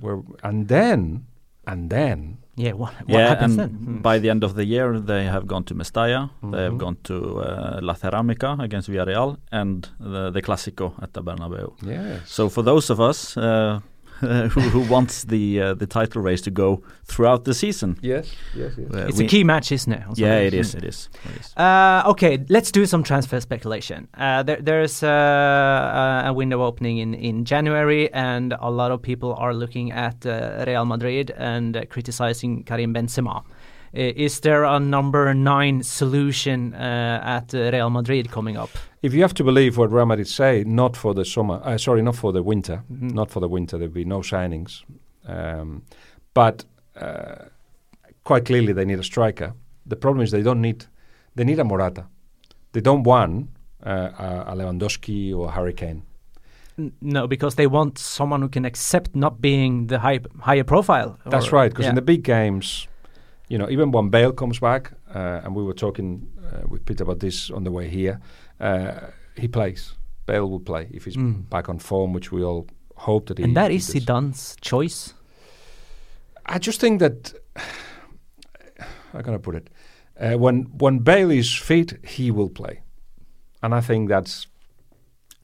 where 0.00 0.20
and 0.42 0.68
then 0.68 1.26
and 1.66 1.88
then 1.90 2.38
Yeah, 2.58 2.72
what, 2.72 2.92
what 3.06 3.18
yeah, 3.20 3.28
happens 3.28 3.56
and 3.58 3.70
then? 3.86 4.02
By 4.02 4.18
the 4.18 4.30
end 4.30 4.42
of 4.44 4.52
the 4.54 4.64
year, 4.64 4.98
they 5.00 5.24
have 5.34 5.46
gone 5.46 5.64
to 5.64 5.74
Mestalla, 5.74 6.30
they 6.52 6.62
have 6.64 6.74
Mhm. 6.74 6.78
gone 6.84 6.96
to 7.04 7.14
uh, 7.40 7.78
La 7.88 7.94
Ceramica 7.94 8.50
against 8.66 8.90
Villarreal, 8.90 9.36
and 9.52 9.88
the, 10.00 10.30
the 10.30 10.42
Clásico 10.42 10.92
at 11.02 11.12
the 11.12 11.22
Bernabeu. 11.22 11.68
yes, 11.82 12.22
So 12.36 12.48
for 12.48 12.62
those 12.64 12.90
of 12.92 12.98
us 13.00 13.36
uh, 13.36 13.78
who, 14.50 14.60
who 14.60 14.80
wants 14.80 15.24
the 15.24 15.60
uh, 15.60 15.74
the 15.74 15.86
title 15.86 16.22
race 16.22 16.40
to 16.42 16.50
go 16.50 16.82
throughout 17.04 17.44
the 17.44 17.54
season, 17.54 17.96
yes, 18.02 18.32
yes, 18.54 18.72
yes. 18.76 18.90
uh, 18.92 19.06
it's 19.08 19.18
we- 19.18 19.26
a 19.26 19.28
key 19.28 19.44
match, 19.44 19.70
isn't 19.70 19.92
it? 19.92 20.02
on 20.06 20.14
Yeah, 20.16 20.38
it 20.38 20.54
is. 20.54 20.74
It 20.74 20.84
is. 20.84 21.08
It 21.24 21.40
is. 21.40 21.56
Uh, 21.56 22.02
okay, 22.06 22.44
let's 22.48 22.72
do 22.72 22.84
some 22.86 23.02
transfer 23.02 23.40
speculation. 23.40 24.08
Uh, 24.14 24.42
there, 24.42 24.60
there's 24.60 25.02
uh, 25.02 26.22
a 26.26 26.32
window 26.32 26.62
opening 26.62 26.98
in, 26.98 27.14
in 27.14 27.44
January, 27.44 28.12
and 28.12 28.54
a 28.60 28.70
lot 28.70 28.90
of 28.90 29.00
people 29.00 29.34
are 29.34 29.54
looking 29.54 29.92
at 29.92 30.26
uh, 30.26 30.64
Real 30.66 30.84
Madrid 30.84 31.30
and 31.36 31.76
uh, 31.76 31.84
criticizing 31.86 32.64
Karim 32.64 32.92
Benzema. 32.92 33.44
Uh, 33.94 34.12
is 34.16 34.40
there 34.40 34.64
a 34.64 34.78
number 34.78 35.32
nine 35.34 35.82
solution 35.82 36.74
uh, 36.74 37.20
at 37.24 37.52
Real 37.52 37.90
Madrid 37.90 38.30
coming 38.30 38.56
up? 38.56 38.70
If 39.02 39.14
you 39.14 39.22
have 39.22 39.34
to 39.34 39.44
believe 39.44 39.78
what 39.78 39.90
Real 39.92 40.06
Madrid 40.06 40.28
say, 40.28 40.64
not 40.66 40.96
for 40.96 41.14
the 41.14 41.24
summer, 41.24 41.60
uh, 41.64 41.78
sorry, 41.78 42.02
not 42.02 42.16
for 42.16 42.32
the 42.32 42.42
winter, 42.42 42.82
Mhm. 42.90 43.14
not 43.14 43.30
for 43.30 43.40
the 43.40 43.48
winter, 43.48 43.78
there'll 43.78 43.94
be 43.94 44.04
no 44.04 44.20
signings. 44.20 44.82
Um, 45.26 45.82
but 46.34 46.64
uh, 47.00 47.46
quite 48.24 48.44
clearly, 48.44 48.72
they 48.72 48.84
need 48.84 48.98
a 48.98 49.04
striker. 49.04 49.54
The 49.86 49.96
problem 49.96 50.22
is 50.22 50.30
they 50.30 50.42
don't 50.42 50.60
need, 50.60 50.84
they 51.34 51.44
need 51.44 51.58
a 51.58 51.64
Morata. 51.64 52.04
They 52.72 52.80
don't 52.82 53.04
want 53.04 53.48
uh, 53.86 54.10
a, 54.18 54.52
a 54.52 54.56
Lewandowski 54.56 55.34
or 55.34 55.48
a 55.48 55.50
Harry 55.52 55.72
Kane. 55.72 56.02
No, 57.00 57.26
because 57.26 57.54
they 57.56 57.66
want 57.66 57.98
someone 57.98 58.40
who 58.42 58.48
can 58.48 58.64
accept 58.64 59.14
not 59.14 59.40
being 59.40 59.86
the 59.88 59.98
high, 59.98 60.20
higher 60.40 60.64
profile. 60.64 61.18
That's 61.26 61.52
right, 61.52 61.70
because 61.70 61.84
yeah. 61.84 61.90
in 61.90 61.94
the 61.96 62.02
big 62.02 62.22
games, 62.22 62.86
you 63.48 63.58
know, 63.58 63.68
even 63.70 63.90
when 63.92 64.10
Bale 64.10 64.32
comes 64.32 64.58
back, 64.60 64.92
uh, 65.14 65.40
and 65.44 65.54
we 65.56 65.62
were 65.62 65.74
talking 65.74 66.28
uh, 66.52 66.66
with 66.68 66.84
Peter 66.84 67.04
about 67.04 67.18
this 67.20 67.50
on 67.50 67.64
the 67.64 67.70
way 67.70 67.88
here, 67.88 68.20
uh, 68.60 68.92
he 69.36 69.48
plays. 69.48 69.94
Bale 70.26 70.48
will 70.50 70.60
play 70.60 70.88
if 70.92 71.04
he's 71.04 71.16
Mm. 71.16 71.48
back 71.48 71.68
on 71.68 71.78
form, 71.78 72.12
which 72.14 72.30
we 72.32 72.42
all 72.44 72.66
hope 72.96 73.26
that 73.26 73.38
he. 73.38 73.44
and 73.44 73.56
that 73.56 73.70
he 73.70 73.76
is 73.76 73.86
does. 73.86 74.04
Zidane's 74.04 74.56
choice. 74.60 75.14
I 76.46 76.58
just 76.58 76.80
think 76.80 77.00
that 77.00 77.34
how 79.12 79.22
can 79.22 79.34
I 79.34 79.38
put 79.38 79.54
it? 79.54 79.70
Uh, 80.20 80.36
when 80.38 80.66
when 80.78 80.98
Bale 80.98 81.30
is 81.30 81.54
fit, 81.54 81.92
he 82.04 82.30
will 82.30 82.50
play, 82.50 82.80
and 83.62 83.74
I 83.74 83.80
think 83.80 84.08
that's 84.08 84.46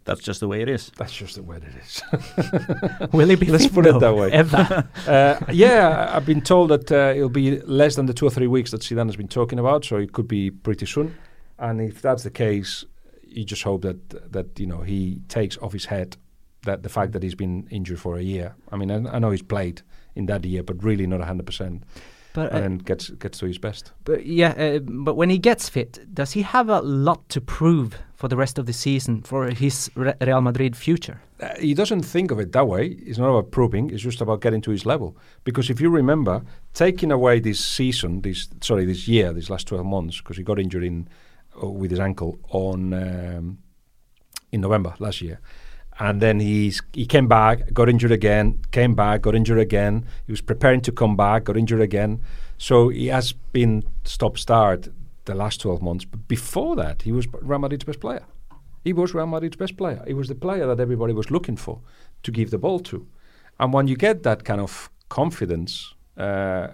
That's 0.05 0.21
just 0.21 0.41
the 0.41 0.49
way 0.49 0.61
it 0.61 0.69
is. 0.69 0.93
that's 0.99 1.13
just 1.15 1.35
the 1.37 1.43
way 1.43 1.57
it 1.57 1.75
is. 1.83 2.03
Will 3.13 3.29
he 3.29 3.37
be 3.37 3.47
Let's 3.47 3.65
fit 3.65 3.75
put 3.75 3.87
it 3.87 3.99
that 4.01 4.15
way. 4.15 4.31
Ever? 4.33 4.87
uh, 5.09 5.41
yeah, 5.51 6.09
I- 6.11 6.17
I've 6.17 6.27
been 6.27 6.43
told 6.43 6.71
that 6.71 6.93
uh, 6.93 7.15
it'll 7.17 7.29
be 7.31 7.61
less 7.63 7.97
than 7.97 8.07
the 8.07 8.13
two 8.15 8.27
or 8.27 8.31
three 8.31 8.47
weeks 8.47 8.71
that 8.73 8.83
Zidane 8.83 9.07
has 9.07 9.17
been 9.17 9.29
talking 9.29 9.59
about, 9.59 9.85
so 9.85 9.97
it 9.97 10.13
could 10.13 10.29
be 10.29 10.51
pretty 10.51 10.87
soon. 10.87 11.15
And 11.59 11.81
if 11.81 12.03
that's 12.03 12.23
the 12.23 12.31
case, 12.31 12.85
you 13.27 13.45
just 13.45 13.63
hope 13.63 13.83
that 13.83 14.33
that 14.33 14.59
you 14.61 14.67
know 14.67 14.83
he 14.83 15.21
takes 15.29 15.57
off 15.59 15.73
his 15.73 15.87
head 15.87 16.17
that 16.65 16.83
the 16.83 16.89
fact 16.89 17.13
that 17.13 17.23
he's 17.23 17.35
been 17.35 17.67
injured 17.71 17.99
for 18.01 18.17
a 18.17 18.23
year. 18.23 18.55
I 18.73 18.77
mean, 18.77 18.91
I, 18.91 19.17
I 19.17 19.19
know 19.19 19.31
he's 19.31 19.43
played 19.43 19.83
in 20.15 20.27
that 20.27 20.45
year, 20.45 20.63
but 20.63 20.83
really 20.85 21.07
not 21.07 21.21
hundred 21.23 21.47
percent, 21.47 21.83
but, 22.35 22.53
uh, 22.53 22.59
and 22.59 22.85
gets 22.85 23.09
gets 23.11 23.39
to 23.39 23.47
his 23.47 23.59
best. 23.59 23.93
But 24.05 24.27
yeah, 24.27 24.51
uh, 24.51 24.79
but 24.81 25.17
when 25.17 25.31
he 25.31 25.39
gets 25.39 25.71
fit, 25.71 25.99
does 26.13 26.33
he 26.33 26.43
have 26.43 26.69
a 26.69 26.81
lot 26.81 27.29
to 27.31 27.41
prove 27.41 27.97
for 28.15 28.29
the 28.29 28.37
rest 28.37 28.59
of 28.59 28.67
the 28.67 28.73
season 28.73 29.23
for 29.23 29.51
his 29.51 29.91
Re- 29.95 30.15
Real 30.21 30.41
Madrid 30.41 30.77
future? 30.77 31.21
Uh, 31.41 31.49
he 31.59 31.75
doesn't 31.75 32.03
think 32.03 32.31
of 32.31 32.39
it 32.39 32.53
that 32.53 32.67
way. 32.67 32.87
It's 32.87 33.19
not 33.19 33.31
about 33.31 33.51
proving. 33.51 33.91
It's 33.91 34.03
just 34.03 34.21
about 34.21 34.41
getting 34.41 34.61
to 34.63 34.71
his 34.71 34.85
level. 34.85 35.17
Because 35.45 35.71
if 35.71 35.81
you 35.81 35.91
remember, 35.91 36.43
taking 36.75 37.13
away 37.13 37.41
this 37.41 37.65
season, 37.65 38.21
this 38.21 38.49
sorry, 38.61 38.85
this 38.85 39.09
year, 39.09 39.33
these 39.33 39.51
last 39.51 39.67
twelve 39.69 39.87
months, 39.87 40.19
because 40.21 40.37
he 40.37 40.43
got 40.43 40.59
injured 40.59 40.85
in 40.85 41.09
uh, 41.63 41.69
with 41.69 41.91
his 41.91 42.01
ankle 42.01 42.39
on 42.51 42.93
um, 42.93 43.59
in 44.53 44.61
November 44.61 44.95
last 44.99 45.23
year, 45.23 45.41
and 45.99 46.21
then 46.21 46.41
he's 46.41 46.83
he 46.93 47.07
came 47.07 47.29
back, 47.29 47.73
got 47.73 47.89
injured 47.89 48.13
again, 48.13 48.59
came 48.73 48.95
back, 48.95 49.23
got 49.23 49.35
injured 49.35 49.59
again. 49.59 50.05
He 50.27 50.33
was 50.33 50.41
preparing 50.41 50.81
to 50.83 50.93
come 50.93 51.17
back, 51.17 51.45
got 51.45 51.57
injured 51.57 51.81
again. 51.81 52.21
So 52.59 52.89
he 52.89 53.09
has 53.09 53.33
been 53.33 53.85
stop 54.05 54.39
start 54.39 54.89
the 55.25 55.35
last 55.35 55.61
twelve 55.61 55.83
months. 55.83 56.05
But 56.05 56.27
before 56.27 56.77
that, 56.77 57.03
he 57.03 57.13
was 57.13 57.27
Real 57.33 57.59
Madrid's 57.59 57.85
best 57.85 58.01
player. 58.01 58.25
He 58.83 58.93
was 58.93 59.15
Real 59.15 59.27
Madrid's 59.27 59.57
best 59.57 59.77
player. 59.77 60.03
He 60.07 60.15
was 60.15 60.29
the 60.29 60.35
player 60.35 60.67
that 60.67 60.81
everybody 60.81 61.15
was 61.15 61.31
looking 61.31 61.57
for 61.57 61.81
to 62.23 62.31
give 62.31 62.51
the 62.51 62.59
ball 62.59 62.81
to. 62.81 63.07
And 63.59 63.73
when 63.73 63.87
you 63.89 63.97
get 63.97 64.25
that 64.25 64.45
kind 64.45 64.61
of 64.61 64.91
confidence, 65.09 65.95
uh, 66.17 66.69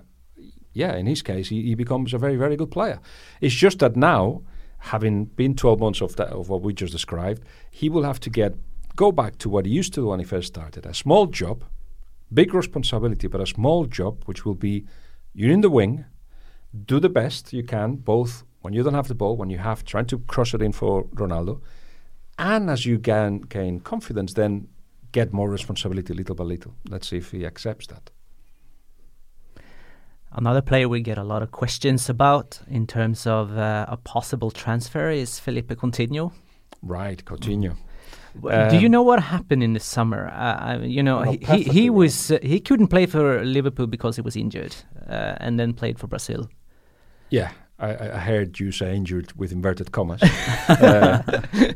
yeah, 0.73 0.97
in 0.97 1.07
his 1.07 1.23
case, 1.23 1.49
he, 1.49 1.63
he 1.63 1.75
becomes 1.75 2.15
a 2.15 2.19
very, 2.19 2.37
very 2.37 2.57
good 2.57 2.71
player. 2.71 3.01
It's 3.41 3.55
just 3.55 3.81
that 3.81 3.97
now, 3.97 4.43
having 4.79 5.27
been 5.27 5.55
12 5.55 5.79
months 5.79 6.01
of, 6.01 6.17
that, 6.17 6.29
of 6.29 6.49
what 6.49 6.63
we 6.63 6.73
just 6.73 6.93
described, 6.93 7.43
he 7.71 7.89
will 7.89 8.03
have 8.03 8.19
to 8.21 8.31
get 8.31 8.55
go 8.96 9.12
back 9.12 9.38
to 9.38 9.48
what 9.48 9.66
he 9.66 9.72
used 9.72 9.94
to 9.94 10.00
do 10.00 10.07
when 10.09 10.20
he 10.20 10.24
first 10.24 10.48
started. 10.48 10.87
A 10.87 10.94
small 10.94 11.26
job, 11.26 11.64
big 12.33 12.55
responsibility, 12.55 13.26
but 13.26 13.40
a 13.40 13.46
small 13.46 13.87
job, 13.87 14.22
which 14.26 14.44
will 14.44 14.55
be 14.55 14.87
you're 15.35 15.53
in 15.53 15.61
the 15.61 15.70
wing, 15.70 16.05
do 16.87 17.00
the 17.00 17.09
best 17.09 17.53
you 17.53 17.62
can, 17.62 17.97
both 17.97 18.45
when 18.61 18.74
you 18.74 18.82
don't 18.82 18.95
have 18.95 19.09
the 19.09 19.14
ball, 19.14 19.36
when 19.36 19.51
you 19.51 19.59
have, 19.59 19.84
trying 19.84 20.07
to 20.07 20.18
cross 20.20 20.55
it 20.55 20.62
in 20.62 20.72
for 20.72 21.05
Ronaldo, 21.14 21.61
and 22.38 22.70
as 22.70 22.86
you 22.86 22.99
gain, 22.99 23.41
gain 23.41 23.80
confidence, 23.80 24.34
then 24.34 24.68
get 25.12 25.32
more 25.32 25.51
responsibility 25.51 26.14
little 26.14 26.34
by 26.34 26.45
little. 26.45 26.74
Let's 26.88 27.09
see 27.09 27.16
if 27.16 27.30
he 27.30 27.45
accepts 27.45 27.86
that. 27.88 28.11
Another 30.32 30.62
player 30.62 30.88
we 30.88 31.01
get 31.01 31.18
a 31.18 31.24
lot 31.24 31.43
of 31.43 31.51
questions 31.51 32.09
about 32.09 32.61
in 32.68 32.86
terms 32.86 33.26
of 33.26 33.57
uh, 33.59 33.86
a 33.88 33.97
possible 33.97 34.53
transfer 34.53 35.11
is 35.11 35.41
Philippe 35.41 35.74
Coutinho. 35.74 36.32
Right, 36.82 37.24
continue. 37.24 37.74
W- 38.35 38.62
Do 38.66 38.76
you 38.76 38.89
Um, 38.89 38.91
know 38.91 39.03
what 39.03 39.22
happened 39.22 39.62
in 39.62 39.72
the 39.72 39.81
summer? 39.81 40.28
Uh, 40.28 40.78
you 40.83 41.03
know, 41.03 41.24
Oh, 41.24 41.24
he, 41.24 41.39
he, 41.39 41.62
perfectly 41.64 41.72
he 41.72 41.91
well. 41.91 41.91
was 41.91 42.31
uh, 42.31 42.39
he 42.43 42.61
couldn't 42.61 42.89
play 42.89 43.07
for 43.07 43.45
Liverpool 43.45 43.87
because 43.87 44.16
he 44.16 44.22
was 44.22 44.37
injured, 44.37 44.76
uh, 45.09 45.35
and 45.41 45.59
then 45.59 45.74
played 45.74 45.99
for 45.99 46.07
Brazil. 46.07 46.49
Yeah, 47.31 47.51
I, 47.78 47.89
I 47.95 48.16
I 48.16 48.18
heard 48.18 48.59
you 48.61 48.72
say 48.72 48.95
injured 48.97 49.33
with 49.37 49.53
inverted 49.53 49.93
commas, 49.93 50.22
uh, 50.81 51.22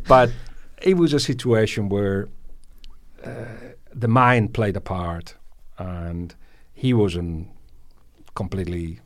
but 0.07 0.35
it 0.83 0.97
was 0.97 1.13
a 1.15 1.21
situation 1.21 1.89
where 1.89 2.29
uh, 3.25 3.45
the 3.95 4.09
mind 4.09 4.55
played 4.55 4.77
a 4.77 4.81
part, 4.81 5.37
and 5.79 6.35
he 6.73 6.93
wasn't 6.95 7.49
completely 8.35 9.01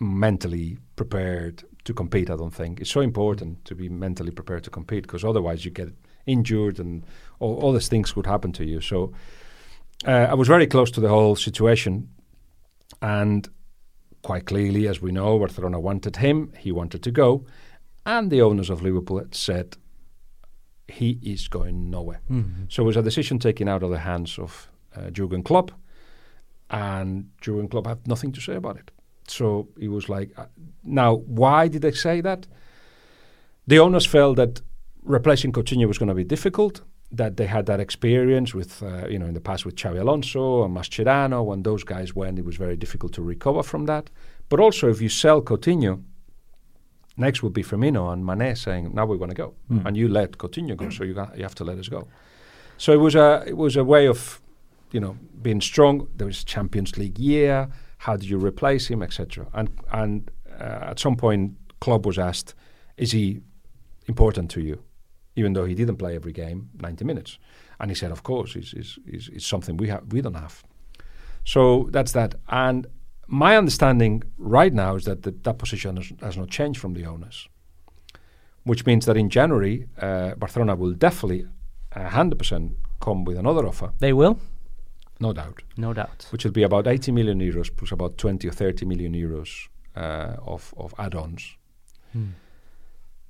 mentally 0.00 0.78
prepared 0.96 1.64
to 1.84 1.94
compete. 1.94 2.30
I 2.30 2.36
don't 2.36 2.54
think 2.54 2.80
it's 2.80 2.90
so 2.90 3.00
important 3.00 3.64
to 3.64 3.74
be 3.74 3.88
mentally 3.88 4.30
prepared 4.30 4.64
to 4.64 4.70
compete 4.70 5.02
because 5.04 5.24
otherwise 5.24 5.64
you 5.64 5.70
get 5.70 5.88
injured 6.26 6.78
and 6.78 7.04
all, 7.38 7.56
all 7.56 7.72
these 7.72 7.88
things 7.88 8.12
could 8.12 8.26
happen 8.26 8.52
to 8.52 8.64
you. 8.64 8.80
So 8.80 9.12
uh, 10.06 10.10
I 10.30 10.34
was 10.34 10.48
very 10.48 10.66
close 10.66 10.90
to 10.92 11.00
the 11.00 11.08
whole 11.08 11.36
situation, 11.36 12.08
and 13.00 13.48
quite 14.22 14.46
clearly, 14.46 14.88
as 14.88 15.00
we 15.00 15.12
know, 15.12 15.38
Barcelona 15.38 15.80
wanted 15.80 16.16
him. 16.16 16.52
He 16.58 16.72
wanted 16.72 17.02
to 17.02 17.10
go, 17.10 17.46
and 18.04 18.30
the 18.30 18.42
owners 18.42 18.70
of 18.70 18.82
Liverpool 18.82 19.18
had 19.18 19.34
said 19.34 19.76
he 20.88 21.18
is 21.22 21.48
going 21.48 21.90
nowhere. 21.90 22.20
So 22.68 22.82
it 22.82 22.86
was 22.86 22.96
a 22.96 23.02
decision 23.02 23.38
taken 23.38 23.68
out 23.68 23.82
of 23.82 23.90
the 23.90 23.98
hands 23.98 24.38
of 24.38 24.68
uh, 24.94 25.10
Jurgen 25.10 25.42
Klopp, 25.42 25.72
and 26.70 27.30
Jurgen 27.40 27.68
Klopp 27.68 27.86
had 27.86 28.06
nothing 28.06 28.32
to 28.32 28.40
say 28.40 28.54
about 28.54 28.76
it. 28.76 28.90
So 29.28 29.68
he 29.78 29.88
was 29.88 30.08
like, 30.08 30.30
uh, 30.36 30.46
now 30.84 31.14
why 31.14 31.68
did 31.68 31.82
they 31.82 31.92
say 31.92 32.20
that? 32.20 32.46
The 33.66 33.80
owners 33.80 34.06
felt 34.06 34.36
that 34.36 34.62
replacing 35.06 35.52
Coutinho 35.52 35.86
was 35.86 35.98
going 35.98 36.08
to 36.08 36.14
be 36.14 36.24
difficult. 36.24 36.82
That 37.12 37.36
they 37.36 37.46
had 37.46 37.66
that 37.66 37.78
experience 37.78 38.52
with, 38.52 38.82
uh, 38.82 39.06
you 39.06 39.18
know, 39.18 39.26
in 39.26 39.34
the 39.34 39.40
past 39.40 39.64
with 39.64 39.76
Xabi 39.76 40.00
Alonso 40.00 40.64
and 40.64 40.76
Mascherano. 40.76 41.44
When 41.44 41.62
those 41.62 41.84
guys 41.84 42.16
went, 42.16 42.36
it 42.38 42.44
was 42.44 42.56
very 42.56 42.76
difficult 42.76 43.12
to 43.12 43.22
recover 43.22 43.62
from 43.62 43.86
that. 43.86 44.10
But 44.48 44.58
also, 44.58 44.88
if 44.90 45.00
you 45.00 45.08
sell 45.08 45.40
Coutinho, 45.40 46.02
next 47.16 47.42
will 47.42 47.50
be 47.50 47.62
Firmino 47.62 48.12
and 48.12 48.26
Mane 48.26 48.56
saying, 48.56 48.92
"Now 48.92 49.06
we 49.06 49.16
want 49.16 49.30
to 49.30 49.36
go," 49.36 49.54
and 49.86 49.96
you 49.96 50.08
let 50.08 50.32
Coutinho 50.32 50.76
go, 50.76 50.90
so 50.90 51.04
you 51.04 51.14
got, 51.14 51.36
you 51.36 51.44
have 51.44 51.54
to 51.56 51.64
let 51.64 51.78
us 51.78 51.88
go. 51.88 52.08
So 52.76 52.92
it 52.92 53.00
was 53.00 53.14
a 53.14 53.44
it 53.46 53.56
was 53.56 53.76
a 53.76 53.84
way 53.84 54.08
of, 54.08 54.40
you 54.90 55.00
know, 55.00 55.16
being 55.42 55.60
strong. 55.60 56.08
There 56.16 56.26
was 56.26 56.44
Champions 56.44 56.96
League 56.98 57.18
year. 57.18 57.68
How 57.98 58.16
do 58.16 58.26
you 58.26 58.38
replace 58.38 58.88
him, 58.88 59.02
etc. 59.02 59.46
And 59.54 59.70
and 59.92 60.30
uh, 60.60 60.90
at 60.90 60.98
some 60.98 61.16
point, 61.16 61.52
Klopp 61.80 62.04
was 62.04 62.18
asked, 62.18 62.54
"Is 62.96 63.12
he 63.12 63.40
important 64.08 64.50
to 64.50 64.60
you?" 64.60 64.82
Even 65.36 65.52
though 65.52 65.66
he 65.66 65.74
didn't 65.74 65.96
play 65.98 66.16
every 66.16 66.32
game, 66.32 66.68
90 66.80 67.04
minutes, 67.04 67.38
and 67.78 67.90
he 67.90 67.94
said, 67.94 68.10
"Of 68.10 68.22
course, 68.22 68.56
it's, 68.58 68.72
it's, 68.72 68.98
it's, 69.06 69.28
it's 69.28 69.46
something 69.46 69.76
we 69.76 69.88
have 69.88 70.02
we 70.12 70.20
don't 70.22 70.34
have." 70.34 70.62
So 71.44 71.88
that's 71.92 72.12
that. 72.12 72.34
And 72.48 72.86
my 73.28 73.56
understanding 73.56 74.22
right 74.38 74.72
now 74.74 74.96
is 74.96 75.04
that 75.04 75.22
the, 75.22 75.30
that 75.42 75.58
position 75.58 75.96
has, 75.96 76.12
has 76.20 76.36
not 76.36 76.48
changed 76.50 76.80
from 76.80 76.94
the 76.94 77.06
owners, 77.06 77.48
which 78.64 78.84
means 78.86 79.04
that 79.06 79.16
in 79.16 79.28
January, 79.30 79.86
uh, 80.00 80.34
Barcelona 80.36 80.74
will 80.74 80.92
definitely 80.94 81.46
uh, 81.94 82.08
100% 82.08 82.70
come 83.00 83.24
with 83.24 83.38
another 83.38 83.66
offer, 83.66 83.92
They 83.98 84.12
will, 84.12 84.38
no 85.20 85.32
doubt, 85.32 85.62
no 85.76 85.92
doubt. 85.92 86.26
which 86.30 86.44
will 86.44 86.52
be 86.52 86.62
about 86.64 86.86
80 86.86 87.12
million 87.12 87.40
euros 87.40 87.70
plus 87.76 87.92
about 87.92 88.16
20 88.18 88.48
or 88.48 88.52
30 88.52 88.86
million 88.86 89.12
euros 89.14 89.68
uh, 89.96 90.36
of, 90.46 90.74
of 90.76 90.94
add 90.98 91.14
ons. 91.14 91.56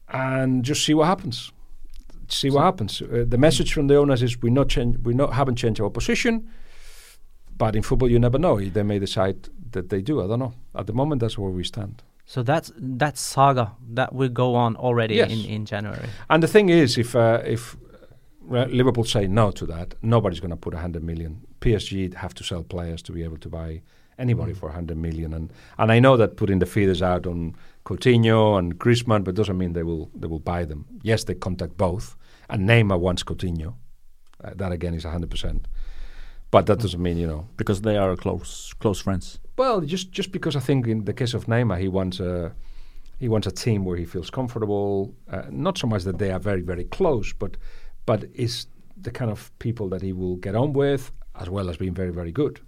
And 0.09 0.65
just 0.65 0.85
see 0.85 0.95
what 0.95 1.07
happens. 1.07 1.53
See 2.29 2.51
what 2.51 2.63
happens. 2.65 3.01
Uh, 3.03 3.25
the 3.29 3.39
message 3.39 3.73
from 3.73 3.87
the 3.89 3.97
owners 3.97 4.23
is 4.23 4.41
we 4.43 4.51
not 4.51 4.69
change, 4.69 4.97
we 5.05 5.15
not 5.15 5.33
haven't 5.33 5.57
changed 5.57 5.81
our 5.81 5.91
position, 5.91 6.49
but 7.57 7.75
in 7.77 7.83
football 7.83 8.11
you 8.11 8.19
never 8.19 8.39
know. 8.39 8.61
They 8.61 8.83
may 8.83 8.99
decide 8.99 9.49
that 9.73 9.89
they 9.89 10.03
do. 10.03 10.23
I 10.23 10.27
don't 10.27 10.39
know. 10.39 10.53
At 10.75 10.87
the 10.87 10.93
moment, 10.93 11.21
that's 11.21 11.39
where 11.39 11.51
we 11.51 11.65
stand. 11.65 12.03
So 12.25 12.43
that's 12.43 12.73
that 12.77 13.17
saga 13.17 13.73
that 13.95 14.13
will 14.13 14.29
go 14.29 14.55
on 14.57 14.77
already 14.77 15.15
Yes. 15.17 15.31
in, 15.31 15.45
in 15.45 15.65
January. 15.65 16.09
And 16.29 16.43
the 16.43 16.49
thing 16.49 16.69
is, 16.71 16.99
if 16.99 17.15
uh, 17.15 17.41
if 17.45 17.77
uh, 18.51 18.65
Liverpool 18.67 19.05
say 19.05 19.27
no 19.29 19.51
to 19.53 19.67
that, 19.67 19.95
nobody's 20.03 20.41
going 20.41 20.51
to 20.51 20.57
put 20.57 20.73
100 20.75 21.03
million. 21.05 21.41
PSG 21.61 22.15
have 22.15 22.35
to 22.35 22.45
sell 22.45 22.63
players 22.65 23.03
to 23.03 23.13
be 23.13 23.23
able 23.25 23.39
to 23.39 23.49
buy 23.49 23.83
anybody 24.19 24.53
for 24.55 24.67
100 24.67 24.97
million. 24.97 25.33
And 25.35 25.53
and 25.79 25.93
I 25.93 26.01
know 26.01 26.17
that 26.17 26.37
putting 26.37 26.59
the 26.59 26.67
feeders 26.67 27.01
out 27.03 27.27
on 27.27 27.55
Coutinho 27.87 28.59
and 28.59 28.79
Griezmann, 28.79 29.23
but 29.23 29.37
doesn't 29.37 29.57
mean 29.57 29.73
they 29.73 29.85
will 29.85 30.11
they 30.15 30.27
will 30.27 30.41
buy 30.41 30.65
them. 30.65 30.85
Yes, 31.03 31.25
they 31.25 31.35
contact 31.35 31.77
both, 31.77 32.17
and 32.51 32.69
Neymar 32.69 32.99
wants 32.99 33.23
Coutinho. 33.23 33.75
Uh, 34.43 34.51
that 34.57 34.73
again 34.73 34.93
is 34.93 35.05
100 35.05 35.31
percent. 35.31 35.69
But 36.51 36.67
that 36.67 36.81
doesn't 36.81 37.01
mean 37.01 37.17
you 37.17 37.29
know 37.29 37.47
because 37.57 37.83
they 37.83 37.97
are 37.97 38.17
close 38.17 38.75
close 38.81 39.01
friends. 39.01 39.39
well, 39.57 39.81
just 39.81 40.11
just 40.11 40.33
because 40.33 40.57
I 40.57 40.61
think 40.61 40.87
in 40.87 41.05
the 41.05 41.15
case 41.15 41.33
of 41.35 41.47
Neymar, 41.47 41.79
he 41.79 41.89
wants 41.89 42.21
a 42.21 42.53
he 43.19 43.29
wants 43.29 43.47
a 43.47 43.53
team 43.53 43.85
where 43.85 43.97
he 43.97 44.05
feels 44.05 44.31
comfortable. 44.31 45.15
Uh, 45.31 45.43
not 45.51 45.79
so 45.79 45.87
much 45.87 46.03
that 46.05 46.19
they 46.19 46.31
are 46.33 46.41
very 46.41 46.63
very 46.63 46.85
close, 46.85 47.33
but 47.33 47.57
but 48.05 48.25
is 48.35 48.67
the 49.01 49.11
kind 49.11 49.31
of 49.31 49.51
people 49.59 49.89
that 49.91 50.03
he 50.03 50.13
will 50.13 50.37
get 50.37 50.55
on 50.55 50.73
with, 50.73 51.13
as 51.35 51.49
well 51.49 51.71
as 51.71 51.77
being 51.77 51.95
very 51.95 52.13
very 52.13 52.33
good. 52.33 52.61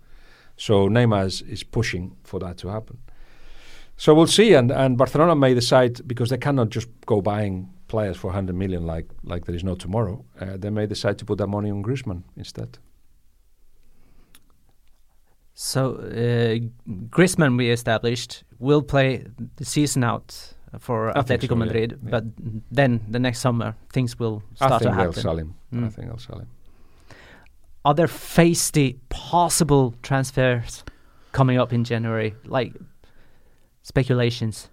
So 0.57 0.89
Neymar 0.89 1.27
is, 1.27 1.43
is 1.43 1.65
pushing 1.65 2.17
for 2.25 2.41
that 2.41 2.57
to 2.59 2.69
happen. 2.69 2.99
So 4.01 4.15
we'll 4.15 4.29
see, 4.29 4.55
and 4.55 4.71
and 4.71 4.97
Barcelona 4.97 5.35
may 5.35 5.55
decide 5.55 6.01
because 6.07 6.31
they 6.31 6.39
cannot 6.39 6.71
just 6.71 6.89
go 7.07 7.21
buying 7.21 7.69
players 7.89 8.17
for 8.17 8.29
100 8.29 8.55
million 8.55 8.87
like 8.87 9.07
like 9.25 9.45
there 9.47 9.57
is 9.57 9.65
no 9.65 9.75
tomorrow. 9.75 10.25
Uh, 10.41 10.57
they 10.57 10.71
may 10.71 10.87
decide 10.87 11.19
to 11.19 11.25
put 11.25 11.39
that 11.39 11.49
money 11.49 11.71
on 11.71 11.83
Griezmann 11.83 12.23
instead. 12.37 12.79
So 15.55 15.97
uh, 15.97 16.59
Griezmann, 17.11 17.57
we 17.57 17.71
established, 17.71 18.45
will 18.61 18.83
play 18.83 19.25
the 19.57 19.65
season 19.65 20.05
out 20.05 20.55
for 20.79 21.11
I 21.17 21.23
Atletico 21.23 21.49
so. 21.49 21.55
Madrid, 21.57 21.91
Yeah. 22.05 22.11
but 22.11 22.25
then 22.71 23.01
the 23.11 23.19
next 23.19 23.41
summer 23.41 23.75
things 23.93 24.19
will 24.19 24.43
start 24.55 24.83
to 24.83 24.91
happen. 24.93 25.09
I 25.09 25.11
start 25.11 25.15
think 25.15 25.15
they'll 25.15 25.23
sell 25.23 25.39
him. 25.39 25.55
I 25.73 25.77
Mm. 25.77 25.93
think 25.93 26.09
they'll 26.09 26.19
sell 26.19 26.39
him. 26.39 26.49
Are 27.85 27.95
there 27.95 28.07
feisty 28.09 28.97
possible 29.09 29.95
transfers 30.03 30.85
coming 31.33 31.59
up 31.59 31.73
in 31.73 31.85
January, 31.85 32.35
like 32.45 32.73
speculations? 33.93 34.69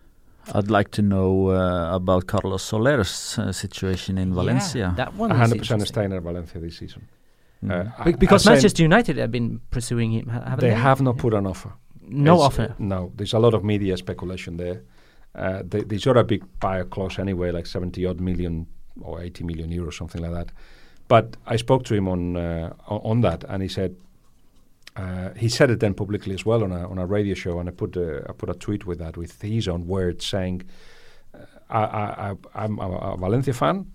I'd 0.54 0.70
like 0.70 0.90
to 0.92 1.02
know 1.02 1.50
uh, 1.50 1.96
about 1.96 2.28
Carlos 2.28 2.62
Soler's 2.64 3.40
uh, 3.40 3.52
situation 3.52 4.18
in 4.18 4.34
Valencia. 4.34 4.80
Yeah, 4.90 4.94
that 4.96 5.16
one. 5.16 5.32
100% 5.32 5.44
interesting. 5.54 5.80
staying 5.86 6.14
at 6.14 6.22
Valencia 6.22 6.60
this 6.62 6.78
season. 6.78 7.02
Mm. 7.64 7.72
Uh, 8.00 8.04
Be- 8.04 8.12
because 8.14 8.46
I 8.48 8.52
Manchester 8.52 8.84
United 8.84 9.18
have 9.18 9.32
been 9.32 9.60
pursuing 9.72 10.12
him, 10.12 10.28
haven't 10.28 10.60
they 10.60 10.70
they? 10.70 10.76
have 10.76 11.02
not 11.02 11.18
put 11.18 11.34
an 11.34 11.48
offer. 11.48 11.72
no 12.02 12.34
It's- 12.36 12.46
offer. 12.48 12.76
No, 12.78 13.12
there's 13.16 13.34
a 13.34 13.40
lot 13.40 13.54
of 13.56 13.64
media 13.64 13.98
speculation 13.98 14.58
there. 14.58 14.84
Uh, 15.34 15.64
they, 15.68 15.82
they 15.84 15.98
got 15.98 16.18
a 16.18 16.24
big 16.24 16.44
buyer 16.60 16.86
clause 16.86 17.20
anyway, 17.20 17.52
like 17.52 17.66
70 17.66 18.06
odd 18.06 18.20
million 18.22 18.68
or 19.02 19.22
80 19.22 19.44
million 19.44 19.70
euros, 19.72 19.94
something 19.94 20.22
like 20.22 20.32
that. 20.34 20.52
But 21.08 21.38
I 21.48 21.58
spoke 21.58 21.84
to 21.86 21.96
him 21.96 22.08
on 22.08 22.38
uh, 22.38 22.74
on 22.88 23.22
that, 23.22 23.44
and 23.50 23.62
he 23.64 23.68
said 23.70 23.96
uh, 24.96 25.34
he 25.34 25.50
said 25.50 25.70
it 25.70 25.80
then 25.80 25.94
publicly 25.94 26.34
as 26.34 26.46
well 26.46 26.64
on 26.64 26.72
a 26.72 26.90
on 26.90 26.98
a 26.98 27.06
radio 27.06 27.34
show, 27.34 27.60
and 27.60 27.68
I 27.68 27.72
put 27.72 27.96
a, 27.98 28.26
I 28.30 28.32
put 28.32 28.50
a 28.50 28.54
tweet 28.54 28.86
with 28.86 29.00
that 29.00 29.18
with 29.18 29.42
his 29.42 29.68
own 29.68 29.88
words 29.88 30.26
saying, 30.26 30.64
uh, 31.34 31.46
I, 31.70 31.80
I, 31.80 32.30
I, 32.32 32.36
I'm 32.56 32.80
a, 32.80 32.90
a 32.90 33.18
Valencia 33.18 33.54
fan. 33.54 33.92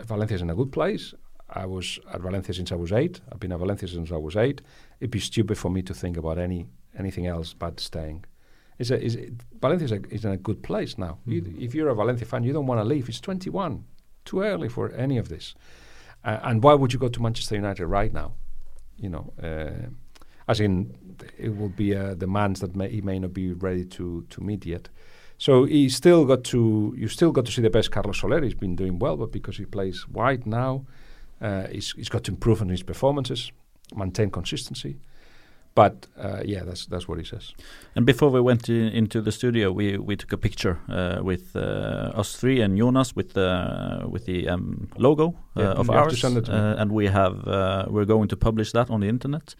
Valencia's 0.00 0.42
in 0.42 0.50
a 0.50 0.54
good 0.54 0.72
place. 0.72 1.14
I 1.54 1.66
was 1.66 1.98
at 2.12 2.20
Valencia 2.20 2.54
since 2.54 2.72
I 2.72 2.76
was 2.76 2.92
eight. 2.92 3.20
I've 3.30 3.38
been 3.38 3.52
at 3.52 3.58
Valencia 3.58 3.86
since 3.86 4.10
I 4.10 4.16
was 4.16 4.36
eight. 4.36 4.62
It'd 5.00 5.10
be 5.10 5.20
stupid 5.20 5.58
for 5.58 5.70
me 5.70 5.82
to 5.82 5.94
think 5.94 6.16
about 6.16 6.38
any 6.38 6.66
anything 6.98 7.26
else 7.26 7.54
but 7.54 7.78
staying. 7.78 8.24
Is 8.78 8.90
a, 8.90 9.00
is 9.00 9.18
Valencia 9.60 9.84
is, 9.84 9.92
a, 9.92 10.00
is 10.08 10.24
in 10.24 10.32
a 10.32 10.36
good 10.36 10.62
place 10.62 10.98
now. 10.98 11.18
You, 11.26 11.54
if 11.58 11.74
you're 11.74 11.88
a 11.88 11.94
Valencia 11.94 12.26
fan, 12.26 12.42
you 12.42 12.52
don't 12.52 12.66
want 12.66 12.80
to 12.80 12.84
leave. 12.84 13.08
It's 13.08 13.20
21, 13.20 13.84
too 14.24 14.40
early 14.40 14.68
for 14.68 14.90
any 14.92 15.18
of 15.18 15.28
this. 15.28 15.54
Uh, 16.24 16.38
and 16.42 16.62
why 16.62 16.74
would 16.74 16.92
you 16.92 16.98
go 16.98 17.08
to 17.08 17.22
Manchester 17.22 17.54
United 17.54 17.86
right 17.86 18.12
now? 18.12 18.32
You 18.96 19.10
know, 19.10 19.32
uh, 19.42 19.88
as 20.48 20.60
in 20.60 20.94
it 21.38 21.56
will 21.56 21.68
be 21.68 21.94
uh, 21.94 22.14
demands 22.14 22.60
that 22.60 22.74
may, 22.74 22.88
he 22.88 23.00
may 23.00 23.18
not 23.18 23.32
be 23.32 23.52
ready 23.52 23.84
to 23.84 24.24
to 24.30 24.40
meet 24.40 24.66
yet. 24.66 24.88
So 25.38 25.64
he 25.64 25.88
still 25.88 26.24
got 26.24 26.44
to 26.44 26.94
you 26.96 27.08
still 27.08 27.32
got 27.32 27.46
to 27.46 27.52
see 27.52 27.62
the 27.62 27.70
best 27.70 27.90
Carlos 27.90 28.20
Soler. 28.20 28.42
He's 28.42 28.54
been 28.54 28.76
doing 28.76 28.98
well, 28.98 29.16
but 29.16 29.32
because 29.32 29.56
he 29.56 29.64
plays 29.64 30.08
wide 30.08 30.46
now, 30.46 30.84
uh, 31.40 31.66
he's, 31.66 31.92
he's 31.92 32.08
got 32.08 32.24
to 32.24 32.30
improve 32.30 32.62
on 32.62 32.68
his 32.68 32.82
performances, 32.82 33.50
maintain 33.96 34.30
consistency. 34.30 34.98
But 35.74 36.06
uh, 36.18 36.42
yeah, 36.44 36.64
that's 36.64 36.86
that's 36.86 37.08
what 37.08 37.18
he 37.18 37.24
says. 37.24 37.54
And 37.96 38.04
before 38.04 38.30
we 38.30 38.40
went 38.40 38.64
to, 38.64 38.72
into 38.72 39.22
the 39.22 39.32
studio, 39.32 39.72
we, 39.72 39.96
we 39.96 40.16
took 40.16 40.32
a 40.32 40.36
picture 40.36 40.78
uh, 40.88 41.20
with 41.22 41.56
uh, 41.56 42.12
us 42.20 42.36
three 42.36 42.60
and 42.60 42.76
Jonas 42.76 43.16
with 43.16 43.32
the 43.32 44.02
with 44.06 44.26
the 44.26 44.48
um, 44.48 44.88
logo 44.98 45.34
uh, 45.56 45.60
Yeah, 45.60 45.68
of 45.68 45.86
you 45.86 45.92
have 45.92 46.08
to 46.08 46.10
ours, 46.10 46.20
send 46.20 46.36
it 46.36 46.44
to 46.46 46.52
uh, 46.52 46.74
and 46.78 46.92
we 46.92 47.06
have 47.06 47.48
uh, 47.48 47.86
we're 47.88 48.04
going 48.04 48.28
to 48.28 48.36
publish 48.36 48.72
that 48.72 48.90
on 48.90 49.00
the 49.00 49.08
internet. 49.08 49.54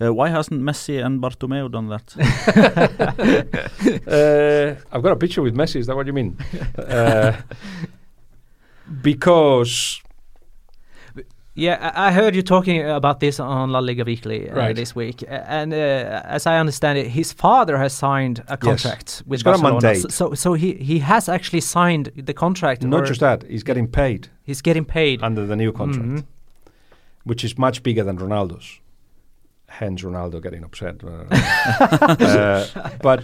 Uh, 0.00 0.14
why 0.14 0.30
hasn't 0.30 0.62
Messi 0.62 1.04
and 1.04 1.20
Bartomeu 1.20 1.70
done 1.70 1.88
that? 1.88 2.16
uh, 4.06 4.96
I've 4.96 5.02
got 5.02 5.12
a 5.12 5.16
picture 5.16 5.42
with 5.42 5.54
Messi. 5.54 5.76
Is 5.80 5.86
that 5.86 5.96
what 5.96 6.06
you 6.06 6.14
mean? 6.14 6.38
uh, 6.78 7.32
because 9.02 10.00
Yeah, 11.58 11.90
I 11.96 12.12
heard 12.12 12.36
you 12.36 12.42
talking 12.42 12.88
about 12.88 13.18
this 13.18 13.40
on 13.40 13.70
La 13.72 13.80
Liga 13.80 14.04
Weekly 14.04 14.48
uh, 14.48 14.54
Right. 14.54 14.76
this 14.76 14.94
week, 14.94 15.24
and 15.28 15.72
uh, 15.72 16.22
as 16.36 16.46
I 16.46 16.58
understand 16.60 16.98
it, 16.98 17.08
his 17.08 17.32
father 17.32 17.76
has 17.76 17.92
signed 17.92 18.44
a 18.46 18.56
contract 18.56 19.22
with 19.26 19.38
He's 19.40 19.42
got 19.42 19.58
a 19.58 19.62
Barcelona. 19.62 19.80
mandate. 19.86 20.12
So, 20.12 20.34
so, 20.34 20.54
he 20.54 20.74
he 20.74 21.00
has 21.00 21.28
actually 21.28 21.60
signed 21.62 22.12
the 22.14 22.32
contract. 22.32 22.82
not 22.84 23.06
just 23.06 23.20
that, 23.20 23.42
he's 23.42 23.64
getting 23.64 23.88
paid 23.88 24.28
he's 24.44 24.62
getting 24.62 24.84
paid. 24.84 25.20
under 25.22 25.46
the 25.46 25.56
new 25.56 25.72
contract, 25.72 26.08
Mhm. 26.08 26.24
which 27.24 27.42
is 27.44 27.58
much 27.58 27.82
bigger 27.82 28.04
than 28.04 28.18
Ronaldo's. 28.18 28.80
hence 29.80 30.02
Ronaldo 30.04 30.40
getting 30.40 30.64
upset. 30.64 30.94
uh, 31.04 32.64
but 33.02 33.22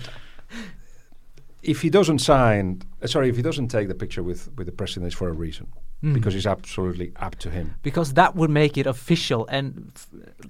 if 1.62 1.82
he 1.82 1.88
doesn't 1.90 2.18
sign, 2.20 2.82
uh, 3.02 3.06
sorry, 3.06 3.28
if 3.30 3.36
he 3.36 3.42
doesn't 3.42 3.68
take 3.68 3.86
the 3.88 3.94
picture 3.94 4.22
with 4.24 4.50
with 4.56 4.66
the 4.66 4.72
president, 4.72 5.06
it's 5.06 5.16
for 5.16 5.28
a 5.28 5.32
reason 5.46 5.66
because 6.02 6.34
it's 6.34 6.46
absolutely 6.46 7.12
up 7.16 7.36
to 7.36 7.48
him. 7.50 7.74
because 7.82 8.12
that 8.14 8.34
would 8.36 8.50
make 8.50 8.76
it 8.76 8.86
official 8.86 9.46
and 9.48 9.90
f- 9.96 10.06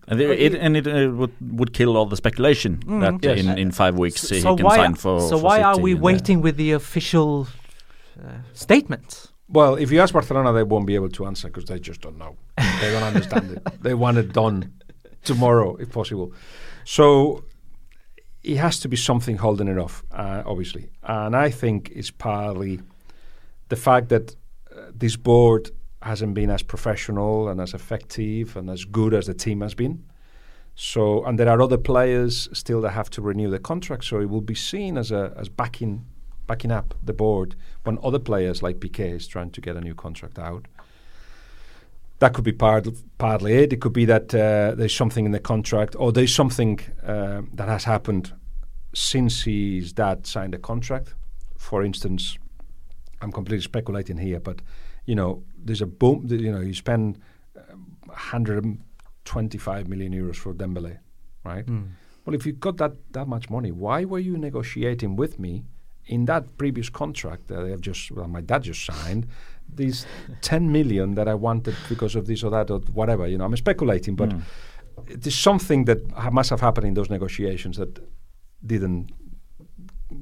And 0.09 0.21
it, 0.21 0.31
it, 0.41 0.55
and 0.55 0.77
it 0.77 0.87
uh, 0.87 1.11
would 1.19 1.33
would 1.59 1.73
kill 1.73 1.97
all 1.97 2.07
the 2.07 2.17
speculation 2.17 2.81
that 3.01 3.19
Yes. 3.23 3.39
in, 3.41 3.59
in 3.59 3.71
five 3.71 3.97
weeks 3.99 4.29
he 4.31 4.41
so 4.41 4.57
can 4.57 4.65
why 4.67 4.77
sign 4.77 4.95
for. 4.97 5.21
so 5.21 5.37
for 5.39 5.45
why 5.45 5.63
are 5.63 5.79
we 5.79 5.93
and, 5.93 6.01
waiting 6.03 6.43
with 6.43 6.57
the 6.57 6.73
official 6.73 7.47
uh, 8.19 8.39
statement 8.53 9.31
Well, 9.49 9.75
if 9.85 9.91
you 9.93 10.01
ask 10.03 10.13
Barcelona, 10.13 10.53
they 10.53 10.65
won't 10.65 10.87
be 10.87 10.95
able 10.97 11.11
to 11.11 11.27
answer 11.27 11.49
because 11.49 11.67
they 11.67 11.79
just 11.89 12.01
don't 12.01 12.17
know. 12.19 12.33
they 12.81 12.91
don't 12.93 13.03
understand 13.15 13.51
it. 13.53 13.63
They 13.83 13.95
want 13.95 14.19
it 14.19 14.33
done 14.33 14.73
tomorrow, 15.23 15.77
if 15.83 15.89
possible. 15.91 16.33
So 16.85 17.45
it 18.43 18.57
has 18.57 18.81
to 18.81 18.89
be 18.89 18.97
something 18.97 19.37
holding 19.39 19.69
it 19.69 19.79
off, 19.79 20.03
uh, 20.13 20.43
obviously. 20.47 20.85
And 21.03 21.35
I 21.47 21.51
think 21.61 21.91
it's 21.95 22.11
partly 22.11 22.81
the 23.69 23.77
fact 23.77 24.09
that 24.09 24.37
this 24.93 25.17
board 25.17 25.71
hasn't 26.03 26.35
been 26.35 26.51
as 26.51 26.63
professional 26.63 27.49
and 27.49 27.61
as 27.61 27.75
effective 27.75 28.57
and 28.57 28.69
as 28.69 28.85
good 28.85 29.15
as 29.15 29.27
the 29.27 29.35
team 29.35 29.63
has 29.63 29.75
been. 29.75 30.05
So, 30.75 31.25
and 31.25 31.39
there 31.39 31.49
are 31.49 31.63
other 31.63 31.79
players 31.79 32.49
still 32.53 32.81
that 32.83 32.91
have 32.91 33.09
to 33.11 33.23
renew 33.23 33.49
the 33.49 33.59
contract. 33.59 34.05
So 34.05 34.21
it 34.21 34.29
will 34.29 34.41
be 34.41 34.55
seen 34.55 34.99
as 34.99 35.13
a 35.13 35.33
as 35.37 35.49
backing 35.49 36.05
backing 36.47 36.73
up 36.73 36.95
the 37.03 37.13
board 37.13 37.55
when 37.85 37.99
other 38.03 38.19
players 38.19 38.63
like 38.63 38.79
Piqué 38.79 39.15
is 39.15 39.27
trying 39.27 39.51
to 39.51 39.61
get 39.61 39.77
a 39.77 39.81
new 39.81 39.95
contract 39.95 40.39
out. 40.39 40.67
That 42.19 42.35
could 42.35 42.45
be 42.45 42.53
part 42.53 42.87
partly 43.19 43.55
it. 43.55 43.73
It 43.73 43.81
could 43.81 43.93
be 43.93 44.05
that 44.07 44.35
uh, 44.35 44.75
there's 44.75 44.95
something 44.95 45.25
in 45.25 45.33
the 45.33 45.41
contract, 45.41 45.97
or 45.99 46.13
there's 46.13 46.35
something 46.35 46.81
uh, 47.03 47.43
that 47.55 47.69
has 47.69 47.85
happened 47.85 48.33
since 48.95 49.43
his 49.43 49.93
dad 49.93 50.27
signed 50.27 50.55
a 50.55 50.59
contract. 50.59 51.15
For 51.57 51.83
instance, 51.83 52.37
I'm 53.25 53.33
completely 53.33 53.63
speculating 53.63 54.19
here, 54.19 54.39
but 54.41 54.61
you 55.07 55.15
know, 55.15 55.43
there's 55.65 55.83
a 55.83 55.87
boom. 55.87 56.27
You 56.29 56.53
know, 56.53 56.61
you 56.61 56.75
spend 56.75 57.19
um, 57.57 57.97
125 58.07 59.89
million 59.89 60.13
euros 60.13 60.37
for 60.37 60.55
Dembele, 60.55 60.99
right? 61.45 61.67
Well, 62.25 62.35
if 62.35 62.47
you 62.47 62.53
got 62.53 62.77
that 62.79 62.93
that 63.13 63.27
much 63.29 63.51
money, 63.51 63.71
why 63.73 64.05
were 64.05 64.19
you 64.29 64.37
negotiating 64.39 65.17
with 65.17 65.39
me 65.39 65.65
in 66.07 66.27
that 66.27 66.57
previous 66.59 66.89
contract 66.91 67.49
that 67.49 67.59
I 67.67 67.69
have 67.69 67.81
just 67.81 68.11
well, 68.13 68.29
my 68.29 68.41
dad 68.41 68.63
just 68.63 68.85
signed? 68.85 69.27
These 69.75 70.07
10 70.43 70.71
million 70.71 71.15
that 71.15 71.27
I 71.29 71.35
wanted 71.35 71.75
because 71.89 72.15
of 72.15 72.27
this 72.27 72.43
or 72.45 72.51
that 72.51 72.71
or 72.71 72.81
whatever. 72.93 73.27
You 73.27 73.39
know, 73.39 73.45
I'm 73.47 73.57
speculating, 73.57 74.15
but 74.17 74.31
it 75.07 75.27
is 75.27 75.37
something 75.39 75.87
that 75.87 75.99
ha- 76.13 76.31
must 76.31 76.51
have 76.51 76.61
happened 76.61 76.87
in 76.87 76.95
those 76.95 77.11
negotiations 77.11 77.77
that 77.77 77.99
didn't 78.65 79.11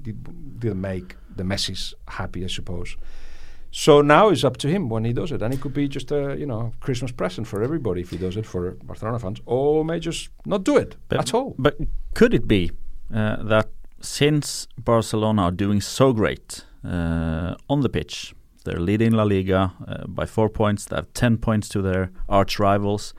did, 0.03 0.59
didn't 0.61 0.81
make 0.81 1.17
the 1.37 1.45
Messis 1.45 1.95
happy, 2.09 2.45
I 2.45 2.49
suppose. 2.49 2.97
So 3.70 4.03
now 4.03 4.28
it's 4.28 4.45
up 4.45 4.59
to 4.59 4.68
him 4.68 4.91
when 4.91 5.05
he 5.05 5.14
does 5.14 5.33
it, 5.33 5.41
and 5.41 5.55
it 5.55 5.61
could 5.61 5.72
be 5.72 5.89
just 5.89 6.12
a 6.12 6.37
you 6.39 6.47
know 6.47 6.72
Christmas 6.80 7.11
present 7.11 7.47
for 7.47 7.62
everybody 7.62 8.03
if 8.03 8.11
he 8.11 8.18
does 8.18 8.37
it 8.37 8.47
for 8.47 8.72
Barcelona 8.83 9.18
fans, 9.18 9.41
or 9.47 9.85
may 9.85 9.99
just 9.99 10.28
not 10.45 10.64
do 10.64 10.76
it 10.76 10.97
But, 11.09 11.20
at 11.20 11.35
all. 11.35 11.55
But 11.59 11.78
could 12.14 12.35
it 12.35 12.47
be 12.47 12.70
uh, 13.14 13.43
that 13.45 13.70
since 14.01 14.68
Barcelona 14.76 15.43
are 15.43 15.51
doing 15.51 15.80
so 15.80 16.12
great 16.12 16.66
uh, 16.85 17.55
on 17.70 17.80
the 17.80 17.89
pitch, 17.89 18.35
they're 18.64 18.80
leading 18.80 19.12
La 19.12 19.22
Liga 19.22 19.72
uh, 19.87 20.07
by 20.07 20.26
four 20.26 20.49
points, 20.49 20.85
they 20.85 20.97
have 20.97 21.12
10 21.14 21.39
points 21.39 21.68
to 21.70 21.83
their 21.83 22.11
arch 22.28 22.59
rivals. 22.59 23.14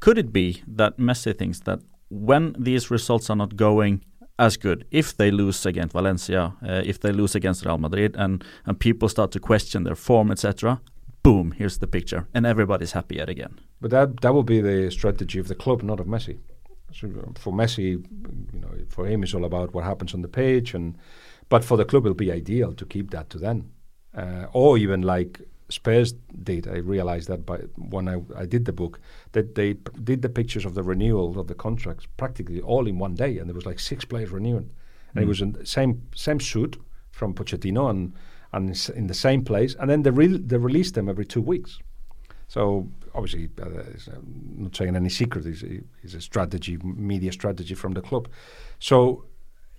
Could 0.00 0.18
it 0.18 0.32
be 0.32 0.62
that 0.66 0.98
Messi 0.98 1.36
thinks 1.36 1.60
that 1.60 1.80
when 2.10 2.54
these 2.58 2.90
results 2.90 3.30
are 3.30 3.36
not 3.36 3.56
going 3.56 4.04
as 4.38 4.56
good, 4.56 4.84
if 4.90 5.16
they 5.16 5.30
lose 5.30 5.64
against 5.66 5.92
Valencia, 5.92 6.54
uh, 6.62 6.82
if 6.84 7.00
they 7.00 7.12
lose 7.12 7.34
against 7.34 7.64
Real 7.64 7.78
Madrid, 7.78 8.16
and, 8.16 8.44
and 8.66 8.78
people 8.78 9.08
start 9.08 9.30
to 9.32 9.40
question 9.40 9.84
their 9.84 9.94
form, 9.94 10.30
etc., 10.30 10.80
boom, 11.22 11.52
here's 11.52 11.78
the 11.78 11.86
picture, 11.86 12.26
and 12.34 12.44
everybody's 12.44 12.92
happy 12.92 13.16
yet 13.16 13.28
again? 13.28 13.58
But 13.80 13.90
that 13.90 14.20
that 14.20 14.34
will 14.34 14.42
be 14.42 14.60
the 14.60 14.90
strategy 14.90 15.38
of 15.38 15.48
the 15.48 15.54
club, 15.54 15.82
not 15.82 16.00
of 16.00 16.06
Messi. 16.06 16.38
So 16.92 17.08
for 17.38 17.52
Messi, 17.52 18.04
you 18.52 18.60
know, 18.60 18.70
for 18.88 19.06
him, 19.06 19.22
it's 19.22 19.34
all 19.34 19.44
about 19.44 19.74
what 19.74 19.84
happens 19.84 20.14
on 20.14 20.22
the 20.22 20.28
pitch, 20.28 20.74
and 20.74 20.96
but 21.48 21.64
for 21.64 21.76
the 21.76 21.84
club, 21.84 22.04
it'll 22.06 22.14
be 22.14 22.32
ideal 22.32 22.72
to 22.74 22.86
keep 22.86 23.10
that 23.10 23.30
to 23.30 23.38
then, 23.38 23.70
uh, 24.16 24.46
or 24.52 24.78
even 24.78 25.02
like 25.02 25.40
Spurs 25.74 26.14
did. 26.42 26.68
I 26.68 26.78
realized 26.78 27.28
that 27.28 27.44
by 27.44 27.58
when 27.76 28.08
I, 28.08 28.16
I 28.42 28.46
did 28.46 28.64
the 28.64 28.72
book 28.72 29.00
that 29.32 29.54
they 29.54 29.74
p- 29.74 29.92
did 30.02 30.22
the 30.22 30.28
pictures 30.28 30.64
of 30.64 30.74
the 30.74 30.82
renewal 30.82 31.38
of 31.38 31.46
the 31.46 31.54
contracts 31.54 32.06
practically 32.16 32.60
all 32.60 32.86
in 32.86 32.98
one 32.98 33.14
day, 33.14 33.38
and 33.38 33.48
there 33.48 33.54
was 33.54 33.66
like 33.66 33.80
six 33.80 34.04
players 34.04 34.30
renewing, 34.30 34.70
and 35.14 35.24
it 35.24 35.28
was 35.28 35.40
in 35.40 35.52
the 35.52 35.66
same 35.66 36.02
same 36.14 36.40
suit 36.40 36.80
from 37.10 37.34
Pochettino 37.34 37.90
and 37.90 38.12
and 38.52 38.90
in 38.94 39.06
the 39.06 39.14
same 39.14 39.42
place, 39.42 39.74
and 39.78 39.90
then 39.90 40.02
they 40.02 40.10
re- 40.10 40.42
they 40.50 40.56
release 40.56 40.92
them 40.92 41.08
every 41.08 41.26
two 41.26 41.42
weeks. 41.42 41.78
So 42.46 42.88
obviously, 43.14 43.48
uh, 43.60 43.80
it's, 43.94 44.08
uh, 44.08 44.20
not 44.56 44.76
saying 44.76 44.96
any 44.96 45.08
secret. 45.08 45.46
It's, 45.46 45.62
it's 46.02 46.14
a 46.14 46.20
strategy, 46.20 46.76
media 46.82 47.32
strategy 47.32 47.74
from 47.74 47.92
the 47.94 48.02
club. 48.02 48.28
So 48.78 49.24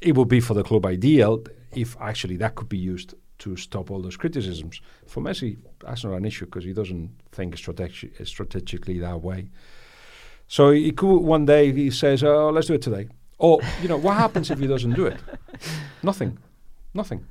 it 0.01 0.15
would 0.15 0.27
be 0.27 0.41
for 0.41 0.55
the 0.55 0.63
club 0.63 0.85
ideal 0.85 1.43
if 1.71 1.95
actually 2.01 2.37
that 2.37 2.55
could 2.55 2.69
be 2.69 2.77
used 2.77 3.13
to 3.39 3.55
stop 3.57 3.91
all 3.91 4.01
those 4.01 4.17
criticisms. 4.17 4.81
For 5.07 5.21
Messi, 5.21 5.57
that's 5.79 6.03
not 6.03 6.13
an 6.13 6.25
issue 6.25 6.45
because 6.45 6.63
he 6.63 6.73
doesn't 6.73 7.09
think 7.31 7.57
strategi- 7.57 8.11
strategically 8.23 8.99
that 8.99 9.21
way. 9.21 9.49
So 10.47 10.71
he 10.71 10.91
could 10.91 11.17
one 11.17 11.45
day 11.45 11.71
he 11.71 11.89
says, 11.91 12.23
"Oh, 12.23 12.49
let's 12.49 12.67
do 12.67 12.73
it 12.75 12.81
today." 12.81 13.07
Or 13.37 13.59
you 13.81 13.87
know, 13.87 13.97
what 13.97 14.15
happens 14.17 14.49
if 14.51 14.59
he 14.59 14.67
doesn't 14.67 14.93
do 14.95 15.05
it? 15.07 15.19
Nothing, 16.03 16.37
nothing. 16.93 17.25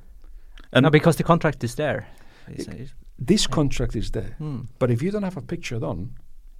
And 0.71 0.83
no 0.83 0.89
because 0.89 1.15
the 1.15 1.23
contract 1.23 1.63
is 1.63 1.75
there 1.75 2.07
It's- 2.47 2.67
it's- 2.67 2.93
This 3.17 3.47
contract 3.47 3.95
is 3.95 4.11
there. 4.11 4.35
Hmm. 4.37 4.59
But 4.77 4.91
if 4.91 5.01
you 5.01 5.09
don't 5.11 5.23
have 5.23 5.37
a 5.37 5.41
picture 5.41 5.79
done, 5.79 6.09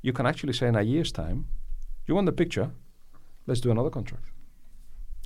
you 0.02 0.14
can 0.14 0.26
actually 0.26 0.54
say 0.54 0.68
in 0.68 0.76
a 0.76 0.82
year's 0.82 1.12
time, 1.12 1.46
you 2.08 2.16
want 2.16 2.26
the 2.26 2.32
picture, 2.32 2.70
let's 3.46 3.60
do 3.62 3.72
another 3.72 3.90
contract. 3.90 4.24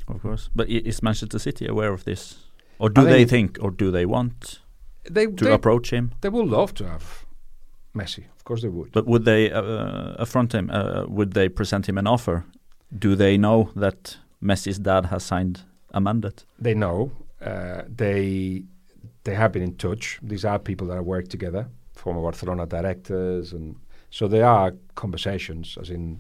Of 0.08 0.22
course. 0.22 0.50
But 0.56 0.68
is 0.70 1.04
Manchester 1.04 1.40
City 1.40 1.68
aware 1.68 1.94
of 1.94 2.04
this? 2.04 2.49
Or 2.80 2.90
do 2.90 3.02
I 3.02 3.06
they 3.12 3.26
think- 3.26 3.58
or 3.62 3.72
do 3.72 3.92
they 3.92 4.06
want 4.06 4.62
They, 5.12 5.26
to 5.28 5.46
they, 5.46 5.54
approach 5.54 5.92
him? 5.92 6.12
they 6.22 6.30
would 6.30 6.48
love 6.50 6.74
to 6.76 6.84
have 6.86 7.26
Messi. 7.94 8.24
Of 8.38 8.44
course 8.44 8.62
they 8.62 8.70
would. 8.70 8.92
But 8.92 9.06
would 9.06 9.26
they 9.26 9.52
uh, 9.52 10.14
affront 10.18 10.54
him? 10.54 10.70
Uh, 10.70 11.06
would 11.08 11.34
they 11.34 11.50
present 11.50 11.88
him 11.88 11.98
an 11.98 12.08
offer? 12.08 12.44
Do 12.98 13.16
they 13.16 13.38
know 13.38 13.70
that 13.76 14.18
Messi's 14.42 14.80
dad 14.80 15.06
has 15.06 15.24
signed 15.24 15.62
a 15.94 16.00
mandate? 16.00 16.46
they 16.62 16.74
know. 16.74 17.12
Uh, 17.42 17.82
they 17.98 18.64
they 19.24 19.36
have 19.36 19.52
been 19.52 19.64
in 19.64 19.76
touch. 19.76 20.20
These 20.22 20.46
are 20.46 20.60
people 20.60 20.88
that 20.88 20.96
have 20.96 21.06
worked 21.06 21.30
together, 21.32 21.68
former 21.94 22.22
Barcelona 22.22 22.66
directors, 22.66 23.54
and 23.54 23.76
so 24.10 24.28
there 24.28 24.46
are 24.46 24.74
conversations, 24.96 25.78
as 25.82 25.90
in 25.90 26.20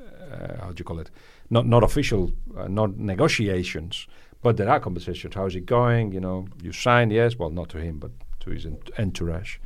uh, 0.00 0.60
how 0.60 0.68
do 0.72 0.74
you 0.78 0.84
call 0.84 1.00
it? 1.00 1.10
Not 1.50 1.66
not 1.66 1.82
official, 1.82 2.32
uh, 2.56 2.68
not 2.68 2.96
negotiations, 2.98 4.06
but 4.44 4.56
there 4.58 4.68
are 4.68 4.78
conversations. 4.78 5.34
How's 5.34 5.56
it 5.56 5.66
going? 5.66 6.12
You 6.12 6.20
know, 6.20 6.46
you 6.62 6.72
signed, 6.72 7.10
yes. 7.12 7.36
Well, 7.38 7.50
not 7.50 7.68
to 7.70 7.78
him, 7.78 7.98
but 7.98 8.12
to 8.40 8.50
his 8.50 8.66
ent- 8.66 8.90
entourage. 8.98 9.56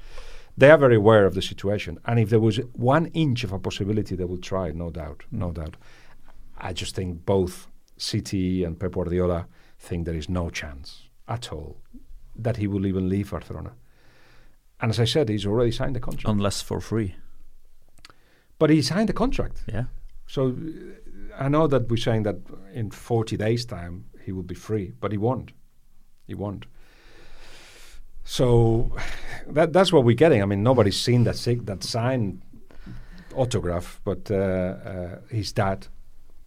They 0.56 0.70
are 0.70 0.78
very 0.78 0.96
aware 0.96 1.24
of 1.26 1.34
the 1.34 1.42
situation, 1.42 1.98
and 2.04 2.18
if 2.18 2.30
there 2.30 2.40
was 2.48 2.56
one 2.74 3.06
inch 3.24 3.44
of 3.44 3.52
a 3.52 3.58
possibility, 3.58 4.14
they 4.16 4.24
will 4.24 4.38
try. 4.52 4.70
No 4.70 4.90
doubt, 4.90 5.24
no 5.30 5.52
doubt. 5.52 5.76
I 6.56 6.72
just 6.72 6.94
think 6.94 7.26
both 7.26 7.68
City 7.96 8.64
and 8.64 8.78
Pep 8.80 8.92
Guardiola 8.92 9.46
think 9.78 10.04
there 10.06 10.16
is 10.22 10.28
no 10.28 10.50
chance 10.50 11.08
at 11.26 11.52
all 11.52 11.76
that 12.36 12.56
he 12.56 12.66
will 12.68 12.86
even 12.86 13.08
leave 13.08 13.30
Barcelona. 13.30 13.72
And 14.80 14.90
as 14.90 15.00
I 15.00 15.04
said, 15.06 15.28
he's 15.28 15.46
already 15.46 15.72
signed 15.72 15.96
the 15.96 16.00
contract. 16.00 16.28
Unless 16.28 16.62
for 16.62 16.80
free. 16.80 17.14
but 18.60 18.70
he 18.70 18.82
signed 18.82 19.08
the 19.08 19.12
contract. 19.24 19.56
Yeah. 19.72 19.84
So 20.26 20.40
uh, 20.48 21.44
I 21.44 21.48
know 21.48 21.66
that 21.68 21.88
we're 21.88 21.96
saying 22.08 22.24
that 22.24 22.36
in 22.74 22.90
40 22.90 23.36
days' 23.36 23.64
time 23.64 24.04
he 24.28 24.32
will 24.32 24.42
be 24.42 24.54
free, 24.54 24.92
but 25.00 25.10
he 25.10 25.16
won't. 25.16 25.52
He 26.26 26.34
won't. 26.34 26.66
So 28.24 28.92
that 29.46 29.72
that's 29.72 29.90
what 29.90 30.04
we're 30.04 30.22
getting. 30.24 30.42
I 30.42 30.44
mean, 30.44 30.62
nobody's 30.62 31.00
seen 31.00 31.24
that 31.24 31.36
sig- 31.36 31.64
that 31.64 31.82
signed 31.82 32.42
autograph, 33.34 34.02
but 34.04 34.30
uh, 34.30 34.34
uh, 34.34 35.18
his 35.30 35.50
dad 35.52 35.86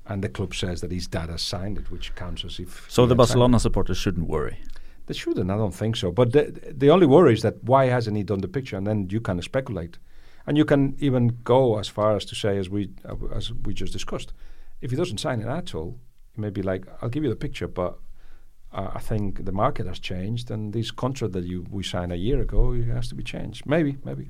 and 0.06 0.24
the 0.24 0.30
club 0.30 0.54
says 0.54 0.82
that 0.82 0.92
his 0.92 1.08
dad 1.08 1.30
has 1.30 1.42
signed 1.42 1.80
it, 1.80 1.90
which 1.90 2.14
counts 2.14 2.46
as 2.46 2.60
if. 2.60 2.86
So 2.88 3.02
the 3.02 3.02
had 3.02 3.08
signed 3.08 3.12
it. 3.12 3.18
Barcelona 3.18 3.60
supporters 3.60 3.98
shouldn't 3.98 4.28
worry. 4.28 4.58
They 5.08 5.16
shouldn't. 5.16 5.50
I 5.50 5.58
don't 5.58 5.74
think 5.74 5.96
so. 5.96 6.12
But 6.12 6.34
the, 6.34 6.44
the 6.84 6.92
only 6.92 7.08
worry 7.08 7.34
is 7.34 7.42
that 7.42 7.64
why 7.64 7.86
hasn't 7.86 8.16
he 8.16 8.22
done 8.24 8.42
the 8.42 8.48
picture? 8.48 8.78
And 8.78 8.86
then 8.86 9.08
you 9.10 9.22
can 9.22 9.42
speculate, 9.42 9.98
and 10.46 10.56
you 10.56 10.66
can 10.66 10.96
even 11.00 11.40
go 11.44 11.80
as 11.80 11.88
far 11.88 12.16
as 12.16 12.26
to 12.26 12.36
say, 12.36 12.60
as 12.60 12.70
we 12.70 12.92
uh, 13.10 13.16
as 13.36 13.52
we 13.52 13.74
just 13.74 13.92
discussed, 13.92 14.34
if 14.82 14.92
he 14.92 14.98
doesn't 14.98 15.20
sign 15.20 15.42
it 15.42 15.48
at 15.48 15.74
all, 15.74 15.98
he 16.36 16.42
may 16.42 16.50
be 16.50 16.62
like, 16.62 16.86
"I'll 17.02 17.10
give 17.10 17.24
you 17.24 17.30
the 17.30 17.36
picture, 17.48 17.68
but 17.68 17.98
uh, 18.74 18.90
I 18.96 19.00
think 19.00 19.46
the 19.46 19.52
market 19.52 19.86
has 19.88 20.00
changed, 20.00 20.52
and 20.52 20.74
this 20.74 20.92
contract 20.92 21.34
that 21.34 21.44
you 21.44 21.66
we 21.72 21.84
signed 21.84 22.12
a 22.12 22.18
year 22.18 22.42
ago 22.42 22.74
it 22.74 22.88
has 22.88 23.08
to 23.10 23.16
be 23.16 23.24
changed." 23.24 23.66
Maybe, 23.66 23.98
maybe. 24.06 24.30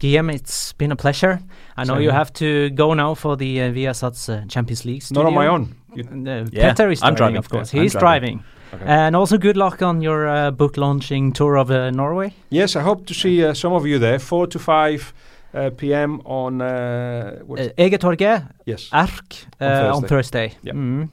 Guillem, 0.00 0.32
it's 0.32 0.72
been 0.74 0.92
a 0.92 0.96
pleasure. 0.96 1.40
I 1.76 1.82
know 1.84 1.94
Same 1.94 2.02
you 2.04 2.10
have 2.10 2.32
to 2.34 2.70
go 2.70 2.94
now 2.94 3.14
for 3.14 3.36
the 3.36 3.62
uh, 3.62 3.72
Viasat's 3.72 4.28
uh, 4.28 4.44
Champions 4.48 4.84
League 4.84 5.02
studio. 5.02 5.22
Not 5.24 5.28
on 5.28 5.34
my 5.34 5.46
own. 5.48 5.74
Uh, 5.92 6.46
Yeah, 6.52 6.70
Peter 6.70 6.90
is 6.90 7.02
I'm 7.02 7.14
driving, 7.14 7.16
driving. 7.16 7.36
of 7.36 7.48
course. 7.48 7.74
Yeah, 7.74 7.82
He's 7.82 7.92
driving. 7.94 8.38
driving. 8.38 8.44
Okay. 8.74 8.84
And 8.86 9.16
also 9.16 9.38
good 9.38 9.56
luck 9.56 9.82
on 9.82 10.00
your 10.00 10.28
uh, 10.28 10.50
book 10.52 10.76
launching 10.76 11.32
tour 11.32 11.56
of 11.56 11.70
uh, 11.70 11.90
Norway. 11.90 12.32
Yes, 12.50 12.76
I 12.76 12.82
hope 12.82 13.06
to 13.06 13.14
see 13.14 13.44
uh, 13.44 13.54
some 13.54 13.72
of 13.72 13.86
you 13.86 13.98
there. 13.98 14.18
Four 14.20 14.46
to 14.48 14.58
five 14.58 15.12
uh, 15.58 15.70
p.m. 15.76 16.20
on. 16.24 16.60
Uh, 16.62 17.42
what's 17.46 17.66
Uh, 17.66 17.84
Egetorget, 17.84 18.46
yes. 18.66 18.88
Erk, 18.92 19.42
uh, 19.60 19.66
On 19.90 19.98
on 19.98 20.08
Thursday. 20.08 20.52
Yeah. 20.64 20.74
Mm. 20.76 21.08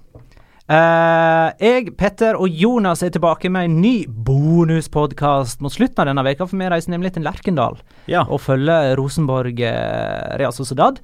Uh, 0.65 1.51
jeg, 1.61 1.91
Petter 1.97 2.33
og 2.41 2.49
Jonas 2.49 3.03
er 3.05 3.11
tilbake 3.13 3.51
med 3.53 3.67
en 3.67 3.75
ny 3.83 4.07
bonuspodkast 4.09 5.61
mot 5.61 5.73
slutten 5.73 6.01
av 6.01 6.09
denne 6.09 6.23
veka, 6.25 6.47
for 6.49 6.57
vi 6.57 6.69
reiser 6.73 6.89
nemlig 6.95 7.11
til 7.13 7.25
Lerkendal 7.27 7.77
Ja. 8.09 8.23
og 8.25 8.41
følger 8.41 8.95
Rosenborg 8.97 9.61
uh, 9.61 10.33
Real 10.41 10.53
Sociedad. 10.55 10.97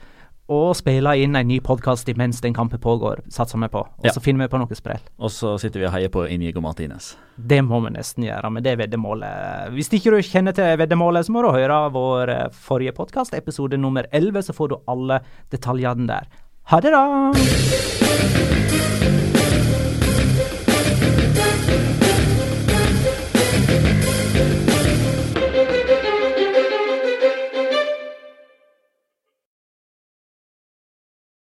Og 0.51 0.73
spille 0.75 1.13
inn 1.23 1.37
en 1.39 1.47
ny 1.47 1.61
podkast 1.63 2.09
imens 2.11 2.41
den 2.43 2.51
kampen 2.53 2.79
pågår, 2.83 3.21
satser 3.31 3.59
vi 3.61 3.69
på. 3.71 3.79
Og 3.85 4.03
Ja. 4.05 4.11
så 4.11 4.19
finner 4.21 4.43
vi 4.47 4.51
på 4.51 4.59
noe 4.59 4.75
sprell. 4.75 4.99
Og 5.19 5.29
så 5.31 5.57
sitter 5.59 5.79
vi 5.79 5.85
og 5.85 5.93
heier 5.93 6.09
på 6.09 6.25
Inigo 6.29 6.59
Martinez. 6.61 7.15
Det 7.37 7.61
må 7.63 7.79
vi 7.85 7.89
nesten 7.95 8.25
gjøre 8.25 8.51
men 8.51 8.61
det 8.63 8.73
er 8.73 8.87
veddemålet. 8.87 9.71
Hvis 9.71 9.89
ikke 9.93 10.11
du 10.11 10.19
kjenner 10.21 10.51
til 10.53 10.75
veddemålet, 10.77 11.25
så 11.25 11.31
må 11.31 11.41
du 11.41 11.51
høre 11.55 11.91
vår 11.93 12.29
eh, 12.29 12.49
forrige 12.51 12.91
podkast, 12.93 13.33
episode 13.33 13.77
nummer 13.77 14.03
11, 14.11 14.41
så 14.43 14.53
får 14.53 14.69
du 14.69 14.75
alle 14.87 15.21
detaljene 15.49 16.07
der. 16.07 16.27
Ha 16.65 16.79
det, 16.81 16.91
da! 16.91 18.70